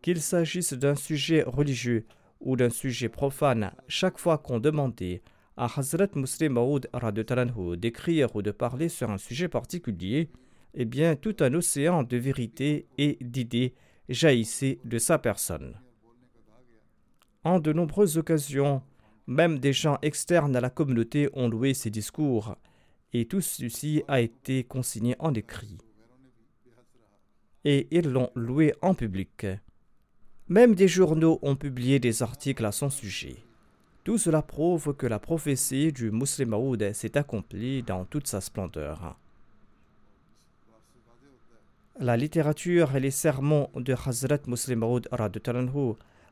Qu'il 0.01 0.21
s'agisse 0.21 0.73
d'un 0.73 0.95
sujet 0.95 1.43
religieux 1.43 2.05
ou 2.39 2.55
d'un 2.55 2.69
sujet 2.69 3.09
profane, 3.09 3.71
chaque 3.87 4.19
fois 4.19 4.37
qu'on 4.37 4.59
demandait 4.59 5.21
à 5.57 5.65
Hazrat 5.65 6.09
Muslim 6.15 6.53
Maud 6.53 6.87
d'écrire 7.77 8.35
ou 8.35 8.41
de 8.41 8.51
parler 8.51 8.89
sur 8.89 9.09
un 9.09 9.17
sujet 9.17 9.47
particulier, 9.47 10.29
eh 10.75 10.85
bien 10.85 11.15
tout 11.15 11.35
un 11.39 11.53
océan 11.55 12.03
de 12.03 12.17
vérité 12.17 12.85
et 12.97 13.17
d'idées 13.21 13.73
jaillissait 14.07 14.79
de 14.85 14.99
sa 14.99 15.17
personne. 15.17 15.79
En 17.43 17.59
de 17.59 17.73
nombreuses 17.73 18.17
occasions, 18.17 18.83
même 19.25 19.59
des 19.59 19.73
gens 19.73 19.97
externes 20.01 20.55
à 20.55 20.61
la 20.61 20.69
communauté 20.69 21.29
ont 21.33 21.49
loué 21.49 21.73
ses 21.73 21.89
discours, 21.89 22.55
et 23.13 23.25
tout 23.25 23.41
ceci 23.41 24.03
a 24.07 24.21
été 24.21 24.63
consigné 24.63 25.15
en 25.19 25.33
écrit. 25.33 25.77
Et 27.63 27.87
ils 27.91 28.09
l'ont 28.09 28.29
loué 28.35 28.73
en 28.81 28.93
public. 28.93 29.47
Même 30.49 30.75
des 30.75 30.87
journaux 30.87 31.39
ont 31.41 31.57
publié 31.57 31.99
des 31.99 32.23
articles 32.23 32.65
à 32.65 32.71
son 32.71 32.89
sujet. 32.89 33.35
Tout 34.05 34.17
cela 34.17 34.41
prouve 34.41 34.95
que 34.95 35.05
la 35.05 35.19
prophétie 35.19 35.91
du 35.91 36.09
Muslim 36.09 36.49
Maoud 36.51 36.93
s'est 36.93 37.17
accomplie 37.17 37.83
dans 37.83 38.05
toute 38.05 38.27
sa 38.27 38.39
splendeur. 38.39 39.17
La 41.99 42.15
littérature 42.15 42.95
et 42.95 43.01
les 43.01 43.11
sermons 43.11 43.69
de 43.75 43.93
Hazrat 43.93 44.39
Muslim 44.47 44.79
Maoud 44.79 45.09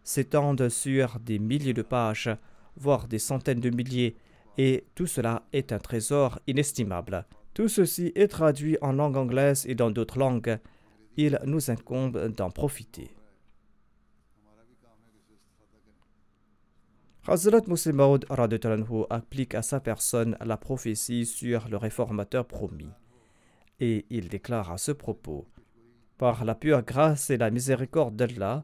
s'étendent 0.06 0.70
sur 0.70 1.20
des 1.20 1.40
milliers 1.40 1.74
de 1.74 1.82
pages, 1.82 2.30
voire 2.78 3.10
des 3.10 3.20
centaines 3.20 3.60
de 3.60 3.70
milliers, 3.70 4.16
et 4.58 4.86
tout 4.96 5.08
cela 5.08 5.44
est 5.52 5.74
un 5.74 5.80
trésor 5.80 6.40
inestimable. 6.48 7.26
Tout 7.54 7.68
ceci 7.68 8.14
est 8.16 8.30
traduit 8.30 8.78
en 8.82 8.94
langue 8.94 9.18
anglaise 9.18 9.66
et 9.68 9.76
dans 9.76 9.92
d'autres 9.92 10.20
langues. 10.20 10.58
Il 11.18 11.38
nous 11.46 11.70
incombe 11.70 12.30
d'en 12.30 12.50
profiter. 12.50 13.15
Hazrat 17.28 17.64
Muslim 17.68 17.96
Maud 17.96 18.26
applique 19.10 19.56
à 19.56 19.64
sa 19.64 19.80
personne 19.80 20.38
la 20.46 20.58
prophétie 20.58 21.26
sur 21.26 21.68
le 21.70 21.78
réformateur 21.78 22.46
promis. 22.46 22.92
Et 23.80 24.06
il 24.12 24.30
déclare 24.30 24.72
à 24.72 24.78
ce 24.78 24.92
propos 24.92 25.48
Par 26.20 26.46
la 26.46 26.54
pure 26.54 26.84
grâce 26.84 27.32
et 27.32 27.38
la 27.38 27.50
miséricorde 27.50 28.16
d'Allah, 28.16 28.64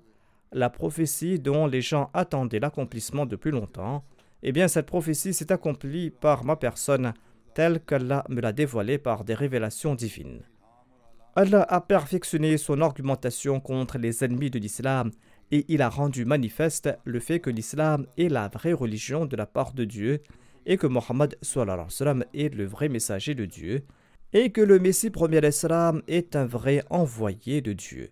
la 0.51 0.69
prophétie 0.69 1.39
dont 1.39 1.65
les 1.65 1.81
gens 1.81 2.11
attendaient 2.13 2.59
l'accomplissement 2.59 3.25
depuis 3.25 3.49
longtemps, 3.49 4.03
eh 4.43 4.51
bien 4.51 4.67
cette 4.67 4.85
prophétie 4.85 5.33
s'est 5.33 5.51
accomplie 5.51 6.11
par 6.11 6.45
ma 6.45 6.55
personne 6.55 7.13
telle 7.55 7.79
qu'Allah 7.79 8.23
me 8.29 8.41
l'a 8.41 8.53
dévoilée 8.53 8.99
par 8.99 9.23
des 9.23 9.33
révélations 9.33 9.95
divines. 9.95 10.43
Allah 11.35 11.63
a 11.67 11.81
perfectionné 11.81 12.57
son 12.57 12.79
argumentation 12.81 13.59
contre 13.59 13.97
les 13.97 14.23
ennemis 14.23 14.51
de 14.51 14.59
l'islam 14.59 15.09
et 15.51 15.65
il 15.67 15.81
a 15.81 15.89
rendu 15.89 16.25
manifeste 16.25 16.89
le 17.03 17.19
fait 17.19 17.39
que 17.39 17.49
l'islam 17.49 18.07
est 18.17 18.29
la 18.29 18.47
vraie 18.47 18.73
religion 18.73 19.25
de 19.25 19.35
la 19.35 19.45
part 19.45 19.73
de 19.73 19.83
Dieu 19.83 20.21
et 20.65 20.77
que 20.77 20.87
Mohammed 20.87 21.37
est 22.33 22.55
le 22.55 22.65
vrai 22.65 22.89
messager 22.89 23.35
de 23.35 23.45
Dieu 23.45 23.83
et 24.33 24.51
que 24.51 24.61
le 24.61 24.79
Messie 24.79 25.09
premier 25.09 25.45
islam 25.45 26.01
est 26.07 26.35
un 26.35 26.45
vrai 26.45 26.83
envoyé 26.89 27.61
de 27.61 27.73
Dieu. 27.73 28.11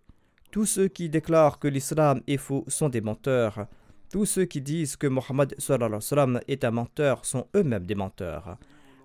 Tous 0.52 0.66
ceux 0.66 0.88
qui 0.88 1.10
déclarent 1.10 1.60
que 1.60 1.68
l'islam 1.68 2.22
est 2.28 2.38
faux 2.38 2.66
sont 2.68 2.90
des 2.90 3.02
menteurs. 3.02 3.68
Tous 4.12 4.26
ceux 4.26 4.46
qui 4.46 4.62
disent 4.62 4.96
que 4.96 5.08
Mohammed 5.08 5.56
est 6.48 6.64
un 6.64 6.72
menteur 6.72 7.24
sont 7.24 7.46
eux-mêmes 7.56 7.86
des 7.86 7.96
menteurs. 7.96 8.58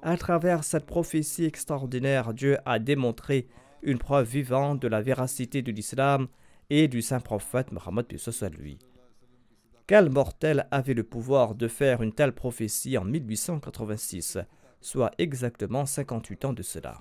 À 0.02 0.16
travers 0.16 0.64
cette 0.64 0.86
prophétie 0.86 1.44
extraordinaire, 1.44 2.34
Dieu 2.34 2.58
a 2.64 2.78
démontré 2.78 3.46
une 3.82 3.98
preuve 3.98 4.28
vivante 4.28 4.80
de 4.80 4.88
la 4.88 5.02
véracité 5.02 5.62
de 5.62 5.70
l'islam 5.70 6.28
et 6.70 6.88
du 6.88 7.02
saint 7.02 7.20
prophète 7.20 7.72
Mohammed 7.72 8.06
lui. 8.58 8.78
Quel 9.86 10.08
mortel 10.08 10.66
avait 10.70 10.94
le 10.94 11.04
pouvoir 11.04 11.54
de 11.54 11.68
faire 11.68 12.02
une 12.02 12.14
telle 12.14 12.32
prophétie 12.32 12.96
en 12.96 13.04
1886, 13.04 14.38
soit 14.80 15.10
exactement 15.18 15.84
58 15.84 16.44
ans 16.46 16.52
de 16.52 16.62
cela 16.62 17.00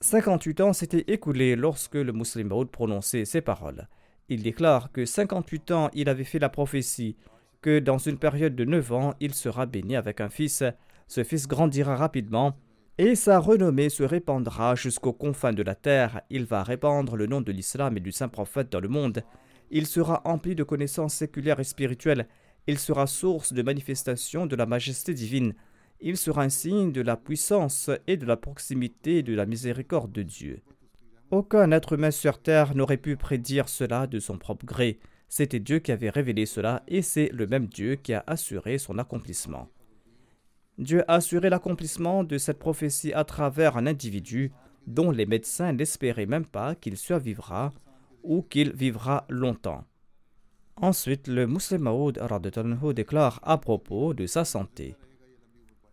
58 0.00 0.60
ans 0.60 0.72
s'étaient 0.72 1.04
écoulés 1.08 1.56
lorsque 1.56 1.94
le 1.94 2.12
musulman 2.12 2.56
Maud 2.56 2.70
prononçait 2.70 3.24
ces 3.24 3.40
paroles. 3.40 3.88
Il 4.28 4.42
déclare 4.42 4.92
que 4.92 5.04
58 5.04 5.70
ans 5.72 5.90
il 5.94 6.08
avait 6.08 6.24
fait 6.24 6.38
la 6.38 6.48
prophétie 6.48 7.16
que 7.62 7.80
dans 7.80 7.98
une 7.98 8.18
période 8.18 8.54
de 8.54 8.64
9 8.64 8.92
ans 8.92 9.14
il 9.20 9.34
sera 9.34 9.66
béni 9.66 9.96
avec 9.96 10.20
un 10.20 10.28
fils. 10.28 10.62
Ce 11.08 11.24
fils 11.24 11.48
grandira 11.48 11.96
rapidement 11.96 12.54
et 12.98 13.14
sa 13.14 13.38
renommée 13.38 13.88
se 13.88 14.02
répandra 14.02 14.74
jusqu'aux 14.74 15.12
confins 15.12 15.52
de 15.52 15.62
la 15.62 15.74
terre. 15.74 16.20
Il 16.30 16.44
va 16.44 16.62
répandre 16.62 17.16
le 17.16 17.26
nom 17.26 17.40
de 17.40 17.52
l'islam 17.52 17.96
et 17.96 18.00
du 18.00 18.12
saint 18.12 18.28
prophète 18.28 18.70
dans 18.70 18.80
le 18.80 18.88
monde. 18.88 19.22
Il 19.70 19.86
sera 19.86 20.20
empli 20.24 20.54
de 20.54 20.64
connaissances 20.64 21.14
séculaires 21.14 21.60
et 21.60 21.64
spirituelles. 21.64 22.26
Il 22.66 22.78
sera 22.78 23.06
source 23.06 23.52
de 23.52 23.62
manifestation 23.62 24.46
de 24.46 24.56
la 24.56 24.66
majesté 24.66 25.14
divine 25.14 25.54
il 26.00 26.16
sera 26.16 26.42
un 26.42 26.48
signe 26.48 26.92
de 26.92 27.00
la 27.00 27.16
puissance 27.16 27.90
et 28.06 28.16
de 28.16 28.26
la 28.26 28.36
proximité 28.36 29.22
de 29.22 29.34
la 29.34 29.46
miséricorde 29.46 30.12
de 30.12 30.22
Dieu. 30.22 30.62
Aucun 31.30 31.72
être 31.72 31.94
humain 31.94 32.10
sur 32.10 32.40
terre 32.40 32.74
n'aurait 32.74 32.96
pu 32.96 33.16
prédire 33.16 33.68
cela 33.68 34.06
de 34.06 34.18
son 34.18 34.38
propre 34.38 34.64
gré. 34.64 34.98
C'était 35.28 35.58
Dieu 35.58 35.80
qui 35.80 35.92
avait 35.92 36.08
révélé 36.08 36.46
cela 36.46 36.84
et 36.88 37.02
c'est 37.02 37.30
le 37.32 37.46
même 37.46 37.66
Dieu 37.66 37.96
qui 37.96 38.14
a 38.14 38.24
assuré 38.26 38.78
son 38.78 38.98
accomplissement. 38.98 39.68
Dieu 40.78 41.02
a 41.10 41.14
assuré 41.14 41.50
l'accomplissement 41.50 42.22
de 42.22 42.38
cette 42.38 42.58
prophétie 42.58 43.12
à 43.12 43.24
travers 43.24 43.76
un 43.76 43.86
individu 43.86 44.52
dont 44.86 45.10
les 45.10 45.26
médecins 45.26 45.72
n'espéraient 45.72 46.26
même 46.26 46.46
pas 46.46 46.76
qu'il 46.76 46.96
survivra 46.96 47.72
ou 48.22 48.42
qu'il 48.42 48.72
vivra 48.72 49.26
longtemps. 49.28 49.84
Ensuite, 50.76 51.26
le 51.26 51.46
musulman 51.46 52.12
déclare 52.94 53.40
à 53.42 53.58
propos 53.58 54.14
de 54.14 54.26
sa 54.26 54.44
santé. 54.44 54.94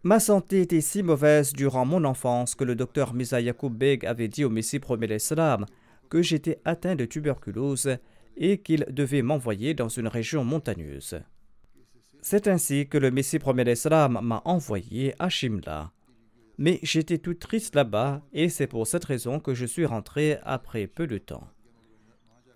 Ma 0.04 0.20
santé 0.20 0.62
était 0.62 0.82
si 0.82 1.02
mauvaise 1.02 1.54
durant 1.54 1.86
mon 1.86 2.04
enfance 2.04 2.54
que 2.54 2.64
le 2.64 2.76
docteur 2.76 3.16
Misa 3.16 3.38
avait 3.38 4.28
dit 4.28 4.46
au 4.46 4.52
Messie 4.52 4.80
premier 4.80 5.08
l'Islam 5.08 5.66
que 6.10 6.22
j'étais 6.22 6.60
atteint 6.64 6.96
de 6.96 7.06
tuberculose 7.06 7.98
et 8.38 8.60
qu'il 8.60 8.86
devait 8.92 9.24
m'envoyer 9.24 9.74
dans 9.74 9.90
une 9.90 10.08
région 10.08 10.44
montagneuse. 10.44 11.20
C'est 12.28 12.48
ainsi 12.48 12.88
que 12.88 12.98
le 12.98 13.12
Messie 13.12 13.38
premier 13.38 13.64
l'Islam 13.66 14.18
m'a 14.20 14.42
envoyé 14.46 15.14
à 15.20 15.30
Shimla. 15.30 15.92
Mais 16.58 16.80
j'étais 16.82 17.20
tout 17.20 17.36
triste 17.36 17.76
là-bas 17.76 18.24
et 18.34 18.50
c'est 18.50 18.66
pour 18.66 18.88
cette 18.88 19.06
raison 19.06 19.40
que 19.40 19.54
je 19.54 19.68
suis 19.68 19.86
rentré 19.86 20.40
après 20.42 20.88
peu 20.88 21.06
de 21.06 21.20
temps. 21.20 21.48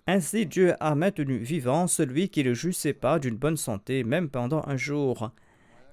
Ainsi 0.08 0.44
Dieu 0.46 0.74
a 0.80 0.96
maintenu 0.96 1.38
vivant 1.38 1.86
celui 1.86 2.30
qui 2.30 2.42
ne 2.42 2.52
jouissait 2.52 2.94
pas 2.94 3.20
d'une 3.20 3.36
bonne 3.36 3.56
santé 3.56 4.02
même 4.02 4.28
pendant 4.28 4.64
un 4.66 4.76
jour. 4.76 5.30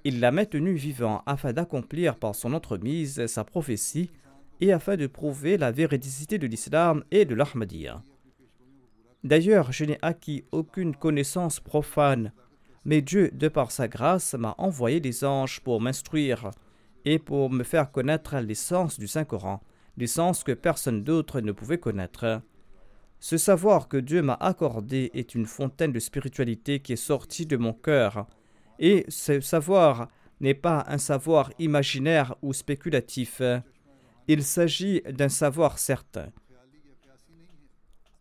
Il 0.03 0.21
l'a 0.21 0.31
maintenu 0.31 0.73
vivant 0.73 1.21
afin 1.27 1.53
d'accomplir 1.53 2.15
par 2.15 2.33
son 2.33 2.55
entremise 2.55 3.27
sa 3.27 3.43
prophétie 3.43 4.09
et 4.59 4.73
afin 4.73 4.97
de 4.97 5.05
prouver 5.05 5.55
la 5.55 5.71
véridicité 5.71 6.39
de 6.39 6.47
l'islam 6.47 7.03
et 7.11 7.25
de 7.25 7.35
l'Ahmadiyya. 7.35 8.01
D'ailleurs, 9.23 9.71
je 9.71 9.85
n'ai 9.85 9.99
acquis 10.01 10.45
aucune 10.51 10.95
connaissance 10.95 11.59
profane, 11.59 12.31
mais 12.87 13.01
Dieu, 13.01 13.29
de 13.33 13.49
par 13.49 13.69
sa 13.71 13.89
grâce, 13.89 14.33
m'a 14.33 14.55
envoyé 14.57 15.01
des 15.01 15.25
anges 15.25 15.59
pour 15.59 15.81
m'instruire 15.81 16.51
et 17.03 17.19
pour 17.19 17.49
me 17.49 17.65
faire 17.65 17.91
connaître 17.91 18.37
l'essence 18.37 18.97
du 18.97 19.09
Saint-Coran, 19.09 19.61
l'essence 19.97 20.45
que 20.45 20.53
personne 20.53 21.03
d'autre 21.03 21.41
ne 21.41 21.51
pouvait 21.51 21.79
connaître. 21.79 22.41
Ce 23.19 23.35
savoir 23.35 23.89
que 23.89 23.97
Dieu 23.97 24.21
m'a 24.21 24.35
accordé 24.35 25.11
est 25.13 25.35
une 25.35 25.47
fontaine 25.47 25.91
de 25.91 25.99
spiritualité 25.99 26.79
qui 26.79 26.93
est 26.93 26.95
sortie 26.95 27.45
de 27.45 27.57
mon 27.57 27.73
cœur, 27.73 28.25
et 28.79 29.05
ce 29.09 29.41
savoir 29.41 30.07
n'est 30.39 30.53
pas 30.53 30.85
un 30.87 30.97
savoir 30.97 31.51
imaginaire 31.59 32.35
ou 32.41 32.53
spéculatif. 32.53 33.41
Il 34.29 34.43
s'agit 34.43 35.01
d'un 35.01 35.29
savoir 35.29 35.77
certain. 35.77 36.29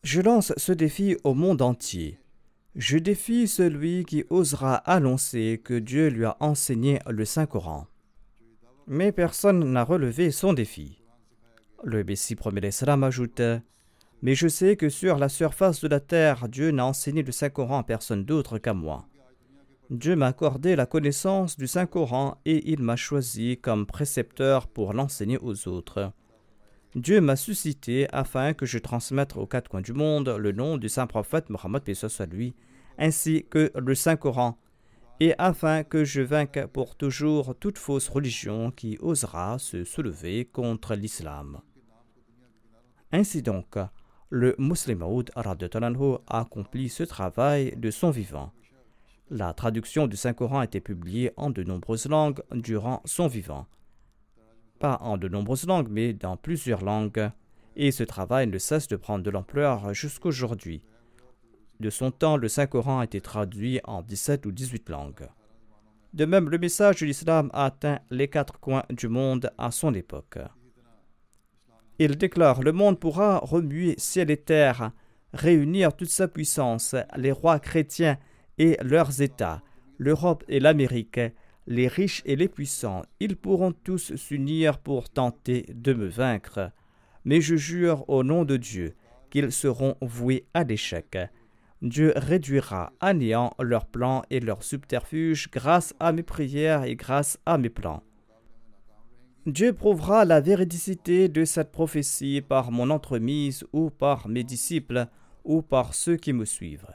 Je 0.02 0.20
lance 0.20 0.52
ce 0.56 0.72
défi 0.72 1.16
au 1.22 1.34
monde 1.34 1.62
entier. 1.62 2.18
Je 2.78 2.98
défie 2.98 3.48
celui 3.48 4.04
qui 4.04 4.24
osera 4.28 4.74
annoncer 4.74 5.58
que 5.64 5.72
Dieu 5.72 6.08
lui 6.08 6.26
a 6.26 6.36
enseigné 6.40 6.98
le 7.08 7.24
Saint-Coran. 7.24 7.86
Mais 8.86 9.12
personne 9.12 9.72
n'a 9.72 9.82
relevé 9.82 10.30
son 10.30 10.52
défi. 10.52 11.02
Le 11.84 12.04
Messie 12.04 12.36
premier 12.36 12.70
salam 12.70 13.02
ajoute 13.02 13.40
Mais 14.20 14.34
je 14.34 14.46
sais 14.46 14.76
que 14.76 14.90
sur 14.90 15.16
la 15.16 15.30
surface 15.30 15.80
de 15.80 15.88
la 15.88 16.00
terre, 16.00 16.50
Dieu 16.50 16.70
n'a 16.70 16.84
enseigné 16.84 17.22
le 17.22 17.32
Saint-Coran 17.32 17.78
à 17.78 17.82
personne 17.82 18.26
d'autre 18.26 18.58
qu'à 18.58 18.74
moi. 18.74 19.06
Dieu 19.88 20.14
m'a 20.14 20.26
accordé 20.26 20.76
la 20.76 20.84
connaissance 20.84 21.56
du 21.56 21.66
Saint-Coran 21.66 22.38
et 22.44 22.70
il 22.70 22.82
m'a 22.82 22.96
choisi 22.96 23.56
comme 23.56 23.86
précepteur 23.86 24.66
pour 24.66 24.92
l'enseigner 24.92 25.38
aux 25.40 25.66
autres. 25.66 26.12
Dieu 26.94 27.20
m'a 27.20 27.36
suscité 27.36 28.06
afin 28.12 28.54
que 28.54 28.64
je 28.64 28.78
transmette 28.78 29.36
aux 29.36 29.46
quatre 29.46 29.68
coins 29.68 29.82
du 29.82 29.92
monde 29.92 30.28
le 30.28 30.52
nom 30.52 30.78
du 30.78 30.88
saint 30.88 31.06
prophète 31.06 31.50
Mohammed 31.50 31.82
lui, 32.30 32.54
ainsi 32.98 33.46
que 33.48 33.70
le 33.74 33.94
Saint 33.94 34.16
Coran, 34.16 34.58
et 35.20 35.34
afin 35.38 35.82
que 35.82 36.04
je 36.04 36.20
vainque 36.20 36.66
pour 36.66 36.96
toujours 36.96 37.54
toute 37.58 37.78
fausse 37.78 38.08
religion 38.08 38.70
qui 38.70 38.98
osera 39.00 39.58
se 39.58 39.84
soulever 39.84 40.44
contre 40.44 40.94
l'islam. 40.94 41.60
Ainsi 43.12 43.42
donc, 43.42 43.78
le 44.28 44.54
musulman 44.58 45.08
Maud 45.08 45.30
a 45.34 46.40
accompli 46.40 46.88
ce 46.88 47.02
travail 47.02 47.74
de 47.76 47.90
son 47.90 48.10
vivant. 48.10 48.52
La 49.30 49.54
traduction 49.54 50.06
du 50.06 50.16
Saint-Coran 50.16 50.60
a 50.60 50.64
été 50.64 50.80
publiée 50.80 51.32
en 51.36 51.50
de 51.50 51.62
nombreuses 51.62 52.08
langues 52.08 52.42
durant 52.52 53.00
son 53.04 53.26
vivant 53.26 53.66
pas 54.76 54.98
en 55.00 55.16
de 55.16 55.28
nombreuses 55.28 55.66
langues, 55.66 55.88
mais 55.90 56.12
dans 56.12 56.36
plusieurs 56.36 56.84
langues, 56.84 57.30
et 57.76 57.90
ce 57.90 58.04
travail 58.04 58.46
ne 58.46 58.58
cesse 58.58 58.88
de 58.88 58.96
prendre 58.96 59.24
de 59.24 59.30
l'ampleur 59.30 59.92
jusqu'aujourd'hui. 59.92 60.82
De 61.80 61.90
son 61.90 62.10
temps, 62.10 62.36
le 62.36 62.48
Saint-Coran 62.48 63.00
a 63.00 63.04
été 63.04 63.20
traduit 63.20 63.80
en 63.84 64.02
17 64.02 64.46
ou 64.46 64.52
18 64.52 64.88
langues. 64.88 65.28
De 66.14 66.24
même, 66.24 66.48
le 66.48 66.58
message 66.58 67.00
de 67.00 67.06
l'islam 67.06 67.50
a 67.52 67.66
atteint 67.66 67.98
les 68.10 68.28
quatre 68.28 68.58
coins 68.58 68.84
du 68.90 69.08
monde 69.08 69.50
à 69.58 69.70
son 69.70 69.92
époque. 69.92 70.38
Il 71.98 72.16
déclare 72.16 72.62
Le 72.62 72.72
monde 72.72 72.98
pourra 72.98 73.38
remuer 73.38 73.94
ciel 73.98 74.30
et 74.30 74.36
terre, 74.36 74.92
réunir 75.32 75.94
toute 75.94 76.08
sa 76.08 76.28
puissance, 76.28 76.94
les 77.16 77.32
rois 77.32 77.58
chrétiens 77.58 78.18
et 78.58 78.78
leurs 78.82 79.20
États, 79.20 79.62
l'Europe 79.98 80.44
et 80.48 80.60
l'Amérique, 80.60 81.20
les 81.66 81.88
riches 81.88 82.22
et 82.24 82.36
les 82.36 82.48
puissants, 82.48 83.02
ils 83.20 83.36
pourront 83.36 83.72
tous 83.72 84.14
s'unir 84.14 84.78
pour 84.78 85.10
tenter 85.10 85.66
de 85.74 85.92
me 85.92 86.06
vaincre. 86.06 86.70
Mais 87.24 87.40
je 87.40 87.56
jure 87.56 88.08
au 88.08 88.22
nom 88.22 88.44
de 88.44 88.56
Dieu 88.56 88.94
qu'ils 89.30 89.52
seront 89.52 89.96
voués 90.00 90.46
à 90.54 90.64
l'échec. 90.64 91.18
Dieu 91.88 92.12
réduira 92.16 92.92
à 93.00 93.14
néant 93.14 93.54
leurs 93.60 93.86
plans 93.86 94.22
et 94.30 94.40
leurs 94.40 94.62
subterfuges 94.62 95.50
grâce 95.50 95.94
à 96.00 96.12
mes 96.12 96.22
prières 96.22 96.84
et 96.84 96.96
grâce 96.96 97.38
à 97.46 97.58
mes 97.58 97.70
plans. 97.70 98.02
Dieu 99.46 99.72
prouvera 99.72 100.24
la 100.24 100.40
véridicité 100.40 101.28
de 101.28 101.44
cette 101.44 101.70
prophétie 101.70 102.40
par 102.40 102.72
mon 102.72 102.90
entremise 102.90 103.64
ou 103.72 103.90
par 103.90 104.28
mes 104.28 104.42
disciples 104.42 105.06
ou 105.44 105.62
par 105.62 105.94
ceux 105.94 106.16
qui 106.16 106.32
me 106.32 106.44
suivent. 106.44 106.88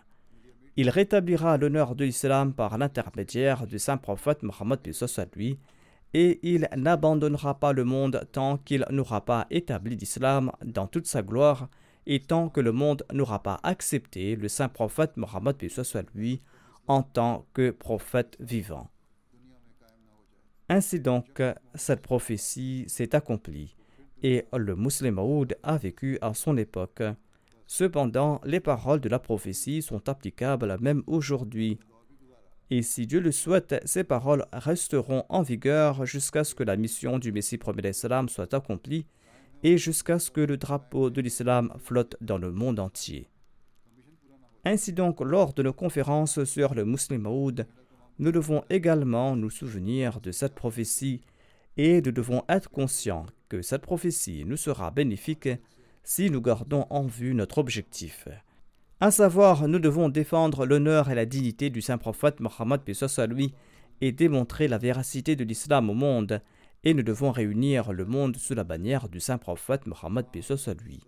Il 0.76 0.90
rétablira 0.90 1.58
l'honneur 1.58 1.96
de 1.96 2.04
l'islam 2.04 2.54
par 2.54 2.78
l'intermédiaire 2.78 3.68
du 3.68 3.80
saint 3.80 3.98
prophète 3.98 4.44
Mohammed 4.44 4.80
lui, 5.36 5.58
et 6.14 6.40
il 6.44 6.68
n'abandonnera 6.76 7.58
pas 7.60 7.72
le 7.72 7.86
monde 7.86 8.28
tant 8.34 8.58
qu'il 8.58 8.86
n'aura 8.90 9.24
pas 9.24 9.48
établi 9.50 9.96
l'islam 9.96 10.52
dans 10.66 10.88
toute 10.88 11.08
sa 11.08 11.22
gloire 11.22 11.70
et 12.06 12.20
tant 12.20 12.50
que 12.50 12.62
le 12.62 12.72
monde 12.72 13.04
n'aura 13.14 13.44
pas 13.44 13.60
accepté 13.64 14.36
le 14.36 14.48
saint 14.48 14.70
prophète 14.70 15.18
Mohammed 15.18 15.56
lui 16.14 16.42
en 16.88 17.04
tant 17.04 17.46
que 17.54 17.72
prophète 17.72 18.38
vivant. 18.40 18.90
Ainsi 20.70 21.00
donc, 21.00 21.42
cette 21.76 22.02
prophétie 22.02 22.86
s'est 22.88 23.14
accomplie 23.16 23.76
et 24.24 24.46
le 24.54 24.76
musulman 24.76 25.44
a 25.64 25.78
vécu 25.78 26.18
à 26.22 26.34
son 26.34 26.58
époque. 26.58 27.04
Cependant, 27.68 28.42
les 28.46 28.60
paroles 28.60 29.00
de 29.02 29.10
la 29.10 29.20
prophétie 29.20 29.82
sont 29.82 30.08
applicables 30.10 30.78
même 30.80 31.04
aujourd'hui. 31.08 31.80
Et 32.70 32.84
si 32.84 33.06
Dieu 33.06 33.20
le 33.20 33.32
souhaite, 33.32 33.82
ces 33.86 34.04
paroles 34.04 34.46
resteront 34.54 35.26
en 35.30 35.42
vigueur 35.42 36.06
jusqu'à 36.06 36.44
ce 36.44 36.56
que 36.56 36.64
la 36.64 36.78
mission 36.78 37.20
du 37.20 37.32
Messie 37.32 37.58
premier 37.58 37.82
d'Islam 37.82 38.30
soit 38.30 38.54
accomplie 38.54 39.06
et 39.64 39.78
jusqu'à 39.78 40.20
ce 40.20 40.32
que 40.32 40.42
le 40.42 40.58
drapeau 40.58 41.10
de 41.10 41.22
l'islam 41.22 41.74
flotte 41.78 42.16
dans 42.22 42.38
le 42.38 42.52
monde 42.52 42.80
entier. 42.80 43.30
Ainsi 44.64 44.94
donc, 44.94 45.22
lors 45.22 45.54
de 45.54 45.64
nos 45.64 45.74
conférences 45.74 46.44
sur 46.44 46.76
le 46.76 46.86
Muslim 46.86 47.28
nous 48.20 48.32
devons 48.32 48.64
également 48.70 49.36
nous 49.36 49.50
souvenir 49.50 50.22
de 50.22 50.32
cette 50.32 50.54
prophétie 50.54 51.22
et 51.78 52.02
nous 52.02 52.12
devons 52.12 52.44
être 52.48 52.70
conscients 52.70 53.26
que 53.50 53.62
cette 53.62 53.82
prophétie 53.82 54.44
nous 54.46 54.58
sera 54.58 54.92
bénéfique 54.92 55.50
si 56.04 56.30
nous 56.30 56.42
gardons 56.42 56.86
en 56.90 57.08
vue 57.08 57.34
notre 57.34 57.58
objectif. 57.58 58.28
À 59.00 59.10
savoir, 59.10 59.68
nous 59.68 59.80
devons 59.80 60.10
défendre 60.10 60.66
l'honneur 60.66 61.10
et 61.10 61.16
la 61.16 61.26
dignité 61.26 61.72
du 61.72 61.82
saint 61.82 61.98
prophète 61.98 62.40
Mohammed 62.40 62.82
lui 63.30 63.54
et 64.02 64.12
démontrer 64.12 64.68
la 64.68 64.78
véracité 64.78 65.36
de 65.36 65.44
l'islam 65.44 65.90
au 65.90 65.94
monde, 65.94 66.42
et 66.84 66.94
nous 66.94 67.04
devons 67.04 67.32
réunir 67.32 67.94
le 67.94 68.06
monde 68.06 68.38
sous 68.38 68.54
la 68.54 68.64
bannière 68.64 69.10
du 69.10 69.20
saint 69.20 69.38
prophète 69.38 69.86
Mohammed 69.86 70.26
à 70.34 70.74
lui. 70.74 71.02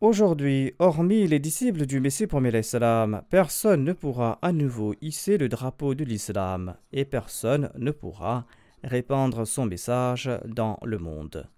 Aujourd'hui, 0.00 0.74
hormis 0.78 1.26
les 1.26 1.40
disciples 1.40 1.84
du 1.84 1.98
Messie 1.98 2.28
premier 2.28 2.52
l'Islam, 2.52 3.22
personne 3.30 3.82
ne 3.82 3.92
pourra 3.92 4.38
à 4.42 4.52
nouveau 4.52 4.94
hisser 5.00 5.38
le 5.38 5.48
drapeau 5.48 5.96
de 5.96 6.04
l'islam 6.04 6.76
et 6.92 7.04
personne 7.04 7.72
ne 7.76 7.90
pourra 7.90 8.46
répandre 8.84 9.44
son 9.44 9.66
message 9.66 10.30
dans 10.44 10.78
le 10.84 10.98
monde. 10.98 11.48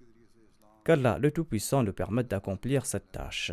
Qu'Allah 0.87 1.19
le 1.19 1.31
Tout-Puissant 1.31 1.83
nous 1.83 1.93
permette 1.93 2.29
d'accomplir 2.29 2.87
cette 2.87 3.13
tâche. 3.13 3.53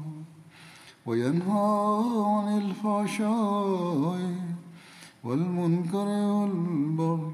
وينهى 1.05 2.03
عن 2.25 2.57
الفحشاء 2.57 4.35
والمنكر 5.23 6.07
والبغي 6.07 7.31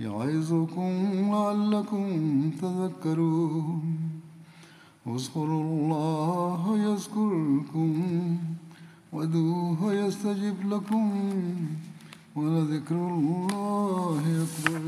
يعظكم 0.00 0.92
لعلكم 1.32 2.06
تذكرون 2.50 3.82
اذكروا 5.06 5.62
الله 5.62 6.78
يذكركم 6.78 7.92
ودوه 9.12 9.94
يستجب 9.94 10.56
لكم 10.72 11.10
ولذكر 12.36 12.94
الله 12.94 14.22
أكبر 14.46 14.82